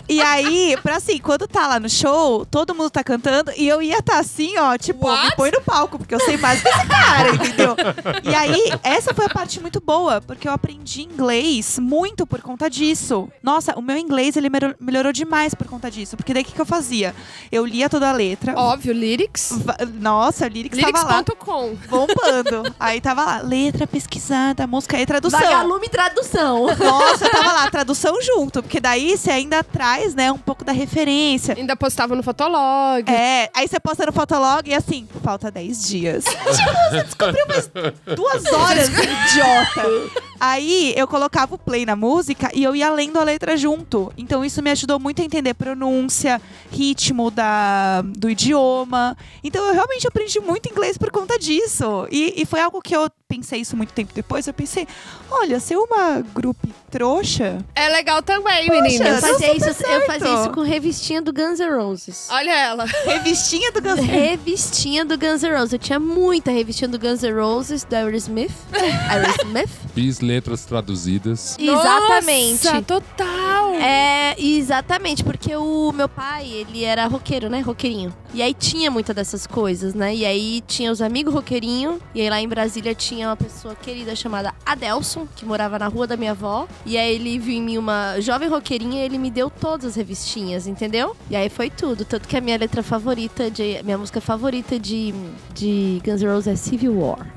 E 0.09 0.21
aí, 0.21 0.75
pra 0.81 0.95
assim, 0.97 1.17
quando 1.19 1.47
tá 1.47 1.67
lá 1.67 1.79
no 1.79 1.89
show, 1.91 2.45
todo 2.45 2.73
mundo 2.75 2.89
tá 2.89 3.03
cantando 3.03 3.51
e 3.57 3.67
eu 3.67 3.81
ia 3.81 3.99
estar 3.99 4.19
assim, 4.19 4.57
ó, 4.57 4.77
tipo, 4.77 5.07
What? 5.07 5.25
me 5.29 5.35
põe 5.35 5.51
no 5.51 5.61
palco, 5.61 5.97
porque 5.97 6.13
eu 6.15 6.19
sei 6.19 6.37
mais 6.37 6.61
que 6.61 6.67
esse 6.69 6.85
cara, 6.87 7.29
entendeu? 7.35 7.75
E 8.23 8.33
aí, 8.35 8.73
essa 8.83 9.13
foi 9.13 9.25
a 9.25 9.29
parte 9.29 9.59
muito 9.59 9.79
boa, 9.81 10.21
porque 10.21 10.47
eu 10.47 10.51
aprendi 10.51 11.01
inglês 11.03 11.77
muito 11.79 12.25
por 12.25 12.41
conta 12.41 12.69
disso. 12.69 13.29
Nossa, 13.43 13.77
o 13.77 13.81
meu 13.81 13.97
inglês, 13.97 14.35
ele 14.35 14.49
melhor- 14.49 14.75
melhorou 14.79 15.11
demais 15.11 15.53
por 15.53 15.67
conta 15.67 15.89
disso, 15.91 16.15
porque 16.17 16.33
daí 16.33 16.43
o 16.43 16.45
que, 16.45 16.53
que 16.53 16.61
eu 16.61 16.65
fazia? 16.65 17.13
Eu 17.51 17.65
lia 17.65 17.89
toda 17.89 18.09
a 18.09 18.13
letra. 18.13 18.53
Óbvio, 18.57 18.93
lyrics. 18.93 19.51
Nossa, 19.99 20.47
Lyrics 20.47 20.79
tava 20.79 21.03
lá 21.03 21.17
Lyrics.com. 21.19 21.75
bombando. 21.89 22.75
Aí 22.79 22.99
tava 23.01 23.23
lá, 23.25 23.41
letra 23.41 23.85
pesquisada, 23.87 24.65
música 24.67 24.99
e 24.99 25.05
tradução. 25.05 25.39
Vagalume 25.39 25.89
tradução. 25.89 26.67
Nossa, 26.77 27.29
tava 27.29 27.51
lá, 27.53 27.69
tradução 27.69 28.21
junto, 28.21 28.61
porque 28.61 28.79
daí 28.79 29.17
você 29.17 29.31
ainda 29.31 29.63
traz, 29.63 30.13
né, 30.15 30.31
um 30.31 30.37
pouco 30.37 30.63
da 30.63 30.71
referência. 30.71 31.55
Ainda 31.57 31.75
postava 31.81 32.15
no 32.15 32.21
Fotolog. 32.21 33.09
É, 33.09 33.49
aí 33.55 33.67
você 33.67 33.79
posta 33.79 34.05
no 34.05 34.11
Fotolog 34.13 34.69
e 34.69 34.73
assim, 34.73 35.07
falta 35.23 35.49
10 35.49 35.83
dias. 35.89 36.23
tipo, 36.25 36.43
você 36.91 37.03
descobriu 37.03 37.45
mais 37.47 37.71
duas 38.15 38.45
horas, 38.45 38.87
idiota. 38.87 40.21
Aí 40.43 40.91
eu 40.97 41.07
colocava 41.07 41.53
o 41.53 41.57
play 41.57 41.85
na 41.85 41.95
música 41.95 42.49
e 42.51 42.63
eu 42.63 42.75
ia 42.75 42.89
lendo 42.89 43.19
a 43.19 43.23
letra 43.23 43.55
junto. 43.55 44.11
Então 44.17 44.43
isso 44.43 44.59
me 44.63 44.71
ajudou 44.71 44.99
muito 44.99 45.21
a 45.21 45.23
entender 45.25 45.53
pronúncia, 45.53 46.41
ritmo 46.71 47.29
da, 47.29 48.01
do 48.01 48.27
idioma. 48.27 49.15
Então 49.43 49.63
eu 49.67 49.73
realmente 49.75 50.07
aprendi 50.07 50.39
muito 50.39 50.67
inglês 50.67 50.97
por 50.97 51.11
conta 51.11 51.37
disso. 51.37 52.07
E, 52.09 52.41
e 52.41 52.45
foi 52.47 52.59
algo 52.59 52.81
que 52.81 52.95
eu 52.95 53.07
pensei 53.27 53.61
isso 53.61 53.77
muito 53.77 53.93
tempo 53.93 54.11
depois. 54.15 54.47
Eu 54.47 54.53
pensei, 54.53 54.87
olha, 55.29 55.59
ser 55.59 55.77
uma 55.77 56.21
grupo 56.33 56.67
trouxa. 56.89 57.63
É 57.73 57.87
legal 57.87 58.21
também, 58.21 58.67
Poxa, 58.67 58.81
meninas. 58.81 59.23
Eu 59.23 59.29
fazia, 59.29 59.55
isso, 59.55 59.83
eu 59.85 60.05
fazia 60.05 60.33
isso 60.33 60.49
com 60.49 60.61
revistinha 60.61 61.21
do 61.21 61.31
Guns 61.31 61.59
N' 61.59 61.69
Roses. 61.69 62.27
Olha 62.29 62.51
ela. 62.51 62.85
Revistinha 63.05 63.71
do 63.71 63.81
Guns 63.81 63.99
N' 63.99 64.05
Revistinha 64.05 65.05
do 65.05 65.17
Guns 65.17 65.43
N' 65.43 65.55
Roses. 65.55 65.73
Eu 65.73 65.79
tinha 65.79 65.99
muita 65.99 66.51
revistinha 66.51 66.89
do 66.89 66.99
Guns 66.99 67.21
N' 67.23 67.31
Roses, 67.31 67.83
do 67.85 67.95
Aerosmith. 67.95 68.51
Aerosmith. 69.09 69.69
Fiz 69.93 70.19
letras 70.31 70.65
traduzidas. 70.65 71.57
Exatamente. 71.59 72.65
Nossa, 72.65 72.81
total. 72.81 73.73
É, 73.75 74.35
exatamente, 74.41 75.23
porque 75.23 75.53
o 75.55 75.91
meu 75.91 76.07
pai, 76.07 76.47
ele 76.47 76.85
era 76.85 77.05
roqueiro, 77.07 77.49
né? 77.49 77.59
Roqueirinho. 77.59 78.13
E 78.33 78.41
aí 78.41 78.53
tinha 78.53 78.89
muita 78.89 79.13
dessas 79.13 79.45
coisas, 79.45 79.93
né? 79.93 80.15
E 80.15 80.25
aí 80.25 80.63
tinha 80.65 80.89
os 80.89 81.01
amigos 81.01 81.33
roqueirinho. 81.33 81.99
E 82.15 82.21
aí 82.21 82.29
lá 82.29 82.39
em 82.39 82.47
Brasília 82.47 82.95
tinha 82.95 83.27
uma 83.27 83.35
pessoa 83.35 83.75
querida 83.75 84.15
chamada 84.15 84.53
Adelson, 84.65 85.27
que 85.35 85.45
morava 85.45 85.77
na 85.77 85.87
rua 85.87 86.07
da 86.07 86.15
minha 86.15 86.31
avó. 86.31 86.65
E 86.85 86.97
aí 86.97 87.15
ele 87.15 87.37
viu 87.37 87.55
em 87.55 87.61
mim 87.61 87.77
uma 87.77 88.19
jovem 88.21 88.47
roqueirinha 88.47 89.01
e 89.01 89.05
ele 89.05 89.17
me 89.17 89.29
deu 89.29 89.49
todas 89.49 89.85
as 89.85 89.95
revistinhas, 89.95 90.65
entendeu? 90.65 91.15
E 91.29 91.35
aí 91.35 91.49
foi 91.49 91.69
tudo. 91.69 92.05
Tanto 92.05 92.25
que 92.25 92.37
a 92.37 92.41
minha 92.41 92.57
letra 92.57 92.81
favorita, 92.81 93.51
de, 93.51 93.81
minha 93.83 93.97
música 93.97 94.21
favorita 94.21 94.79
de, 94.79 95.13
de 95.53 96.01
Guns 96.05 96.21
N' 96.21 96.27
Roses 96.27 96.47
é 96.47 96.55
Civil 96.55 96.97
War. 96.97 97.27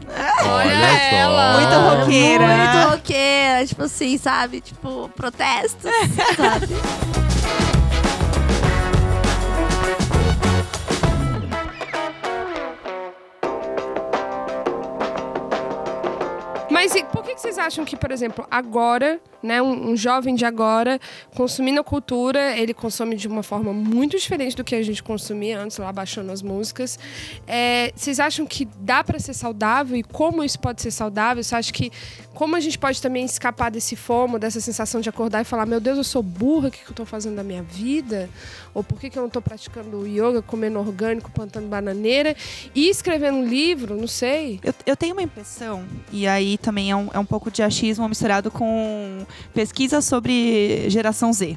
Olha 0.47 0.89
só. 1.11 1.17
ela. 1.17 1.61
Muito 1.61 2.01
roqueira. 2.01 2.47
Muito 2.47 2.84
roqueira, 2.91 3.67
tipo 3.67 3.83
assim, 3.85 4.19
sabe? 4.19 4.61
Tipo, 4.61 5.09
protestos, 5.15 5.91
sabe? 6.37 6.75
Mas 16.71 16.95
que 17.35 17.41
vocês 17.41 17.59
acham 17.59 17.85
que, 17.85 17.97
por 17.97 18.11
exemplo, 18.11 18.47
agora, 18.51 19.21
né, 19.43 19.61
um, 19.61 19.91
um 19.91 19.97
jovem 19.97 20.35
de 20.35 20.45
agora, 20.45 21.01
consumindo 21.35 21.81
a 21.81 21.85
cultura, 21.85 22.57
ele 22.57 22.73
consome 22.73 23.17
de 23.17 23.29
uma 23.29 23.43
forma 23.43 23.73
muito 23.73 24.17
diferente 24.17 24.57
do 24.57 24.65
que 24.65 24.75
a 24.75 24.83
gente 24.83 25.03
consumia 25.03 25.59
antes, 25.59 25.77
lá 25.79 25.93
baixando 25.93 26.33
as 26.33 26.43
músicas. 26.43 26.99
É, 27.47 27.93
vocês 27.95 28.21
acham 28.21 28.47
que 28.47 28.65
dá 28.79 29.03
pra 29.03 29.19
ser 29.19 29.35
saudável 29.35 29.97
e 29.97 30.03
como 30.03 30.43
isso 30.43 30.59
pode 30.59 30.81
ser 30.81 30.91
saudável? 30.91 31.43
Você 31.43 31.55
acha 31.55 31.73
que 31.73 31.91
como 32.35 32.57
a 32.57 32.61
gente 32.61 32.79
pode 32.79 33.01
também 33.01 33.25
escapar 33.25 33.71
desse 33.71 33.95
fomo, 33.95 34.39
dessa 34.39 34.61
sensação 34.61 35.01
de 35.01 35.09
acordar 35.09 35.41
e 35.41 35.45
falar, 35.45 35.65
meu 35.67 35.81
Deus, 35.81 35.97
eu 35.99 36.05
sou 36.05 36.23
burra, 36.23 36.69
o 36.69 36.71
que, 36.71 36.85
que 36.85 36.91
eu 36.91 36.95
tô 36.95 37.05
fazendo 37.05 37.37
da 37.37 37.45
minha 37.45 37.63
vida? 37.63 38.29
Ou 38.75 38.83
por 38.83 38.99
que, 38.99 39.09
que 39.09 39.17
eu 39.17 39.23
não 39.23 39.31
tô 39.31 39.41
praticando 39.41 40.05
yoga, 40.07 40.43
comendo 40.43 40.79
orgânico, 40.81 41.31
plantando 41.31 41.69
bananeira 41.69 42.35
e 42.75 42.89
escrevendo 42.89 43.39
um 43.39 43.47
livro? 43.47 43.97
Não 43.97 44.09
sei. 44.09 44.59
Eu, 44.65 44.75
eu 44.85 44.97
tenho 44.97 45.15
uma 45.15 45.23
impressão, 45.23 45.85
e 46.11 46.27
aí 46.27 46.59
também 46.59 46.91
é 46.91 46.97
um, 46.97 47.09
é 47.13 47.19
um 47.19 47.24
pouco 47.25 47.51
de 47.51 47.63
achismo 47.63 48.09
misturado 48.09 48.51
com 48.51 49.25
pesquisa 49.53 50.01
sobre 50.01 50.89
geração 50.89 51.33
Z. 51.33 51.57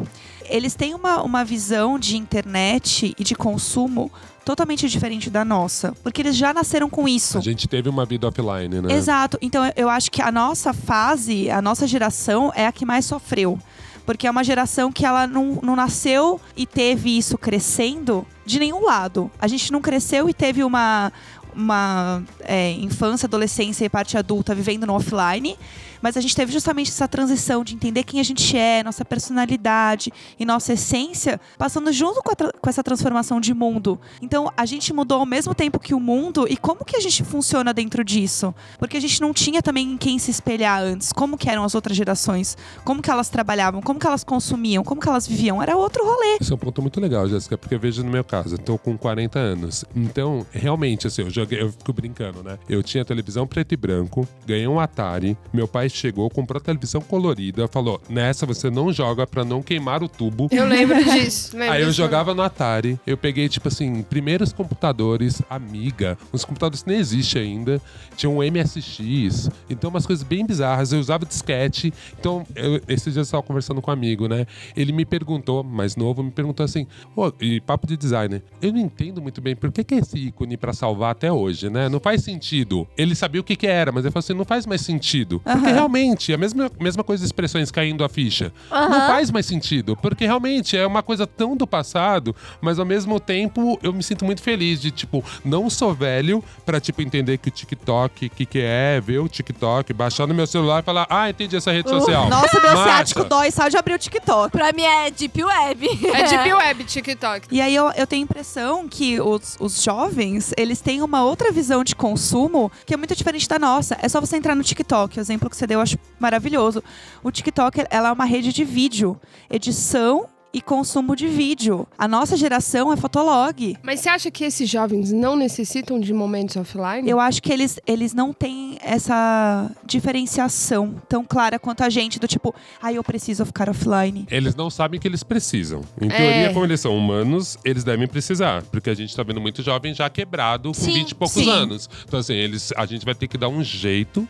Eles 0.50 0.76
têm 0.76 0.94
uma, 0.94 1.22
uma 1.22 1.44
visão 1.44 2.00
de 2.00 2.18
internet 2.18 3.14
e 3.18 3.24
de 3.24 3.36
consumo 3.36 4.12
totalmente 4.46 4.88
diferente 4.88 5.30
da 5.30 5.44
nossa, 5.44 5.94
porque 6.02 6.22
eles 6.22 6.36
já 6.38 6.54
nasceram 6.54 6.90
com 6.90 7.06
isso. 7.08 7.38
A 7.38 7.42
gente 7.42 7.68
teve 7.68 7.90
uma 7.90 8.06
vida 8.06 8.28
offline, 8.28 8.80
né? 8.82 8.94
Exato. 8.94 9.38
Então 9.42 9.66
eu- 9.66 9.74
eu 9.76 9.90
acho 9.90 10.10
que 10.10 10.22
a 10.22 10.32
nossa 10.32 10.72
fase, 10.74 11.50
a 11.50 11.62
nossa 11.62 11.86
geração 11.86 12.52
é 12.56 12.66
a 12.66 12.72
que 12.72 12.86
mais 12.86 13.06
sofreu. 13.06 13.60
Porque 14.06 14.26
é 14.26 14.32
uma 14.32 14.42
geração 14.42 14.90
que 14.90 15.06
ela 15.06 15.28
não, 15.28 15.60
não 15.62 15.76
nasceu 15.76 16.40
e 16.56 16.66
teve 16.66 17.18
isso 17.18 17.38
crescendo 17.38 18.26
de 18.46 18.58
nenhum 18.58 18.86
lado. 18.86 19.30
A 19.38 19.50
gente 19.50 19.70
não 19.70 19.82
cresceu 19.82 20.30
e 20.30 20.34
teve 20.34 20.64
uma, 20.64 21.12
uma 21.58 22.22
é, 22.42 22.72
infância, 22.74 23.26
adolescência 23.26 23.84
e 23.84 23.90
parte 23.90 24.18
adulta 24.18 24.54
vivendo 24.54 24.86
no 24.86 24.94
offline. 24.94 25.58
Mas 26.02 26.18
a 26.18 26.22
gente 26.22 26.36
teve 26.36 26.52
justamente 26.52 26.90
essa 26.90 27.08
transição 27.08 27.64
de 27.64 27.76
entender 27.76 28.04
quem 28.04 28.20
a 28.20 28.24
gente 28.24 28.58
é, 28.58 28.84
nossa 28.84 29.04
personalidade 29.04 30.12
e 30.40 30.46
nossa 30.46 30.74
essência, 30.74 31.40
passando 31.58 31.92
junto 31.92 32.22
com, 32.22 32.32
com 32.62 32.70
essa 32.70 32.84
transformação 32.84 33.40
de 33.40 33.54
mundo. 33.54 34.00
Então 34.22 34.52
a 34.56 34.66
gente 34.66 34.94
mudou 34.94 35.20
ao 35.20 35.26
mesmo 35.26 35.54
tempo 35.54 35.80
que 35.80 35.94
o 35.94 36.00
mundo 36.00 36.46
e 36.50 36.58
como 36.58 36.86
que 36.86 36.96
a 36.96 37.00
gente 37.00 37.24
funciona 37.24 37.74
dentro 37.74 38.04
disso? 38.04 38.54
Porque 38.80 38.98
a 38.98 39.00
gente 39.00 39.22
não 39.22 39.34
tinha 39.34 39.62
também 39.62 39.92
em 39.92 39.98
quem 39.98 40.20
se 40.20 40.32
espelhar 40.32 40.82
antes. 40.82 41.12
Como 41.12 41.38
que 41.38 41.50
eram 41.50 41.64
as 41.64 41.76
outras 41.76 41.98
gerações? 41.98 42.58
Como 42.84 43.02
que 43.02 43.10
elas 43.10 43.30
trabalhavam? 43.30 43.82
Como 43.82 44.00
que 44.00 44.08
elas 44.08 44.24
consumiam? 44.24 44.84
Como 44.84 45.02
que 45.02 45.10
elas 45.10 45.28
viviam? 45.28 45.62
Era 45.62 45.76
outro 45.76 46.06
rolê. 46.06 46.38
Esse 46.40 46.52
é 46.52 46.56
um 46.56 46.58
ponto 46.58 46.82
muito 46.82 47.00
legal, 47.00 47.28
Jéssica, 47.28 47.58
porque 47.58 47.78
veja 47.78 48.04
no 48.04 48.10
meu 48.10 48.24
caso, 48.24 48.56
eu 48.56 48.60
tô 48.60 48.78
com 48.78 48.98
40 48.98 49.40
anos. 49.40 49.86
Então, 49.96 50.46
realmente, 50.52 51.08
assim, 51.08 51.24
eu 51.24 51.30
joguei, 51.30 51.62
eu 51.62 51.72
fico 51.72 51.94
brincando, 51.94 52.44
né? 52.44 52.58
Eu 52.70 52.84
tinha 52.84 53.04
televisão 53.04 53.48
preto 53.48 53.74
e 53.74 53.78
branco, 53.78 54.28
ganhei 54.46 54.68
um 54.68 54.80
Atari, 54.80 55.38
meu 55.54 55.68
pai 55.68 55.87
chegou, 55.90 56.30
comprou 56.30 56.58
a 56.60 56.64
televisão 56.64 57.02
colorida, 57.02 57.68
falou: 57.68 58.02
nessa 58.10 58.46
você 58.46 58.70
não 58.70 58.92
joga 58.92 59.26
pra 59.28 59.44
não 59.46 59.62
queimar 59.62 60.04
o 60.04 60.08
tubo. 60.10 60.48
Eu 60.52 60.66
lembro 60.68 61.04
disso. 61.04 61.56
lembro 61.58 61.74
Aí 61.74 61.82
eu 61.82 61.88
disso. 61.88 61.98
jogava 61.98 62.34
no 62.34 62.42
Atari, 62.42 63.00
eu 63.06 63.18
peguei, 63.18 63.48
tipo 63.50 63.68
assim, 63.68 64.02
primeiros 64.04 64.52
computadores, 64.54 65.42
Amiga, 65.50 66.18
uns 66.34 66.44
computadores 66.46 66.84
que 66.84 66.90
nem 66.90 67.00
existem 67.00 67.42
ainda, 67.42 67.82
tinha 68.16 68.30
um 68.30 68.38
MSX, 68.44 69.50
então 69.70 69.90
umas 69.90 70.06
coisas 70.06 70.24
bem 70.24 70.46
bizarras, 70.46 70.92
eu 70.92 71.00
usava 71.00 71.26
disquete, 71.26 71.94
então, 72.20 72.46
eu, 72.56 72.82
esses 72.88 73.04
dias 73.14 73.18
eu 73.18 73.22
estava 73.24 73.44
conversando 73.44 73.82
com 73.82 73.92
um 73.92 73.94
amigo, 73.94 74.28
né, 74.28 74.46
ele 74.76 74.92
me 74.92 75.06
perguntou, 75.06 75.64
mais 75.64 75.96
novo, 75.96 76.24
me 76.24 76.32
perguntou 76.32 76.64
assim, 76.64 76.86
"Ô, 77.16 77.32
e 77.42 77.60
papo 77.62 77.88
de 77.88 77.98
designer, 77.98 78.44
eu 78.62 78.72
não 78.72 78.80
entendo 78.80 79.22
muito 79.22 79.42
bem, 79.42 79.56
por 79.56 79.72
que 79.72 79.84
que 79.84 79.96
é 79.96 79.98
esse 80.00 80.18
ícone 80.18 80.58
pra 80.58 80.74
salvar 80.74 81.12
até 81.12 81.32
hoje, 81.32 81.70
né, 81.70 81.90
não 81.90 82.00
faz 82.00 82.24
sentido. 82.24 82.88
Ele 82.98 83.16
sabia 83.16 83.42
o 83.42 83.44
que 83.44 83.56
que 83.56 83.68
era, 83.68 83.92
mas 83.92 84.04
ele 84.04 84.12
falou 84.12 84.20
assim, 84.20 84.34
não 84.34 84.46
faz 84.46 84.66
mais 84.66 84.82
sentido, 84.82 85.40
porque. 85.40 85.68
Realmente, 85.80 86.34
a 86.34 86.38
mesma, 86.38 86.72
mesma 86.80 87.04
coisa, 87.04 87.24
expressões 87.24 87.72
caindo 87.72 88.04
a 88.04 88.10
ficha, 88.10 88.52
não 88.70 88.78
Aham. 88.78 89.08
faz 89.08 89.32
mais 89.32 89.46
sentido, 89.46 89.96
porque 89.98 90.26
realmente 90.26 90.76
é 90.78 90.86
uma 90.86 91.04
coisa 91.04 91.26
tão 91.26 91.56
do 91.56 91.66
passado, 91.68 92.36
mas 92.62 92.80
ao 92.80 92.86
mesmo 92.86 93.20
tempo 93.20 93.80
eu 93.82 93.94
me 93.94 94.04
sinto 94.04 94.26
muito 94.26 94.42
feliz 94.42 94.82
de, 94.82 94.92
tipo, 94.92 95.24
não 95.44 95.70
sou 95.70 95.94
velho 95.94 96.44
pra, 96.66 96.80
tipo, 96.80 97.02
entender 97.02 97.38
que 97.38 97.50
o 97.50 97.52
TikTok, 97.52 98.26
o 98.26 98.30
que, 98.30 98.46
que 98.46 98.60
é, 98.60 99.00
ver 99.02 99.20
o 99.20 99.28
TikTok, 99.28 99.94
baixar 99.94 100.28
no 100.28 100.34
meu 100.34 100.48
celular 100.48 100.82
e 100.82 100.86
falar, 100.86 101.08
ah, 101.10 101.30
entendi 101.30 101.56
essa 101.56 101.72
rede 101.72 101.90
social. 101.90 102.30
Nossa, 102.30 102.60
meu 102.60 102.72
Massa. 102.72 102.84
ciático 102.84 103.24
dói 103.24 103.52
só 103.52 103.68
de 103.68 103.78
abrir 103.78 103.94
o 103.94 104.00
TikTok. 104.00 104.52
Pra 104.52 104.72
mim 104.72 104.84
é 104.84 105.12
Deep 105.12 105.44
Web. 105.44 105.88
É 106.14 106.24
Deep 106.24 106.54
Web, 106.54 106.84
TikTok. 106.86 107.48
E 107.52 107.62
aí 107.62 107.76
eu, 107.76 107.92
eu 107.92 108.08
tenho 108.08 108.24
a 108.24 108.26
impressão 108.26 108.88
que 108.88 109.20
os, 109.22 109.58
os 109.60 109.84
jovens, 109.84 110.54
eles 110.58 110.82
têm 110.82 111.02
uma 111.02 111.24
outra 111.24 111.52
visão 111.52 111.84
de 111.84 111.96
consumo 111.96 112.72
que 112.86 112.94
é 112.94 112.98
muito 112.98 113.16
diferente 113.16 113.48
da 113.48 113.60
nossa. 113.60 113.98
É 114.02 114.10
só 114.10 114.20
você 114.20 114.38
entrar 114.38 114.56
no 114.56 114.64
TikTok, 114.64 115.18
o 115.18 115.22
exemplo 115.22 115.50
que 115.50 115.58
você 115.58 115.67
eu 115.76 115.82
acho 115.82 115.98
maravilhoso. 116.20 116.84
O 117.24 117.32
TikTok, 117.32 117.86
ela 117.90 118.10
é 118.10 118.12
uma 118.12 118.26
rede 118.26 118.52
de 118.54 118.64
vídeo, 118.64 119.20
edição 119.50 120.28
e 120.54 120.62
consumo 120.62 121.16
de 121.16 121.28
vídeo. 121.28 121.86
A 121.98 122.08
nossa 122.08 122.36
geração 122.38 122.92
é 122.92 122.96
fotolog. 122.98 123.78
Mas 123.84 124.00
você 124.00 124.10
acha 124.10 124.32
que 124.32 124.44
esses 124.46 124.68
jovens 124.68 125.12
não 125.12 125.36
necessitam 125.36 126.00
de 126.00 126.12
momentos 126.14 126.56
offline? 126.56 127.08
Eu 127.08 127.20
acho 127.20 127.44
que 127.44 127.52
eles, 127.52 127.80
eles 127.86 128.14
não 128.14 128.34
têm 128.34 128.78
essa 128.82 129.70
diferenciação 129.86 130.96
tão 131.08 131.24
clara 131.24 131.60
quanto 131.60 131.84
a 131.84 131.90
gente, 131.90 132.18
do 132.18 132.28
tipo, 132.28 132.56
ai, 132.82 132.98
eu 132.98 133.04
preciso 133.04 133.46
ficar 133.46 133.70
offline. 133.70 134.26
Eles 134.32 134.56
não 134.56 134.70
sabem 134.70 135.00
que 135.00 135.08
eles 135.08 135.22
precisam. 135.22 135.82
Em 136.02 136.08
É. 136.08 136.16
teoria, 136.16 136.54
como 136.54 136.66
eles 136.66 136.80
são 136.80 136.98
humanos, 136.98 137.58
eles 137.64 137.84
devem 137.84 138.08
precisar. 138.08 138.64
Porque 138.64 138.90
a 138.90 138.96
gente 138.96 139.16
tá 139.16 139.22
vendo 139.24 139.42
muito 139.42 139.62
jovem 139.62 139.94
já 139.94 140.10
quebrado 140.10 140.70
com 140.70 140.74
Sim, 140.74 140.94
20 140.94 141.12
e 141.12 141.16
poucos 141.16 141.44
sim. 141.44 141.50
anos. 141.50 141.90
Então, 142.08 142.20
assim, 142.20 142.34
eles, 142.34 142.74
a 142.76 142.86
gente 142.86 143.06
vai 143.06 143.14
ter 143.14 143.28
que 143.28 143.38
dar 143.38 143.50
um 143.50 143.64
jeito 143.64 144.28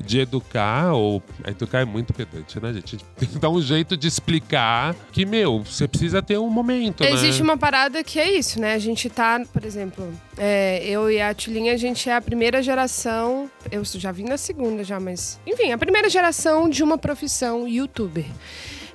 de 0.00 0.20
educar, 0.20 0.92
ou 0.92 1.22
educar 1.46 1.80
é 1.80 1.84
muito 1.84 2.12
pedante, 2.12 2.60
né, 2.60 2.72
gente? 2.72 2.98
Tem 3.16 3.28
que 3.28 3.38
dar 3.38 3.50
um 3.50 3.60
jeito 3.60 3.96
de 3.96 4.06
explicar 4.06 4.94
que, 5.12 5.24
meu, 5.26 5.62
você 5.62 5.86
precisa 5.88 6.22
ter 6.22 6.38
um 6.38 6.48
momento, 6.48 7.02
né? 7.02 7.10
Existe 7.10 7.42
uma 7.42 7.56
parada 7.56 8.02
que 8.04 8.18
é 8.18 8.30
isso, 8.32 8.60
né? 8.60 8.74
A 8.74 8.78
gente 8.78 9.08
tá, 9.10 9.42
por 9.52 9.64
exemplo, 9.64 10.12
é, 10.36 10.84
eu 10.84 11.10
e 11.10 11.20
a 11.20 11.34
Tulinha, 11.34 11.72
a 11.72 11.76
gente 11.76 12.08
é 12.08 12.14
a 12.14 12.20
primeira 12.20 12.62
geração. 12.62 13.50
Eu 13.70 13.84
já 13.84 14.12
vim 14.12 14.24
na 14.24 14.36
segunda 14.36 14.84
já, 14.84 15.00
mas. 15.00 15.40
Enfim, 15.46 15.72
a 15.72 15.78
primeira 15.78 16.08
geração 16.08 16.68
de 16.68 16.82
uma 16.82 16.96
profissão 16.96 17.66
youtuber. 17.66 18.26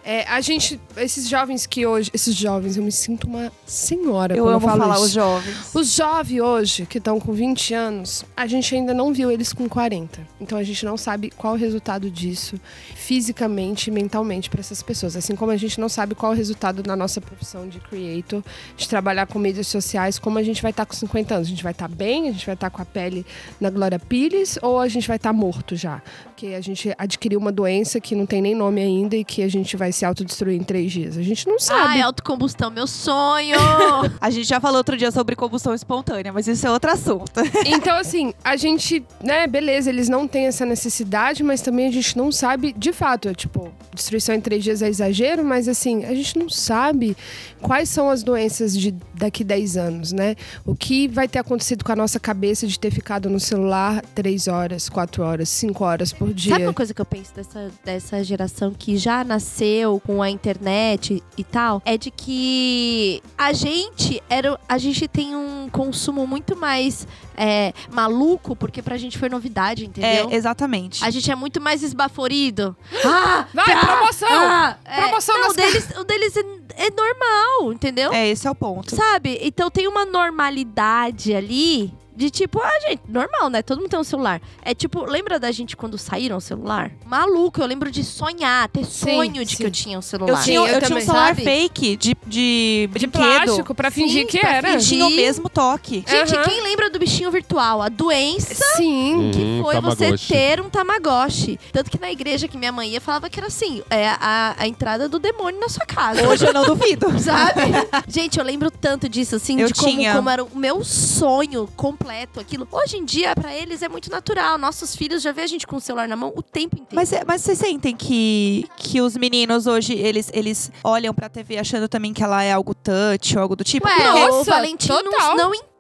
É, 0.06 0.24
a 0.28 0.42
gente, 0.42 0.80
esses 0.98 1.30
jovens 1.30 1.66
que 1.66 1.86
hoje, 1.86 2.12
esses 2.14 2.36
jovens, 2.36 2.76
eu 2.76 2.84
me 2.84 2.92
sinto 2.92 3.26
uma 3.26 3.50
senhora 3.66 4.36
Eu 4.36 4.44
quando 4.44 4.54
eu 4.56 4.60
falo 4.60 4.82
falar 4.82 4.96
isso. 4.96 5.04
os 5.06 5.12
jovens. 5.12 5.58
Os 5.74 5.94
jovens 5.94 6.42
hoje, 6.42 6.86
que 6.86 6.98
estão 6.98 7.20
com 7.22 7.32
20 7.32 7.74
anos, 7.74 8.26
a 8.36 8.46
gente 8.46 8.76
ainda 8.76 8.94
não 8.94 9.14
viu 9.14 9.32
eles 9.32 9.54
com 9.54 9.70
40. 9.70 10.20
Então 10.42 10.58
a 10.58 10.64
gente 10.64 10.84
não 10.84 10.98
sabe 10.98 11.32
qual 11.32 11.54
o 11.54 11.58
resultado 11.58 12.12
disso 12.12 12.60
fisicamente 12.96 13.88
e 13.88 13.92
mentalmente 13.92 14.50
para 14.50 14.60
essas 14.60 14.84
pessoas. 14.84 15.16
Assim 15.16 15.38
como 15.38 15.52
a 15.52 15.58
gente 15.58 15.80
não 15.80 15.88
sabe 15.88 16.16
qual 16.16 16.34
o 16.34 16.36
resultado 16.36 16.84
na 16.86 16.98
nossa 16.98 17.22
profissão 17.22 17.70
de 17.70 17.80
creator, 17.80 18.44
de 18.76 18.90
trabalhar 18.90 19.26
com 19.28 19.40
mídias 19.40 19.68
sociais, 19.68 20.20
como 20.20 20.38
a 20.38 20.44
gente 20.44 20.62
vai 20.62 20.72
estar 20.72 20.86
com 20.86 20.94
50 20.94 21.36
anos. 21.36 21.48
A 21.48 21.50
gente 21.50 21.64
vai 21.64 21.72
estar 21.72 21.88
bem, 21.88 22.28
a 22.28 22.32
gente 22.34 22.46
vai 22.46 22.56
estar 22.56 22.70
com 22.70 22.82
a 22.82 22.86
pele 22.86 23.26
na 23.60 23.70
Glória 23.70 24.00
Pires 24.00 24.60
ou 24.62 24.80
a 24.80 24.88
gente 24.90 25.08
vai 25.08 25.16
estar 25.16 25.32
morto 25.32 25.78
já? 25.78 26.02
Porque 26.26 26.48
a 26.48 26.62
gente 26.62 26.94
adquiriu 26.98 27.40
uma 27.40 27.54
doença 27.54 28.02
que 28.02 28.16
não 28.16 28.26
tem 28.26 28.42
nem 28.42 28.54
nome 28.54 28.82
ainda 28.82 29.16
e 29.16 29.24
que 29.24 29.42
a 29.42 29.48
gente 29.48 29.78
vai 29.78 29.93
se 29.94 30.06
autodestruir 30.06 30.60
em 30.60 30.64
três 30.64 30.92
dias. 30.92 31.18
A 31.18 31.22
gente 31.22 31.48
não 31.48 31.60
sabe. 31.60 31.94
Ai, 31.96 32.02
autocombustão, 32.02 32.70
meu 32.70 32.88
sonho! 32.88 33.58
A 34.20 34.30
gente 34.30 34.48
já 34.48 34.60
falou 34.60 34.78
outro 34.78 34.98
dia 34.98 35.12
sobre 35.12 35.36
combustão 35.36 35.74
espontânea, 35.74 36.32
mas 36.32 36.48
isso 36.48 36.66
é 36.66 36.72
outro 36.72 36.92
assunto. 36.92 37.32
Então, 37.66 37.98
assim, 37.98 38.34
a 38.44 38.56
gente, 38.56 39.04
né, 39.24 39.48
beleza, 39.48 39.90
eles 39.90 40.10
não 40.10 40.28
têm 40.28 40.48
essa 40.48 40.66
necessidade, 40.66 41.44
mas 41.44 41.62
também 41.62 41.88
a 41.88 41.92
gente 41.92 42.18
não 42.18 42.32
sabe, 42.32 42.74
de 42.74 42.92
fato, 42.92 43.30
é, 43.30 43.34
tipo, 43.34 43.72
destruição 43.94 44.36
em 44.36 44.42
três 44.42 44.64
dias 44.64 44.82
é 44.82 44.90
exagero, 44.90 45.44
mas 45.44 45.68
assim, 45.68 46.04
a 46.06 46.14
gente 46.14 46.38
não 46.38 46.50
sabe 46.50 47.16
quais 47.62 47.90
são 47.90 48.10
as 48.10 48.24
doenças 48.24 48.78
de 48.78 48.94
daqui 49.14 49.44
10 49.44 49.78
anos, 49.78 50.12
né? 50.12 50.36
O 50.66 50.76
que 50.76 51.08
vai 51.08 51.28
ter 51.28 51.40
acontecido 51.40 51.84
com 51.84 51.92
a 51.92 51.96
nossa 51.96 52.20
cabeça 52.20 52.68
de 52.68 52.80
ter 52.80 52.92
ficado 52.92 53.30
no 53.30 53.40
celular 53.40 54.04
três 54.14 54.48
horas, 54.48 54.90
quatro 54.90 55.24
horas, 55.24 55.50
cinco 55.50 55.84
horas 55.84 56.12
por 56.12 56.34
dia. 56.34 56.54
Sabe 56.54 56.66
uma 56.66 56.74
coisa 56.74 56.94
que 56.94 57.02
eu 57.02 57.06
penso 57.06 57.34
dessa, 57.34 57.72
dessa 57.84 58.24
geração 58.24 58.74
que 58.78 58.98
já 58.98 59.24
nasceu 59.24 59.83
com 60.06 60.22
a 60.22 60.30
internet 60.30 61.24
e 61.38 61.44
tal? 61.44 61.82
É 61.86 61.98
de 61.98 62.12
que 62.12 63.22
a 63.38 63.54
gente 63.54 64.22
era. 64.30 64.60
A 64.68 64.78
gente 64.78 65.08
tem 65.08 65.36
um 65.36 65.70
consumo 65.72 66.26
muito 66.26 66.56
mais 66.56 67.08
é, 67.38 67.74
maluco, 67.92 68.56
porque 68.56 68.82
pra 68.82 68.98
gente 68.98 69.18
foi 69.18 69.30
novidade, 69.30 69.86
entendeu? 69.86 70.30
É, 70.30 70.36
exatamente. 70.36 71.04
A 71.04 71.10
gente 71.10 71.30
é 71.32 71.36
muito 71.36 71.62
mais 71.62 71.84
esbaforido. 71.84 72.76
Ah, 73.16 73.48
Vai, 73.54 73.80
promoção! 73.80 74.28
Ah, 74.32 74.78
é, 74.86 75.02
Promoção 75.02 75.36
não, 75.36 75.44
nas 75.44 75.54
o 75.54 75.56
deles, 75.56 75.90
o 75.98 76.04
deles 76.04 76.38
é, 76.38 76.86
é 76.88 76.90
normal, 76.90 77.74
entendeu? 77.74 78.12
É, 78.12 78.28
esse 78.30 78.48
é 78.48 78.52
o 78.52 78.56
ponto. 78.56 78.96
Sabe? 78.96 79.38
Então 79.42 79.70
tem 79.70 79.88
uma 79.88 80.06
normalidade 80.06 81.34
ali 81.34 81.94
de 82.16 82.30
tipo, 82.30 82.60
ah, 82.62 82.80
gente, 82.88 83.02
normal, 83.08 83.50
né? 83.50 83.62
Todo 83.62 83.80
mundo 83.80 83.90
tem 83.90 84.00
um 84.00 84.04
celular. 84.04 84.42
É 84.62 84.74
tipo, 84.74 85.04
lembra 85.06 85.40
da 85.40 85.52
gente 85.52 85.76
quando 85.76 85.98
saíram 85.98 86.38
o 86.38 86.42
celular? 86.42 86.92
Maluco, 87.06 87.62
eu 87.62 87.66
lembro 87.66 87.90
de 87.92 88.04
sonhar, 88.04 88.68
ter 88.70 88.86
Sim, 88.86 89.16
sonho 89.16 89.46
de 89.46 89.52
sim. 89.52 89.58
que 89.58 89.64
eu 89.66 89.72
tinha 89.72 89.98
um 89.98 90.00
Eu 90.00 90.02
celular. 90.02 90.44
tinha, 90.44 90.60
Sim, 90.62 90.68
eu 90.68 90.68
eu 90.68 90.68
tinha 90.68 90.78
um 90.86 90.90
também. 90.90 91.06
celular 91.06 91.28
Sabe? 91.30 91.44
fake 91.44 91.98
de, 91.98 92.16
de 92.28 92.88
de 92.94 93.08
brinquedo. 93.08 93.12
plástico 93.12 93.76
pra 93.76 93.90
fingir 93.92 94.22
Sim, 94.22 94.28
que 94.28 94.40
pra 94.40 94.50
era. 94.56 94.68
fingir. 94.74 94.90
Tinha 94.90 95.06
o 95.08 95.10
mesmo 95.10 95.50
toque. 95.50 96.04
Gente, 96.08 96.36
Aham. 96.36 96.44
quem 96.44 96.62
lembra 96.64 96.90
do 96.90 97.00
bichinho 97.00 97.32
virtual? 97.32 97.82
A 97.82 97.90
doença 97.90 98.64
Sim. 98.76 99.32
que 99.34 99.40
Hum, 99.44 99.62
foi 99.64 99.82
você 99.82 100.16
ter 100.18 100.62
um 100.62 100.70
Tamagotchi. 100.70 101.60
Tanto 101.72 101.90
que 101.92 102.00
na 102.00 102.12
igreja 102.12 102.48
que 102.48 102.58
minha 102.58 102.72
mãe 102.72 102.90
ia, 102.90 103.02
falava 103.02 103.30
que 103.30 103.40
era 103.40 103.48
assim, 103.48 103.82
é 103.90 104.08
a, 104.10 104.56
a 104.58 104.68
entrada 104.68 105.08
do 105.10 105.20
demônio 105.20 105.60
na 105.60 105.70
sua 105.70 105.86
casa. 105.86 106.28
Hoje 106.28 106.46
eu 106.46 106.54
não 106.54 106.66
duvido. 106.66 107.08
Sabe? 107.20 107.62
Gente, 108.08 108.38
eu 108.40 108.46
lembro 108.46 108.70
tanto 108.72 109.08
disso, 109.10 109.36
assim, 109.36 109.60
Eu 109.60 109.68
de 109.68 109.74
como, 109.74 109.90
tinha. 109.90 110.16
como 110.16 110.30
era 110.30 110.44
o 110.44 110.50
meu 110.58 110.84
sonho 110.84 111.68
completo 112.04 112.40
aquilo. 112.40 112.68
Hoje 112.72 112.98
em 112.98 113.06
dia, 113.06 113.34
pra 113.36 113.54
eles 113.56 113.82
é 113.82 113.88
muito 113.90 114.12
natural. 114.12 114.58
Nossos 114.58 114.96
filhos 114.96 115.22
já 115.22 115.32
vê 115.32 115.42
a 115.42 115.48
gente 115.48 115.66
com 115.66 115.78
o 115.78 115.82
celular 115.82 116.08
na 116.08 116.16
mão 116.16 116.34
o 116.36 116.42
tempo 116.42 116.76
inteiro. 116.76 116.96
Mas, 116.96 117.12
é- 117.14 117.24
mas 117.26 117.42
vocês 117.42 117.58
sentem 117.58 117.96
que, 117.96 118.68
que 118.78 119.02
os 119.02 119.16
meninos 119.16 119.66
hoje, 119.68 119.94
eles, 119.94 120.30
eles 120.34 120.72
olham 120.84 121.14
pra 121.14 121.30
TV 121.30 121.58
achando 121.58 121.88
também 121.88 122.14
que 122.14 122.24
ela 122.24 122.44
é 122.44 122.52
algo 122.52 122.76
touch 122.76 123.36
ou 123.36 123.42
algo 123.42 123.56
do 123.56 123.64
tipo? 123.64 123.88
Ué, 123.88 123.94
Porque- 123.96 124.10
o 124.10 124.28
Nossa, 124.38 124.52
Valentim 124.52 124.90
não, 124.90 125.04
total. 125.04 125.38
não 125.38 125.56
entende 125.56 125.73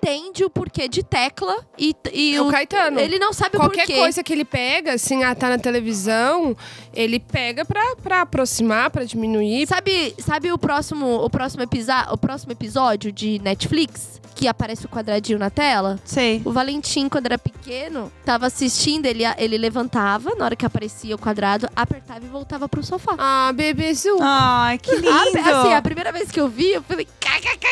o 0.43 0.49
porquê 0.49 0.87
de 0.87 1.01
tecla 1.03 1.55
e, 1.77 1.95
e 2.11 2.35
É 2.35 2.41
o 2.41 2.47
o- 2.47 2.51
Caetano. 2.51 2.99
ele 2.99 3.17
não 3.19 3.31
sabe 3.33 3.55
o 3.57 3.59
Qualquer 3.59 3.85
porquê. 3.85 3.99
coisa 3.99 4.23
que 4.23 4.33
ele 4.33 4.45
pega, 4.45 4.93
assim, 4.93 5.23
ah, 5.23 5.33
tá 5.33 5.49
na 5.49 5.57
televisão, 5.57 6.55
ele 6.93 7.19
pega 7.19 7.63
pra, 7.65 7.95
pra 8.01 8.21
aproximar, 8.21 8.89
pra 8.89 9.03
diminuir. 9.05 9.67
Sabe, 9.67 10.13
sabe 10.19 10.51
o 10.51 10.57
próximo, 10.57 11.23
o 11.23 11.29
próximo 11.29 11.63
episódio, 11.63 12.13
o 12.13 12.17
próximo 12.17 12.51
episódio 12.51 13.11
de 13.11 13.39
Netflix 13.39 14.21
que 14.35 14.47
aparece 14.47 14.83
o 14.87 14.89
quadradinho 14.89 15.37
na 15.37 15.51
tela? 15.51 15.99
Sei. 16.03 16.41
O 16.43 16.51
Valentim, 16.51 17.07
quando 17.07 17.27
era 17.27 17.37
pequeno, 17.37 18.11
tava 18.25 18.47
assistindo, 18.47 19.05
ele, 19.05 19.23
ele 19.37 19.59
levantava 19.59 20.33
na 20.35 20.45
hora 20.45 20.55
que 20.55 20.65
aparecia 20.65 21.13
o 21.13 21.19
quadrado, 21.19 21.69
apertava 21.75 22.25
e 22.25 22.27
voltava 22.29 22.67
pro 22.67 22.81
sofá. 22.83 23.13
Ah, 23.19 23.51
bebezu. 23.53 24.17
Ai, 24.19 24.79
que 24.79 24.93
lindo. 24.95 25.07
A, 25.09 25.61
assim, 25.61 25.73
a 25.75 25.81
primeira 25.83 26.11
vez 26.11 26.31
que 26.31 26.39
eu 26.39 26.47
vi, 26.49 26.71
eu 26.71 26.81
falei, 26.81 27.07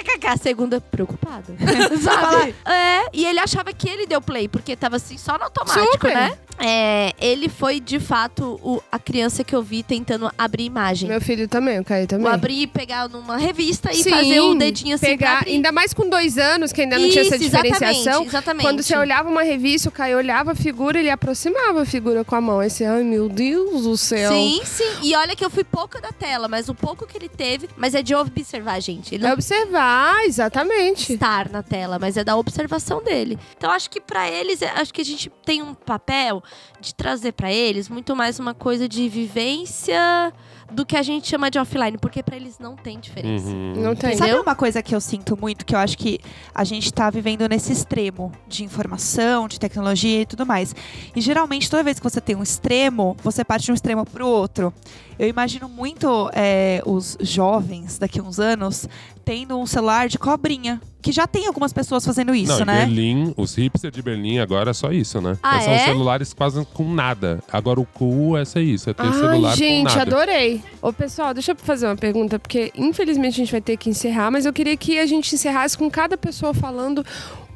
kkkk. 0.04 0.28
A 0.28 0.38
segunda, 0.38 0.82
preocupado. 0.82 1.56
Sabe? 2.02 2.56
É, 2.66 3.10
e 3.14 3.26
ele 3.26 3.40
achava 3.40 3.74
que 3.74 3.90
ele 3.90 4.06
deu 4.06 4.22
play, 4.22 4.48
porque 4.48 4.76
tava 4.76 4.96
assim, 4.96 5.18
só 5.18 5.38
no 5.38 5.46
automático, 5.46 5.92
Super. 5.92 6.16
né? 6.16 6.38
É, 6.64 7.12
ele 7.20 7.50
foi, 7.50 7.80
de 7.80 8.00
fato, 8.00 8.60
o- 8.64 8.82
a 8.92 9.00
criança 9.00 9.44
que 9.44 9.56
eu 9.56 9.64
vi 9.64 9.82
tentando 9.84 10.32
abrir 10.38 10.66
imagem. 10.66 11.10
Meu 11.10 11.20
filho 11.22 11.48
também, 11.48 11.80
o 11.80 11.84
Caio 11.84 12.06
também. 12.08 12.28
Ou 12.28 12.32
abrir 12.34 12.62
e 12.62 12.68
pegar 12.68 13.10
numa 13.10 13.38
revista 13.38 13.92
e 13.92 14.04
Sim, 14.04 14.10
fazer 14.12 14.40
o 14.42 14.54
dedinho 14.56 14.96
assim 14.96 15.06
pegar, 15.08 15.44
ainda 15.48 15.72
mais 15.72 15.94
com 15.94 16.08
dois 16.08 16.38
anos, 16.38 16.72
que 16.72 16.82
ainda 16.82 17.00
não 17.00 17.10
tinha 17.10 17.22
essa 17.24 17.36
Isso, 17.36 17.46
diferenciação. 17.46 17.92
Exatamente, 18.24 18.28
exatamente. 18.28 18.66
Quando 18.66 18.84
você 18.84 18.96
olhava 18.96 19.30
uma 19.30 19.44
revista, 19.44 19.90
o 19.90 19.92
Caio 19.92 20.18
olhava 20.18 20.52
a 20.52 20.56
figura, 20.56 21.00
ele 21.00 21.10
aproximava 21.10 21.82
a 21.82 21.86
figura 21.86 22.24
com 22.24 22.36
a 22.36 22.42
mão. 22.42 22.60
Aí 22.60 22.70
você, 22.70 22.86
ai 22.86 23.04
meu 23.04 23.28
Deus 23.28 23.84
do 23.84 23.98
céu. 23.98 24.32
Sim, 24.32 24.62
sim. 24.64 24.84
E 25.04 25.16
olha 25.16 25.36
que 25.36 25.44
eu 25.44 25.50
fui 25.50 25.64
pouco 25.64 26.00
da 26.00 26.12
tela, 26.12 26.48
mas 26.48 26.70
o 26.70 26.76
pouco 26.76 27.08
que 27.08 27.18
ele 27.18 27.30
teve, 27.30 27.68
mas 27.76 27.96
é 27.96 28.02
de 28.04 28.14
observar, 28.14 28.80
gente. 28.82 29.16
Ele 29.16 29.26
É 29.26 29.34
observar, 29.34 30.24
exatamente. 30.26 31.14
estar 31.14 31.50
na 31.50 31.64
tela, 31.64 31.98
mas 32.00 32.18
é 32.18 32.24
da 32.24 32.36
observação 32.36 33.04
dele. 33.04 33.38
Então 33.58 33.72
acho 33.72 33.90
que 33.90 34.00
pra 34.00 34.30
eles, 34.30 34.62
é- 34.62 34.70
acho 34.76 34.94
que 34.94 35.02
a 35.02 35.06
gente 35.06 35.32
tem 35.44 35.62
um 35.62 35.74
papel 35.74 36.44
de 36.80 36.96
trazer 36.96 37.32
pra 37.34 37.52
eles 37.52 37.90
muito 37.90 38.16
mais 38.16 38.40
uma 38.40 38.54
coisa 38.54 38.88
de 38.88 39.08
vivência 39.08 40.34
do 40.72 40.86
que 40.86 40.96
a 40.96 41.04
gente 41.04 41.28
chama 41.28 41.52
de 41.52 41.60
offline, 41.60 41.98
porque 41.98 42.24
pra 42.24 42.36
eles 42.36 42.58
não 42.58 42.76
tem 42.76 43.00
diferença. 43.00 43.48
Uhum. 43.48 43.74
Não 43.76 43.96
tem. 43.96 44.16
Sabe 44.16 44.34
uma 44.34 44.56
coisa 44.56 44.82
que 44.82 44.96
eu 44.96 45.02
sinto 45.02 45.38
muito, 45.38 45.66
que 45.66 45.76
eu 45.76 45.80
acho 45.80 45.98
que 45.98 46.20
a 46.56 46.64
gente 46.64 46.92
tá 46.94 47.10
vivendo 47.10 47.48
nesse 47.48 47.74
extremo 47.74 48.32
de 48.48 48.64
informação, 48.64 49.48
de 49.48 49.60
tecnologia 49.60 50.22
e 50.22 50.26
tudo 50.26 50.46
mais. 50.46 50.74
E 51.16 51.22
geralmente, 51.22 51.70
toda 51.70 51.84
vez 51.84 52.00
que 52.00 52.04
você 52.04 52.22
tem 52.22 52.36
um 52.36 52.44
extremo, 52.44 53.16
você 53.22 53.44
parte 53.44 53.66
de 53.66 53.72
um 53.72 53.76
extremo 53.76 54.06
pro 54.06 54.26
outro. 54.26 54.74
Eu 55.22 55.28
imagino 55.28 55.70
muito 55.70 56.32
é, 56.34 56.82
os 56.84 57.16
jovens 57.22 58.00
daqui 58.00 58.20
a 58.20 58.24
uns 58.24 58.40
anos 58.40 58.90
tendo 59.24 59.56
um 59.56 59.68
celular 59.68 60.10
de 60.10 60.18
cobrinha. 60.18 60.82
Que 61.00 61.12
já 61.12 61.26
tem 61.26 61.48
algumas 61.48 61.74
pessoas 61.74 62.06
fazendo 62.06 62.34
isso, 62.34 62.54
Não, 62.54 62.62
em 62.62 62.66
né? 62.66 62.86
Berlim, 62.86 63.34
os 63.36 63.56
hipsters 63.56 63.92
de 63.92 64.02
Berlim 64.04 64.38
agora 64.38 64.70
é 64.70 64.74
só 64.74 64.92
isso, 64.92 65.20
né? 65.20 65.36
Ah, 65.42 65.60
São 65.62 65.74
é? 65.74 65.86
celulares 65.86 66.32
quase 66.32 66.64
com 66.74 66.92
nada. 66.94 67.40
Agora 67.52 67.80
o 67.80 67.86
cool 67.86 68.38
é 68.38 68.46
ser 68.46 68.62
isso, 68.62 68.90
é 68.90 68.94
ter 68.94 69.04
Ai, 69.04 69.14
celular 69.14 69.52
com 69.52 69.58
gente, 69.58 69.96
nada. 69.96 70.02
adorei. 70.02 70.62
Ô, 70.80 70.94
pessoal, 70.94 71.34
deixa 71.34 71.54
eu 71.54 71.56
fazer 71.56 71.88
uma 71.88 71.96
pergunta, 71.96 72.38
porque 72.38 72.72
infelizmente 72.76 73.34
a 73.34 73.38
gente 73.38 73.52
vai 73.52 73.62
ter 73.62 73.78
que 73.78 73.90
encerrar, 73.90 74.30
mas 74.30 74.46
eu 74.46 74.54
queria 74.54 74.78
que 74.78 75.00
a 75.00 75.06
gente 75.08 75.34
encerrasse 75.34 75.76
com 75.76 75.90
cada 75.90 76.18
pessoa 76.18 76.54
falando 76.54 77.04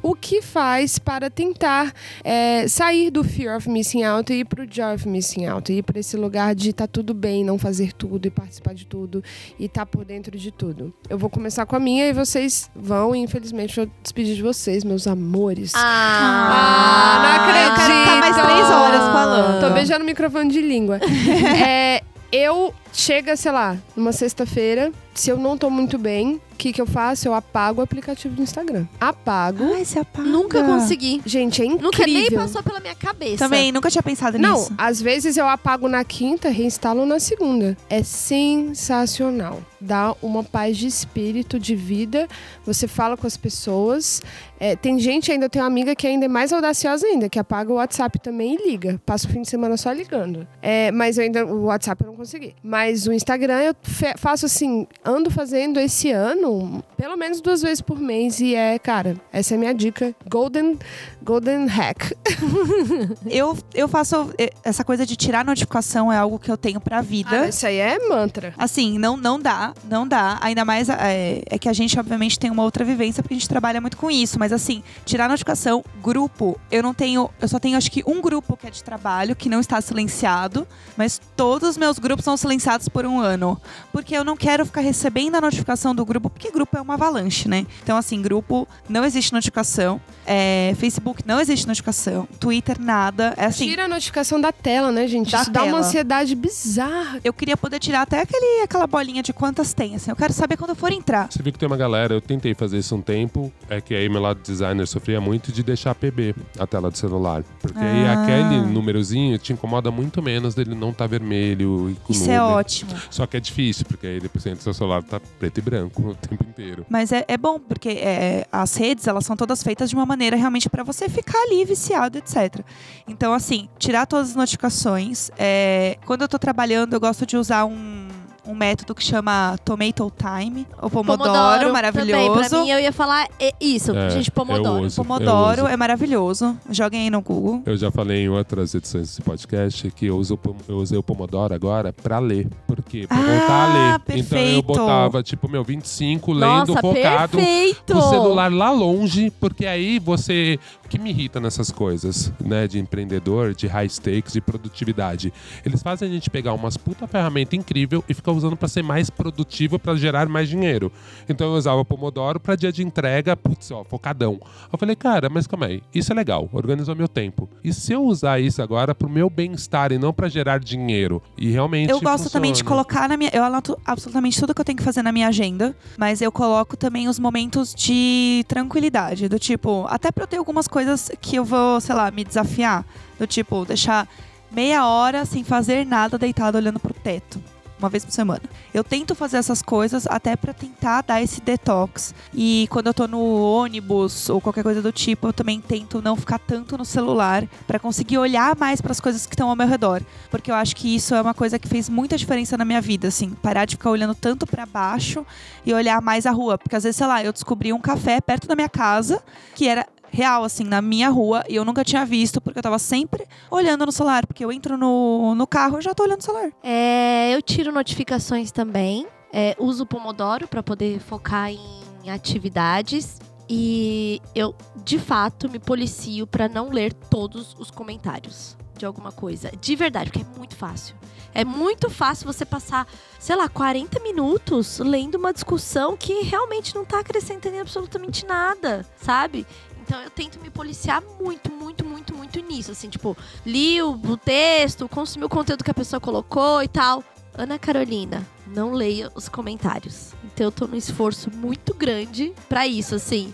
o 0.06 0.14
que 0.14 0.40
faz 0.40 1.00
para 1.00 1.28
tentar 1.28 1.92
é, 2.22 2.68
sair 2.68 3.10
do 3.10 3.24
fear 3.24 3.56
of 3.56 3.68
missing 3.68 4.04
out 4.04 4.32
e 4.32 4.36
ir 4.36 4.44
pro 4.44 4.64
joy 4.70 4.94
of 4.94 5.08
missing 5.08 5.46
out, 5.46 5.72
e 5.72 5.78
ir 5.78 5.82
para 5.82 5.98
esse 5.98 6.16
lugar 6.16 6.54
de 6.54 6.72
tá 6.72 6.86
tudo 6.86 7.12
bem, 7.12 7.44
não 7.44 7.58
fazer 7.58 7.92
tudo 7.92 8.24
e 8.26 8.30
participar 8.30 8.72
de 8.72 8.86
tudo 8.86 9.20
e 9.58 9.68
tá 9.68 9.84
por 9.84 10.04
dentro 10.04 10.38
de 10.38 10.52
tudo. 10.52 10.94
Eu 11.10 11.18
vou 11.18 11.28
começar 11.28 11.66
com 11.66 11.74
a 11.74 11.80
minha 11.80 12.06
e 12.06 12.12
vocês 12.12 12.70
vão, 12.72 13.16
e 13.16 13.18
infelizmente 13.18 13.76
eu 13.76 13.86
vou 13.86 13.94
despedir 14.00 14.36
de 14.36 14.42
vocês, 14.42 14.84
meus 14.84 15.08
amores. 15.08 15.72
Ah, 15.74 17.18
não 17.22 17.66
Eu 17.66 17.74
quero 17.74 17.82
ficar 17.82 18.20
mais 18.20 18.36
acredito. 18.36 18.54
três 18.54 18.70
horas 18.70 19.00
falando. 19.00 19.60
Tô 19.60 19.74
beijando 19.74 20.04
o 20.04 20.06
microfone 20.06 20.52
de 20.52 20.60
língua. 20.60 21.00
é, 21.66 22.00
eu 22.30 22.72
chega, 22.92 23.36
sei 23.36 23.50
lá, 23.50 23.76
numa 23.96 24.12
sexta-feira, 24.12 24.92
se 25.14 25.30
eu 25.30 25.36
não 25.36 25.58
tô 25.58 25.68
muito 25.68 25.98
bem, 25.98 26.40
o 26.56 26.58
que, 26.58 26.72
que 26.72 26.80
eu 26.80 26.86
faço? 26.86 27.28
Eu 27.28 27.34
apago 27.34 27.80
o 27.80 27.84
aplicativo 27.84 28.34
do 28.34 28.42
Instagram. 28.42 28.86
Apago. 28.98 29.62
Ai, 29.74 29.84
você 29.84 29.98
apaga. 29.98 30.26
Nunca 30.26 30.64
consegui. 30.64 31.20
Gente, 31.26 31.60
é 31.60 31.66
incrível. 31.66 31.84
Nunca 31.84 32.06
nem 32.06 32.30
passou 32.30 32.62
pela 32.62 32.80
minha 32.80 32.94
cabeça. 32.94 33.36
Também, 33.36 33.70
nunca 33.70 33.90
tinha 33.90 34.02
pensado 34.02 34.38
Não, 34.38 34.54
nisso. 34.54 34.72
às 34.78 35.00
vezes 35.00 35.36
eu 35.36 35.46
apago 35.46 35.86
na 35.86 36.02
quinta, 36.02 36.48
reinstalo 36.48 37.04
na 37.04 37.20
segunda. 37.20 37.76
É 37.90 38.02
sensacional. 38.02 39.60
Dá 39.78 40.14
uma 40.22 40.42
paz 40.42 40.78
de 40.78 40.86
espírito, 40.86 41.58
de 41.60 41.76
vida. 41.76 42.26
Você 42.64 42.88
fala 42.88 43.16
com 43.16 43.26
as 43.26 43.36
pessoas. 43.36 44.22
É, 44.58 44.74
tem 44.74 44.98
gente 44.98 45.30
ainda, 45.30 45.44
eu 45.44 45.50
tenho 45.50 45.62
uma 45.64 45.70
amiga 45.70 45.94
que 45.94 46.06
ainda 46.06 46.24
é 46.24 46.28
mais 46.28 46.50
audaciosa 46.50 47.06
ainda, 47.06 47.28
que 47.28 47.38
apaga 47.38 47.70
o 47.70 47.76
WhatsApp 47.76 48.18
também 48.18 48.54
e 48.54 48.70
liga. 48.70 48.98
Passa 49.04 49.26
o 49.26 49.30
fim 49.30 49.42
de 49.42 49.48
semana 49.48 49.76
só 49.76 49.92
ligando. 49.92 50.48
É, 50.62 50.90
mas 50.90 51.18
eu 51.18 51.24
ainda, 51.24 51.44
o 51.44 51.64
WhatsApp 51.64 52.02
eu 52.02 52.08
não 52.08 52.16
consegui. 52.16 52.54
Mas 52.62 53.06
o 53.06 53.12
Instagram 53.12 53.60
eu 53.60 53.76
faço 54.16 54.46
assim, 54.46 54.86
ando 55.04 55.30
fazendo 55.30 55.78
esse 55.78 56.10
ano 56.10 56.45
treino 56.46 56.84
pelo 56.96 57.16
menos 57.16 57.40
duas 57.40 57.62
vezes 57.62 57.80
por 57.80 57.98
mês 57.98 58.40
e 58.40 58.54
é, 58.54 58.78
cara, 58.78 59.16
essa 59.32 59.54
é 59.54 59.56
a 59.56 59.58
minha 59.58 59.74
dica. 59.74 60.14
Golden, 60.28 60.78
golden 61.22 61.66
hack. 61.66 62.12
Eu, 63.26 63.56
eu 63.74 63.88
faço 63.88 64.32
eh, 64.38 64.50
essa 64.64 64.84
coisa 64.84 65.04
de 65.04 65.16
tirar 65.16 65.44
notificação 65.44 66.12
é 66.12 66.16
algo 66.16 66.38
que 66.38 66.50
eu 66.50 66.56
tenho 66.56 66.80
pra 66.80 67.02
vida. 67.02 67.42
Ah, 67.42 67.48
isso 67.48 67.66
aí 67.66 67.76
é 67.76 67.98
mantra. 68.08 68.54
Assim, 68.56 68.98
não, 68.98 69.16
não 69.16 69.38
dá, 69.38 69.74
não 69.84 70.06
dá. 70.06 70.38
Ainda 70.40 70.64
mais 70.64 70.88
é, 70.88 71.42
é 71.46 71.58
que 71.58 71.68
a 71.68 71.72
gente, 71.72 71.98
obviamente, 71.98 72.38
tem 72.38 72.50
uma 72.50 72.62
outra 72.62 72.84
vivência, 72.84 73.22
porque 73.22 73.34
a 73.34 73.36
gente 73.36 73.48
trabalha 73.48 73.80
muito 73.80 73.96
com 73.96 74.10
isso. 74.10 74.38
Mas 74.38 74.52
assim, 74.52 74.82
tirar 75.04 75.28
notificação, 75.28 75.84
grupo, 76.02 76.58
eu 76.70 76.82
não 76.82 76.94
tenho. 76.94 77.28
Eu 77.40 77.48
só 77.48 77.58
tenho 77.58 77.76
acho 77.76 77.90
que 77.90 78.02
um 78.06 78.20
grupo 78.20 78.56
que 78.56 78.66
é 78.66 78.70
de 78.70 78.82
trabalho, 78.82 79.34
que 79.34 79.48
não 79.48 79.60
está 79.60 79.80
silenciado, 79.80 80.66
mas 80.96 81.20
todos 81.36 81.70
os 81.70 81.76
meus 81.76 81.98
grupos 81.98 82.24
são 82.24 82.36
silenciados 82.36 82.88
por 82.88 83.04
um 83.04 83.20
ano. 83.20 83.60
Porque 83.92 84.16
eu 84.16 84.24
não 84.24 84.36
quero 84.36 84.64
ficar 84.64 84.80
recebendo 84.80 85.34
a 85.36 85.40
notificação 85.40 85.94
do 85.94 86.04
grupo, 86.04 86.30
porque 86.36 86.50
grupo 86.50 86.76
é 86.76 86.80
uma 86.80 86.94
avalanche, 86.94 87.48
né? 87.48 87.66
Então, 87.82 87.96
assim, 87.96 88.20
grupo 88.20 88.68
não 88.88 89.04
existe 89.04 89.32
notificação. 89.32 90.00
É, 90.26 90.74
Facebook 90.78 91.22
não 91.26 91.40
existe 91.40 91.66
notificação. 91.66 92.28
Twitter, 92.38 92.80
nada. 92.80 93.32
É 93.36 93.46
assim. 93.46 93.66
Tira 93.68 93.84
a 93.84 93.88
notificação 93.88 94.40
da 94.40 94.52
tela, 94.52 94.92
né, 94.92 95.06
gente? 95.06 95.32
Da 95.32 95.42
Isso 95.42 95.50
dá 95.50 95.60
uma 95.62 95.66
tela. 95.66 95.78
ansiedade 95.80 96.34
bizarra. 96.34 97.20
Eu 97.24 97.32
queria 97.32 97.56
poder 97.56 97.78
tirar 97.78 98.02
até 98.02 98.20
aquele, 98.20 98.62
aquela 98.62 98.86
bolinha 98.86 99.22
de 99.22 99.32
quantas 99.32 99.72
tem, 99.72 99.94
assim. 99.94 100.10
Eu 100.10 100.16
quero 100.16 100.32
saber 100.32 100.56
quando 100.56 100.70
eu 100.70 100.76
for 100.76 100.92
entrar. 100.92 101.28
Você 101.30 101.42
viu 101.42 101.52
que 101.52 101.58
tem 101.58 101.66
uma 101.66 101.76
galera, 101.76 102.12
eu 102.14 102.20
tentei 102.20 102.54
fazer 102.54 102.78
isso 102.78 102.94
um 102.94 103.00
tempo, 103.02 103.52
é 103.68 103.80
que 103.80 103.94
aí 103.94 104.08
meu 104.08 104.20
lado 104.20 104.40
designer 104.42 104.86
sofria 104.86 105.20
muito 105.20 105.50
de 105.50 105.62
deixar 105.62 105.94
PB 105.94 106.34
a 106.58 106.66
tela 106.66 106.90
do 106.90 106.98
celular. 106.98 107.42
Porque 107.60 107.78
aí 107.78 108.04
Ah. 108.06 108.22
aquele 108.22 108.60
númerozinho 108.62 109.38
te 109.38 109.52
incomoda 109.52 109.90
muito 109.90 110.20
menos 110.22 110.54
dele 110.54 110.74
não 110.74 110.92
tá 110.92 111.06
vermelho 111.06 111.90
e 111.90 111.94
com 111.94 112.12
Isso 112.12 112.30
é 112.30 112.42
ótimo. 112.42 112.90
Só 113.10 113.26
que 113.26 113.36
é 113.36 113.40
difícil, 113.40 113.86
porque 113.86 114.06
aí 114.06 114.20
depois 114.20 114.44
do 114.44 114.62
seu 114.62 114.74
celular 114.74 115.02
tá 115.02 115.20
preto 115.38 115.58
e 115.58 115.60
branco 115.62 116.16
tempo 116.28 116.44
inteiro. 116.44 116.86
Mas 116.88 117.12
é, 117.12 117.24
é 117.28 117.36
bom, 117.36 117.58
porque 117.58 117.88
é, 117.88 118.46
as 118.50 118.74
redes, 118.76 119.06
elas 119.06 119.24
são 119.24 119.36
todas 119.36 119.62
feitas 119.62 119.90
de 119.90 119.96
uma 119.96 120.06
maneira 120.06 120.36
realmente 120.36 120.68
pra 120.68 120.82
você 120.82 121.08
ficar 121.08 121.38
ali 121.42 121.64
viciado, 121.64 122.18
etc. 122.18 122.60
Então, 123.06 123.32
assim, 123.32 123.68
tirar 123.78 124.06
todas 124.06 124.30
as 124.30 124.36
notificações. 124.36 125.30
é, 125.38 125.96
quando 126.06 126.22
eu 126.22 126.28
tô 126.28 126.38
trabalhando, 126.38 126.94
eu 126.94 127.00
gosto 127.00 127.26
de 127.26 127.36
usar 127.36 127.64
um, 127.64 128.08
um 128.46 128.54
método 128.54 128.94
que 128.94 129.02
chama 129.02 129.56
Tomato 129.64 130.12
Time. 130.16 130.66
O 130.80 130.88
Pomodoro, 130.90 131.58
Também, 131.58 131.72
maravilhoso. 131.72 132.48
pra 132.48 132.60
mim, 132.60 132.70
eu 132.70 132.78
ia 132.78 132.92
falar 132.92 133.28
é 133.40 133.52
isso. 133.60 133.94
É, 133.96 134.10
gente, 134.10 134.28
eu 134.28 134.32
Pomodoro. 134.34 134.84
uso. 134.86 134.96
Pomodoro 135.02 135.62
uso. 135.62 135.70
é 135.70 135.76
maravilhoso. 135.76 136.56
Joguem 136.70 137.02
aí 137.02 137.10
no 137.10 137.20
Google. 137.20 137.62
Eu 137.66 137.76
já 137.76 137.90
falei 137.90 138.24
em 138.24 138.28
outras 138.28 138.74
edições 138.74 139.08
desse 139.08 139.22
podcast 139.22 139.90
que 139.90 140.06
eu, 140.06 140.16
uso, 140.16 140.38
eu 140.68 140.76
usei 140.76 140.96
o 140.98 141.02
Pomodoro 141.02 141.54
agora 141.54 141.92
pra 141.92 142.18
ler. 142.18 142.48
Por 142.66 142.82
quê? 142.82 143.06
Pra 143.08 143.16
Ah, 143.16 143.20
voltar 143.20 143.52
a 143.52 143.66
ler. 143.72 143.76
Então 143.78 144.16
eu 144.16 144.24
perfeito. 144.24 144.62
botava, 144.66 145.22
tipo, 145.22 145.48
meu, 145.48 145.64
25 145.64 146.32
lendo 146.32 146.46
Nossa, 146.68 146.80
focado. 146.80 147.36
perfeito! 147.36 147.96
o 147.96 148.02
celular 148.02 148.52
lá 148.52 148.70
longe, 148.70 149.30
porque 149.40 149.66
aí 149.66 149.98
você. 149.98 150.58
O 150.84 150.88
que 150.88 150.98
me 151.00 151.10
irrita 151.10 151.40
nessas 151.40 151.72
coisas, 151.72 152.32
né, 152.40 152.68
de 152.68 152.78
empreendedor, 152.78 153.54
de 153.54 153.66
high 153.66 153.88
stakes, 153.88 154.32
de 154.34 154.40
produtividade? 154.40 155.32
Eles 155.64 155.82
fazem 155.82 156.08
a 156.08 156.12
gente 156.12 156.30
pegar 156.30 156.52
umas 156.52 156.76
puta 156.76 157.06
ferramenta 157.08 157.56
incrível 157.56 158.04
e 158.08 158.14
ficar 158.14 158.30
usando 158.36 158.56
pra 158.56 158.68
ser 158.68 158.82
mais 158.82 159.10
produtivo, 159.10 159.78
pra 159.78 159.94
gerar 159.96 160.28
mais 160.28 160.48
dinheiro. 160.48 160.92
Então 161.28 161.48
eu 161.48 161.54
usava 161.54 161.84
Pomodoro 161.84 162.38
pra 162.38 162.56
dia 162.56 162.70
de 162.72 162.82
entrega, 162.82 163.36
putz, 163.36 163.70
ó, 163.70 163.84
focadão. 163.84 164.38
Eu 164.72 164.78
falei, 164.78 164.94
cara, 164.96 165.28
mas 165.28 165.46
calma 165.46 165.66
aí, 165.66 165.82
isso 165.94 166.12
é 166.12 166.14
legal, 166.14 166.48
organizou 166.52 166.94
meu 166.94 167.08
tempo. 167.08 167.48
E 167.62 167.72
se 167.72 167.92
eu 167.92 168.02
usar 168.04 168.40
isso 168.40 168.62
agora 168.62 168.94
pro 168.94 169.08
meu 169.08 169.28
bem-estar 169.28 169.92
e 169.92 169.98
não 169.98 170.12
pra 170.12 170.28
gerar 170.28 170.58
dinheiro? 170.58 171.22
E 171.36 171.50
realmente. 171.50 171.90
Eu 171.90 172.00
gosto 172.00 172.30
também 172.30 172.52
de 172.52 172.60
funciona. 172.60 172.84
colocar 172.84 173.08
na 173.08 173.16
minha. 173.16 173.30
Eu 173.32 173.44
anoto 173.44 173.78
absolutamente 173.84 174.38
tudo 174.38 174.54
que 174.54 174.60
eu 174.60 174.64
tenho 174.64 174.78
que 174.78 174.84
fazer 174.84 175.02
na 175.02 175.12
minha 175.12 175.28
agenda, 175.28 175.74
mas 175.96 176.20
eu 176.20 176.30
coloco 176.30 176.76
também 176.76 177.08
os 177.08 177.18
momentos 177.18 177.74
de 177.74 178.44
tranquilidade. 178.48 179.28
Do 179.28 179.38
tipo, 179.38 179.86
até 179.88 180.10
pra 180.12 180.24
eu 180.24 180.28
ter 180.28 180.36
algumas 180.36 180.68
coisas 180.68 181.10
que 181.20 181.36
eu 181.36 181.44
vou, 181.44 181.80
sei 181.80 181.94
lá, 181.94 182.10
me 182.10 182.24
desafiar. 182.24 182.84
Do 183.18 183.26
tipo, 183.26 183.64
deixar 183.64 184.08
meia 184.50 184.86
hora 184.86 185.24
sem 185.24 185.42
fazer 185.42 185.84
nada 185.86 186.18
deitado 186.18 186.56
olhando 186.56 186.78
pro 186.78 186.94
teto. 186.94 187.40
Uma 187.78 187.88
vez 187.88 188.04
por 188.04 188.12
semana. 188.12 188.42
Eu 188.72 188.82
tento 188.82 189.14
fazer 189.14 189.36
essas 189.36 189.60
coisas 189.60 190.06
até 190.06 190.34
pra 190.34 190.54
tentar 190.54 191.02
dar 191.02 191.22
esse 191.22 191.40
detox. 191.40 192.14
E 192.32 192.66
quando 192.70 192.86
eu 192.86 192.94
tô 192.94 193.06
no 193.06 193.20
ônibus 193.20 194.30
ou 194.30 194.40
qualquer 194.40 194.62
coisa 194.62 194.80
do 194.80 194.92
tipo, 194.92 195.28
eu 195.28 195.32
também 195.32 195.60
tento 195.60 196.00
não 196.00 196.16
ficar 196.16 196.38
tanto 196.38 196.78
no 196.78 196.84
celular 196.84 197.46
pra 197.66 197.78
conseguir 197.78 198.18
olhar 198.18 198.56
mais 198.56 198.80
pras 198.80 199.00
coisas 199.00 199.26
que 199.26 199.34
estão 199.34 199.50
ao 199.50 199.56
meu 199.56 199.66
redor 199.66 200.02
porque 200.36 200.50
eu 200.50 200.54
acho 200.54 200.76
que 200.76 200.94
isso 200.94 201.14
é 201.14 201.20
uma 201.22 201.32
coisa 201.32 201.58
que 201.58 201.66
fez 201.66 201.88
muita 201.88 202.16
diferença 202.16 202.56
na 202.58 202.64
minha 202.64 202.80
vida, 202.80 203.08
assim, 203.08 203.30
parar 203.30 203.64
de 203.64 203.76
ficar 203.76 203.90
olhando 203.90 204.14
tanto 204.14 204.46
pra 204.46 204.66
baixo 204.66 205.24
e 205.64 205.72
olhar 205.72 206.00
mais 206.02 206.26
a 206.26 206.30
rua, 206.30 206.58
porque 206.58 206.76
às 206.76 206.84
vezes, 206.84 206.96
sei 206.96 207.06
lá, 207.06 207.24
eu 207.24 207.32
descobri 207.32 207.72
um 207.72 207.80
café 207.80 208.20
perto 208.20 208.46
da 208.46 208.54
minha 208.54 208.68
casa 208.68 209.22
que 209.54 209.66
era 209.66 209.86
real, 210.10 210.44
assim, 210.44 210.64
na 210.64 210.80
minha 210.80 211.08
rua, 211.08 211.44
e 211.48 211.56
eu 211.56 211.64
nunca 211.64 211.84
tinha 211.84 212.04
visto, 212.04 212.40
porque 212.40 212.58
eu 212.58 212.62
tava 212.62 212.78
sempre 212.78 213.26
olhando 213.50 213.86
no 213.86 213.92
celular, 213.92 214.26
porque 214.26 214.44
eu 214.44 214.52
entro 214.52 214.76
no, 214.76 215.34
no 215.34 215.46
carro 215.46 215.78
e 215.78 215.82
já 215.82 215.94
tô 215.94 216.02
olhando 216.04 216.18
no 216.18 216.22
celular. 216.22 216.50
É, 216.62 217.34
eu 217.34 217.42
tiro 217.42 217.72
notificações 217.72 218.50
também. 218.50 219.06
É, 219.32 219.54
uso 219.58 219.82
o 219.82 219.86
Pomodoro 219.86 220.48
para 220.48 220.62
poder 220.62 221.00
focar 221.00 221.50
em 221.50 222.10
atividades. 222.10 223.20
E 223.48 224.20
eu, 224.34 224.54
de 224.84 224.98
fato, 224.98 225.48
me 225.48 225.58
policio 225.58 226.26
para 226.26 226.48
não 226.48 226.70
ler 226.70 226.92
todos 226.92 227.54
os 227.58 227.70
comentários 227.70 228.56
de 228.76 228.84
alguma 228.84 229.12
coisa. 229.12 229.50
De 229.60 229.74
verdade, 229.74 230.10
porque 230.10 230.24
é 230.24 230.38
muito 230.38 230.56
fácil. 230.56 230.96
É 231.34 231.44
muito 231.44 231.90
fácil 231.90 232.26
você 232.26 232.46
passar, 232.46 232.86
sei 233.18 233.36
lá, 233.36 233.46
40 233.48 234.00
minutos 234.00 234.78
lendo 234.78 235.16
uma 235.16 235.32
discussão 235.32 235.96
que 235.96 236.22
realmente 236.22 236.74
não 236.74 236.84
tá 236.84 237.00
acrescentando 237.00 237.58
absolutamente 237.60 238.24
nada, 238.24 238.86
sabe? 238.96 239.46
Então 239.86 240.02
eu 240.02 240.10
tento 240.10 240.40
me 240.40 240.50
policiar 240.50 241.00
muito, 241.20 241.50
muito, 241.52 241.84
muito, 241.84 242.12
muito 242.12 242.40
nisso. 242.40 242.72
Assim, 242.72 242.88
tipo, 242.88 243.16
li 243.44 243.80
o, 243.80 243.92
o 243.92 244.16
texto, 244.16 244.88
consumi 244.88 245.24
o 245.24 245.28
conteúdo 245.28 245.62
que 245.62 245.70
a 245.70 245.74
pessoa 245.74 246.00
colocou 246.00 246.60
e 246.60 246.66
tal. 246.66 247.04
Ana 247.32 247.56
Carolina, 247.56 248.26
não 248.48 248.72
leia 248.72 249.12
os 249.14 249.28
comentários. 249.28 250.12
Então 250.24 250.46
eu 250.46 250.52
tô 250.52 250.66
num 250.66 250.76
esforço 250.76 251.30
muito 251.30 251.72
grande 251.72 252.32
pra 252.48 252.66
isso, 252.66 252.96
assim. 252.96 253.32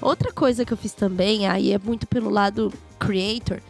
Outra 0.00 0.30
coisa 0.30 0.64
que 0.64 0.72
eu 0.72 0.76
fiz 0.76 0.92
também, 0.92 1.48
aí 1.48 1.72
é 1.72 1.78
muito 1.78 2.06
pelo 2.06 2.28
lado 2.28 2.70
creator, 2.98 3.60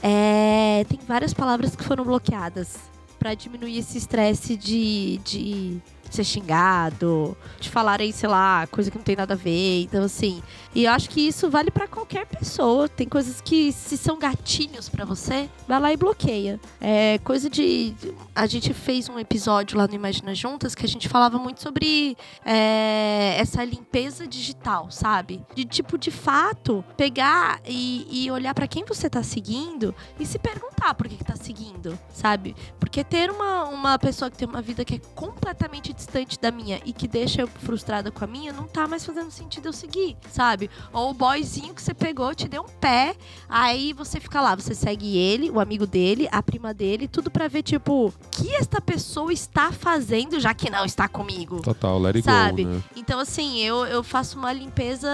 é 0.00 0.84
tem 0.88 1.00
várias 1.08 1.34
palavras 1.34 1.74
que 1.74 1.82
foram 1.82 2.04
bloqueadas 2.04 2.76
pra 3.18 3.34
diminuir 3.34 3.78
esse 3.78 3.98
estresse 3.98 4.56
de, 4.56 5.18
de 5.24 5.78
ser 6.14 6.24
xingado, 6.24 7.36
de 7.60 7.68
falarem, 7.68 8.12
sei 8.12 8.28
lá, 8.28 8.66
coisa 8.66 8.90
que 8.90 8.96
não 8.96 9.04
tem 9.04 9.16
nada 9.16 9.34
a 9.34 9.36
ver. 9.36 9.82
Então, 9.82 10.04
assim, 10.04 10.42
e 10.74 10.84
eu 10.84 10.92
acho 10.92 11.10
que 11.10 11.20
isso 11.20 11.50
vale 11.50 11.70
pra 11.70 11.88
qualquer 11.88 12.26
pessoa. 12.26 12.88
Tem 12.88 13.08
coisas 13.08 13.40
que, 13.40 13.72
se 13.72 13.96
são 13.96 14.18
gatilhos 14.18 14.88
pra 14.88 15.04
você, 15.04 15.48
vai 15.66 15.80
lá 15.80 15.92
e 15.92 15.96
bloqueia. 15.96 16.60
É 16.80 17.18
coisa 17.24 17.50
de. 17.50 17.94
A 18.34 18.46
gente 18.46 18.72
fez 18.72 19.08
um 19.08 19.18
episódio 19.18 19.76
lá 19.76 19.86
no 19.86 19.94
Imagina 19.94 20.34
Juntas 20.34 20.74
que 20.74 20.84
a 20.84 20.88
gente 20.88 21.08
falava 21.08 21.38
muito 21.38 21.60
sobre 21.60 22.16
é, 22.44 23.36
essa 23.38 23.64
limpeza 23.64 24.26
digital, 24.26 24.90
sabe? 24.90 25.42
De 25.54 25.64
tipo, 25.64 25.98
de 25.98 26.10
fato, 26.10 26.84
pegar 26.96 27.60
e, 27.66 28.06
e 28.10 28.30
olhar 28.30 28.54
pra 28.54 28.66
quem 28.66 28.84
você 28.84 29.08
tá 29.08 29.22
seguindo 29.22 29.94
e 30.18 30.26
se 30.26 30.38
perguntar 30.38 30.94
por 30.94 31.08
que, 31.08 31.16
que 31.16 31.24
tá 31.24 31.36
seguindo, 31.36 31.98
sabe? 32.12 32.54
Porque 32.78 33.02
ter 33.04 33.30
uma, 33.30 33.64
uma 33.64 33.98
pessoa 33.98 34.30
que 34.30 34.36
tem 34.36 34.48
uma 34.48 34.62
vida 34.62 34.84
que 34.84 34.94
é 34.94 35.00
completamente 35.14 35.92
distante 36.00 36.38
da 36.40 36.50
minha 36.50 36.80
e 36.84 36.92
que 36.92 37.06
deixa 37.06 37.42
eu 37.42 37.46
frustrada 37.46 38.10
com 38.10 38.24
a 38.24 38.26
minha, 38.26 38.52
não 38.52 38.64
tá 38.64 38.88
mais 38.88 39.04
fazendo 39.04 39.30
sentido 39.30 39.66
eu 39.66 39.72
seguir, 39.72 40.16
sabe? 40.30 40.70
Ou 40.92 41.10
o 41.10 41.14
boyzinho 41.14 41.74
que 41.74 41.82
você 41.82 41.92
pegou, 41.92 42.34
te 42.34 42.48
deu 42.48 42.62
um 42.62 42.68
pé, 42.80 43.14
aí 43.48 43.92
você 43.92 44.18
fica 44.18 44.40
lá, 44.40 44.54
você 44.54 44.74
segue 44.74 45.16
ele, 45.18 45.50
o 45.50 45.60
amigo 45.60 45.86
dele, 45.86 46.28
a 46.32 46.42
prima 46.42 46.72
dele, 46.72 47.06
tudo 47.06 47.30
pra 47.30 47.48
ver, 47.48 47.62
tipo, 47.62 48.06
o 48.06 48.14
que 48.30 48.54
esta 48.54 48.80
pessoa 48.80 49.32
está 49.32 49.70
fazendo, 49.70 50.40
já 50.40 50.54
que 50.54 50.70
não 50.70 50.84
está 50.84 51.06
comigo. 51.06 51.60
Total, 51.60 51.98
let 51.98 52.16
it 52.16 52.24
Sabe? 52.24 52.64
go, 52.64 52.70
né? 52.70 52.82
Então, 52.96 53.20
assim, 53.20 53.58
eu, 53.58 53.84
eu 53.86 54.02
faço 54.02 54.38
uma 54.38 54.52
limpeza 54.52 55.08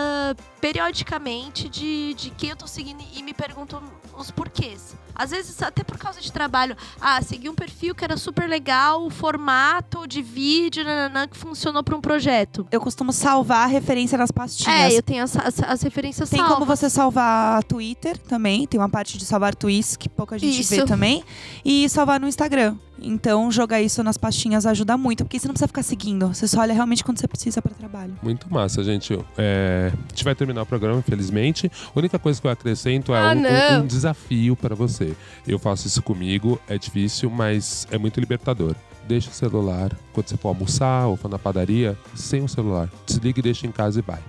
periodicamente 0.61 1.69
de, 1.69 2.15
de 2.15 2.31
quem 2.31 2.51
eu 2.51 2.57
tô 2.57 2.67
seguindo 2.67 3.03
e 3.15 3.23
me 3.23 3.35
pergunto 3.35 3.83
os 4.17 4.31
porquês. 4.31 4.95
Às 5.17 5.31
vezes, 5.31 5.63
até 5.63 5.83
por 5.83 5.99
causa 5.99 6.21
de 6.21 6.31
trabalho. 6.31 6.77
Ah, 7.01 7.21
segui 7.23 7.49
um 7.49 7.55
perfil 7.55 7.95
que 7.95 8.05
era 8.05 8.17
super 8.17 8.49
legal, 8.49 9.05
o 9.05 9.11
formato 9.11 10.07
de 10.07 10.23
vídeo, 10.23 10.85
nananã, 10.85 11.27
que 11.27 11.37
funcionou 11.37 11.83
pra 11.83 11.97
um 11.97 12.01
projeto. 12.01 12.67
Eu 12.71 12.81
costumo 12.81 13.13
salvar 13.13 13.65
a 13.65 13.67
referência 13.67 14.19
nas 14.19 14.31
pastinhas. 14.31 14.93
É, 14.93 14.97
eu 14.97 15.03
tenho 15.03 15.25
as, 15.25 15.37
as, 15.37 15.63
as 15.63 15.83
referências 15.83 16.29
Tem 16.29 16.45
como 16.45 16.67
você 16.67 16.91
salvar 16.91 17.65
Twitter 17.65 18.19
também. 18.19 18.67
Tem 18.67 18.79
uma 18.79 18.89
parte 18.89 19.17
de 19.17 19.25
salvar 19.25 19.55
tweets 19.55 19.97
que 19.97 20.09
pouca 20.09 20.39
gente 20.39 20.61
Isso. 20.61 20.75
vê 20.75 20.85
também. 20.85 21.25
E 21.65 21.89
salvar 21.89 22.21
no 22.21 22.29
Instagram. 22.29 22.77
Então, 23.01 23.51
jogar 23.51 23.81
isso 23.83 24.03
nas 24.03 24.17
pastinhas 24.17 24.65
ajuda 24.67 24.97
muito, 24.97 25.25
porque 25.25 25.39
você 25.39 25.47
não 25.47 25.53
precisa 25.55 25.69
ficar 25.69 25.83
seguindo. 25.83 26.29
Você 26.29 26.49
só 26.49 26.61
olha 26.61 26.73
realmente 26.73 27.05
quando 27.05 27.19
você 27.19 27.29
precisa 27.29 27.61
para 27.61 27.73
trabalho. 27.75 28.15
Muito 28.23 28.51
massa, 28.53 28.83
gente. 28.83 29.19
É, 29.37 29.93
a 29.95 30.09
gente 30.09 30.25
vai 30.25 30.35
terminar 30.35 30.63
o 30.63 30.67
programa, 30.67 30.99
infelizmente. 30.99 31.71
A 31.95 31.99
única 31.99 32.19
coisa 32.19 32.41
que 32.41 32.47
eu 32.47 32.51
acrescento 32.51 33.15
é 33.15 33.19
Ah, 33.19 33.35
um, 33.35 33.81
um- 33.81 33.83
um 33.83 33.87
desafio 33.87 34.57
para 34.57 34.75
você. 34.75 35.15
Eu 35.47 35.59
faço 35.59 35.87
isso 35.87 36.03
comigo, 36.03 36.59
é 36.69 36.79
difícil, 36.79 37.29
mas 37.31 37.87
é 37.91 37.99
muito 37.99 38.19
libertador. 38.19 38.75
Deixa 39.07 39.31
o 39.31 39.33
celular 39.33 39.93
quando 40.13 40.29
você 40.29 40.37
for 40.37 40.49
almoçar 40.49 41.07
ou 41.07 41.17
for 41.17 41.29
na 41.31 41.39
padaria, 41.39 41.97
sem 42.15 42.43
o 42.43 42.49
celular. 42.49 42.89
Desliga 43.07 43.39
e 43.39 43.43
deixa 43.43 43.67
em 43.67 43.71
casa 43.71 44.01
e 44.01 44.03
vai. 44.03 44.21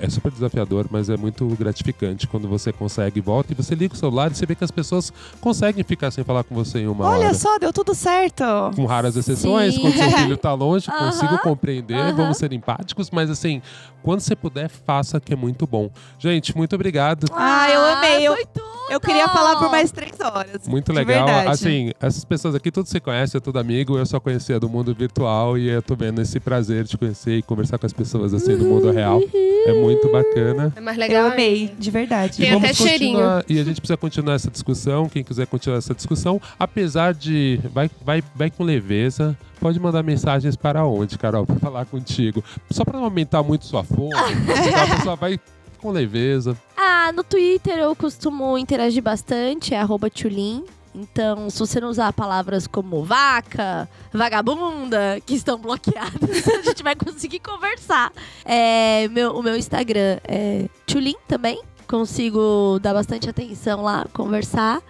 É 0.00 0.08
super 0.10 0.30
desafiador, 0.30 0.86
mas 0.90 1.08
é 1.08 1.16
muito 1.16 1.46
gratificante 1.58 2.26
quando 2.26 2.48
você 2.48 2.72
consegue, 2.72 3.20
volta 3.20 3.52
e 3.52 3.56
você 3.56 3.74
liga 3.74 3.94
o 3.94 3.96
celular 3.96 4.30
e 4.30 4.34
você 4.34 4.44
vê 4.46 4.54
que 4.54 4.64
as 4.64 4.70
pessoas 4.70 5.12
conseguem 5.40 5.82
ficar 5.84 6.10
sem 6.10 6.22
falar 6.24 6.44
com 6.44 6.54
você 6.54 6.80
em 6.80 6.86
uma 6.86 7.04
Olha 7.06 7.26
hora. 7.26 7.34
só, 7.34 7.58
deu 7.58 7.72
tudo 7.72 7.94
certo. 7.94 8.44
com 8.74 8.84
raras 8.84 9.16
exceções, 9.16 9.74
Sim. 9.74 9.80
quando 9.80 9.94
seu 9.94 10.10
filho 10.10 10.36
tá 10.36 10.52
longe, 10.54 10.88
Aham, 10.90 11.06
consigo 11.10 11.38
compreender, 11.38 11.98
aham. 11.98 12.14
vamos 12.16 12.36
ser 12.36 12.52
empáticos, 12.52 13.10
mas 13.10 13.30
assim, 13.30 13.60
quando 14.02 14.20
você 14.20 14.36
puder, 14.36 14.68
faça 14.68 15.20
que 15.20 15.32
é 15.32 15.36
muito 15.36 15.66
bom. 15.66 15.90
Gente, 16.18 16.56
muito 16.56 16.74
obrigado. 16.74 17.26
Ah, 17.32 17.70
eu 17.70 17.80
amei. 17.80 18.26
Eu, 18.26 18.34
Foi 18.34 18.44
tudo. 18.46 18.66
eu 18.90 19.00
queria 19.00 19.26
falar 19.28 19.56
por 19.56 19.70
mais 19.70 19.90
três 19.90 20.12
horas. 20.20 20.68
Muito 20.68 20.92
legal. 20.92 21.26
Assim, 21.48 21.90
essas 22.00 22.24
pessoas 22.24 22.54
aqui, 22.54 22.70
tudo 22.70 22.86
você 22.88 23.00
conhece, 23.00 23.36
é 23.36 23.40
tudo 23.40 23.58
amigo. 23.58 23.98
Eu 23.98 24.06
só 24.06 24.20
conhecia 24.20 24.60
do 24.60 24.68
mundo 24.68 24.94
virtual 24.94 25.58
e 25.58 25.68
eu 25.68 25.82
tô 25.82 25.96
vendo 25.96 26.20
esse 26.22 26.38
prazer 26.38 26.84
de 26.84 26.96
conhecer 26.96 27.38
e 27.38 27.42
conversar 27.42 27.78
com 27.78 27.86
as 27.86 27.92
pessoas 27.92 28.32
assim 28.32 28.54
no 28.54 28.64
mundo 28.66 28.90
real. 28.92 29.20
É 29.66 29.72
muito 29.72 29.85
bacana. 30.10 30.72
É 30.76 30.80
mais 30.80 30.96
legal. 30.98 31.26
Eu 31.26 31.32
amei, 31.32 31.72
de 31.78 31.90
verdade. 31.90 32.38
Tem 32.38 32.50
Vamos 32.52 32.64
até 32.64 32.74
cheirinho. 32.74 33.12
continuar- 33.18 33.44
E 33.48 33.58
a 33.60 33.64
gente 33.64 33.80
precisa 33.80 33.96
continuar 33.96 34.34
essa 34.34 34.50
discussão. 34.50 35.08
Quem 35.08 35.22
quiser 35.24 35.46
continuar 35.46 35.78
essa 35.78 35.94
discussão, 35.94 36.40
apesar 36.58 37.14
de. 37.14 37.60
Vai, 37.72 37.90
vai, 38.04 38.22
vai 38.34 38.50
com 38.50 38.64
leveza. 38.64 39.36
Pode 39.60 39.80
mandar 39.80 40.02
mensagens 40.02 40.54
para 40.56 40.84
onde, 40.86 41.16
Carol, 41.18 41.46
para 41.46 41.56
falar 41.56 41.86
contigo. 41.86 42.42
Só 42.70 42.84
para 42.84 42.98
não 42.98 43.04
aumentar 43.04 43.42
muito 43.42 43.64
sua 43.66 43.82
fome. 43.82 44.10
então 44.70 44.82
a 44.82 44.96
pessoa 44.96 45.16
vai 45.16 45.40
com 45.78 45.90
leveza. 45.90 46.56
Ah, 46.76 47.10
no 47.14 47.22
Twitter 47.24 47.76
eu 47.78 47.94
costumo 47.96 48.56
interagir 48.58 49.02
bastante, 49.02 49.74
é 49.74 49.78
arroba 49.80 50.08
Tulin. 50.10 50.64
Então, 50.96 51.50
se 51.50 51.58
você 51.58 51.78
não 51.78 51.90
usar 51.90 52.10
palavras 52.14 52.66
como 52.66 53.04
vaca, 53.04 53.86
vagabunda, 54.10 55.20
que 55.26 55.34
estão 55.34 55.58
bloqueadas, 55.58 56.48
a 56.48 56.62
gente 56.62 56.82
vai 56.82 56.96
conseguir 56.96 57.40
conversar. 57.40 58.10
É, 58.44 59.06
meu, 59.08 59.36
o 59.36 59.42
meu 59.42 59.54
Instagram 59.56 60.18
é 60.24 60.68
Tulin 60.86 61.16
também. 61.28 61.60
Consigo 61.86 62.78
dar 62.80 62.94
bastante 62.94 63.28
atenção 63.28 63.82
lá, 63.82 64.06
conversar. 64.12 64.80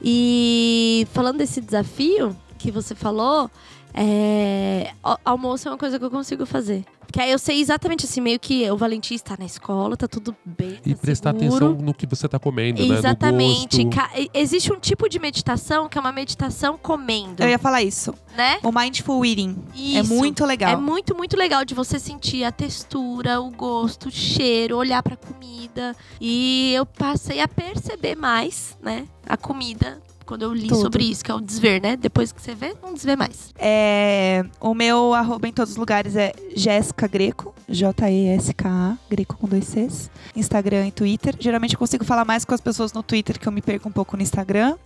E 0.00 1.06
falando 1.12 1.38
desse 1.38 1.60
desafio 1.60 2.36
que 2.56 2.70
você 2.70 2.94
falou, 2.94 3.50
é, 3.94 4.92
al- 5.02 5.18
almoço 5.24 5.68
é 5.68 5.70
uma 5.70 5.78
coisa 5.78 5.98
que 5.98 6.04
eu 6.04 6.10
consigo 6.10 6.44
fazer. 6.46 6.84
Porque 7.06 7.22
aí 7.22 7.30
eu 7.30 7.38
sei 7.38 7.58
exatamente 7.58 8.04
assim, 8.04 8.20
meio 8.20 8.38
que 8.38 8.70
o 8.70 8.76
Valentim 8.76 9.14
está 9.14 9.34
na 9.38 9.46
escola, 9.46 9.96
tá 9.96 10.06
tudo 10.06 10.36
bem. 10.44 10.78
E 10.84 10.94
tá 10.94 11.00
prestar 11.00 11.32
seguro. 11.32 11.54
atenção 11.68 11.86
no 11.86 11.94
que 11.94 12.06
você 12.06 12.28
tá 12.28 12.38
comendo, 12.38 12.86
né? 12.86 12.98
Exatamente. 12.98 13.82
No 13.82 13.90
gosto. 13.90 13.96
Ca- 13.96 14.10
e- 14.20 14.30
Existe 14.34 14.70
um 14.70 14.78
tipo 14.78 15.08
de 15.08 15.18
meditação 15.18 15.88
que 15.88 15.96
é 15.96 16.00
uma 16.02 16.12
meditação 16.12 16.76
comendo, 16.76 17.42
Eu 17.42 17.48
ia 17.48 17.58
falar 17.58 17.82
isso. 17.82 18.12
né? 18.36 18.58
O 18.62 18.70
Mindful 18.70 19.24
Eating. 19.24 19.56
É 19.74 20.00
Isso. 20.00 20.12
muito 20.14 20.44
legal. 20.44 20.70
É 20.70 20.76
muito, 20.76 21.16
muito 21.16 21.34
legal 21.34 21.64
de 21.64 21.74
você 21.74 21.98
sentir 21.98 22.44
a 22.44 22.52
textura, 22.52 23.40
o 23.40 23.50
gosto, 23.50 24.08
o 24.08 24.10
cheiro, 24.12 24.76
olhar 24.76 25.02
pra 25.02 25.16
comida. 25.16 25.96
E 26.20 26.72
eu 26.74 26.84
passei 26.84 27.40
a 27.40 27.48
perceber 27.48 28.16
mais, 28.16 28.76
né, 28.82 29.06
a 29.26 29.36
comida 29.36 29.98
quando 30.28 30.42
eu 30.42 30.52
li 30.52 30.68
Tudo. 30.68 30.82
sobre 30.82 31.04
isso, 31.04 31.24
que 31.24 31.30
é 31.30 31.34
o 31.34 31.40
desver, 31.40 31.80
né? 31.80 31.96
Depois 31.96 32.30
que 32.30 32.42
você 32.42 32.54
vê, 32.54 32.76
não 32.82 32.92
desvê 32.92 33.16
mais. 33.16 33.54
É, 33.58 34.44
o 34.60 34.74
meu 34.74 35.14
arroba 35.14 35.48
em 35.48 35.52
todos 35.52 35.72
os 35.72 35.78
lugares 35.78 36.14
é 36.16 36.34
Jéssica 36.54 37.08
Greco, 37.08 37.54
J-E-S-K-A, 37.66 38.98
Greco 39.08 39.38
com 39.38 39.48
dois 39.48 39.64
Cs. 39.64 40.10
Instagram 40.36 40.88
e 40.88 40.92
Twitter. 40.92 41.34
Geralmente 41.40 41.72
eu 41.72 41.78
consigo 41.78 42.04
falar 42.04 42.26
mais 42.26 42.44
com 42.44 42.52
as 42.54 42.60
pessoas 42.60 42.92
no 42.92 43.02
Twitter, 43.02 43.40
que 43.40 43.48
eu 43.48 43.52
me 43.52 43.62
perco 43.62 43.88
um 43.88 43.92
pouco 43.92 44.18
no 44.18 44.22
Instagram. 44.22 44.76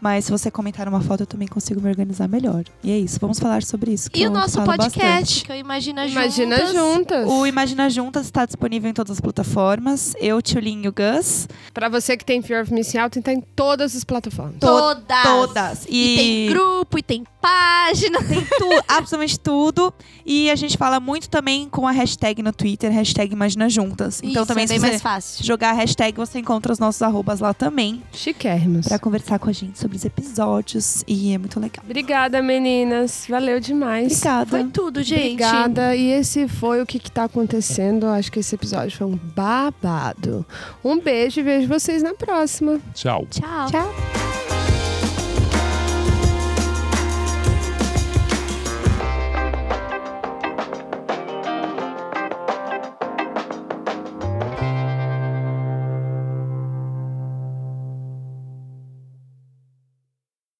Mas 0.00 0.26
se 0.26 0.30
você 0.30 0.50
comentar 0.50 0.86
uma 0.88 1.00
foto, 1.00 1.22
eu 1.22 1.26
também 1.26 1.48
consigo 1.48 1.80
me 1.80 1.88
organizar 1.88 2.28
melhor. 2.28 2.64
E 2.84 2.90
é 2.90 2.98
isso, 2.98 3.18
vamos 3.20 3.38
falar 3.38 3.62
sobre 3.62 3.92
isso. 3.92 4.10
que 4.10 4.20
E 4.22 4.26
o 4.26 4.30
nosso 4.30 4.62
podcast, 4.62 5.00
bastante. 5.00 5.44
que 5.44 5.52
é 5.52 5.56
o 5.56 5.58
Imagina, 5.58 6.06
Imagina 6.06 6.56
Juntas. 6.58 6.74
juntas. 6.74 7.28
O 7.28 7.46
Imagina 7.46 7.90
Juntas 7.90 8.26
está 8.26 8.44
disponível 8.44 8.90
em 8.90 8.94
todas 8.94 9.12
as 9.12 9.20
plataformas. 9.20 10.14
Eu, 10.20 10.40
Tchulin 10.42 10.82
e 10.84 10.88
o 10.88 10.92
Gus. 10.92 11.48
Pra 11.72 11.88
você 11.88 12.16
que 12.16 12.24
tem 12.24 12.42
Fear 12.42 12.62
of 12.62 12.72
Missing 12.72 12.98
Out, 12.98 13.20
tá 13.22 13.32
em 13.32 13.40
todas 13.40 13.96
as 13.96 14.04
plataformas. 14.04 14.56
To- 14.60 14.66
Todas. 14.66 15.22
Todas. 15.22 15.86
E... 15.88 16.16
tem 16.16 16.48
grupo, 16.50 16.98
e 16.98 17.02
tem 17.02 17.24
página. 17.40 18.22
Tem 18.22 18.40
tu- 18.44 18.82
absolutamente 18.88 19.38
tudo. 19.40 19.92
E 20.24 20.50
a 20.50 20.56
gente 20.56 20.76
fala 20.76 21.00
muito 21.00 21.28
também 21.30 21.68
com 21.68 21.86
a 21.86 21.90
hashtag 21.92 22.42
no 22.42 22.52
Twitter, 22.52 22.90
hashtag 22.92 23.32
Imagina 23.32 23.68
Juntas. 23.68 24.20
Então 24.22 24.42
Isso, 24.42 24.46
também 24.46 24.64
é 24.64 24.66
se 24.66 24.72
bem 24.74 24.80
você 24.80 24.86
mais 24.88 25.02
fácil. 25.02 25.44
jogar 25.44 25.70
a 25.70 25.74
hashtag, 25.74 26.16
você 26.16 26.38
encontra 26.38 26.72
os 26.72 26.78
nossos 26.78 27.00
arrobas 27.02 27.40
lá 27.40 27.54
também. 27.54 28.02
Chiquérrimos. 28.12 28.86
Pra 28.88 28.98
conversar 28.98 29.38
com 29.38 29.48
a 29.48 29.52
gente 29.52 29.78
sobre 29.78 29.85
os 29.94 30.04
episódios. 30.04 31.04
E 31.06 31.32
é 31.32 31.38
muito 31.38 31.60
legal. 31.60 31.84
Obrigada, 31.84 32.42
meninas. 32.42 33.26
Valeu 33.28 33.60
demais. 33.60 34.12
Obrigada. 34.12 34.46
Foi 34.50 34.64
tudo, 34.64 35.02
gente. 35.02 35.42
Obrigada. 35.42 35.94
E 35.94 36.10
esse 36.10 36.48
foi 36.48 36.82
o 36.82 36.86
que, 36.86 36.98
que 36.98 37.10
tá 37.10 37.24
acontecendo. 37.24 38.06
Acho 38.06 38.32
que 38.32 38.40
esse 38.40 38.54
episódio 38.54 38.96
foi 38.96 39.06
um 39.06 39.16
babado. 39.16 40.44
Um 40.84 40.98
beijo 40.98 41.40
e 41.40 41.42
vejo 41.42 41.68
vocês 41.68 42.02
na 42.02 42.14
próxima. 42.14 42.80
Tchau. 42.94 43.26
Tchau. 43.30 43.70
Tchau. 43.70 44.25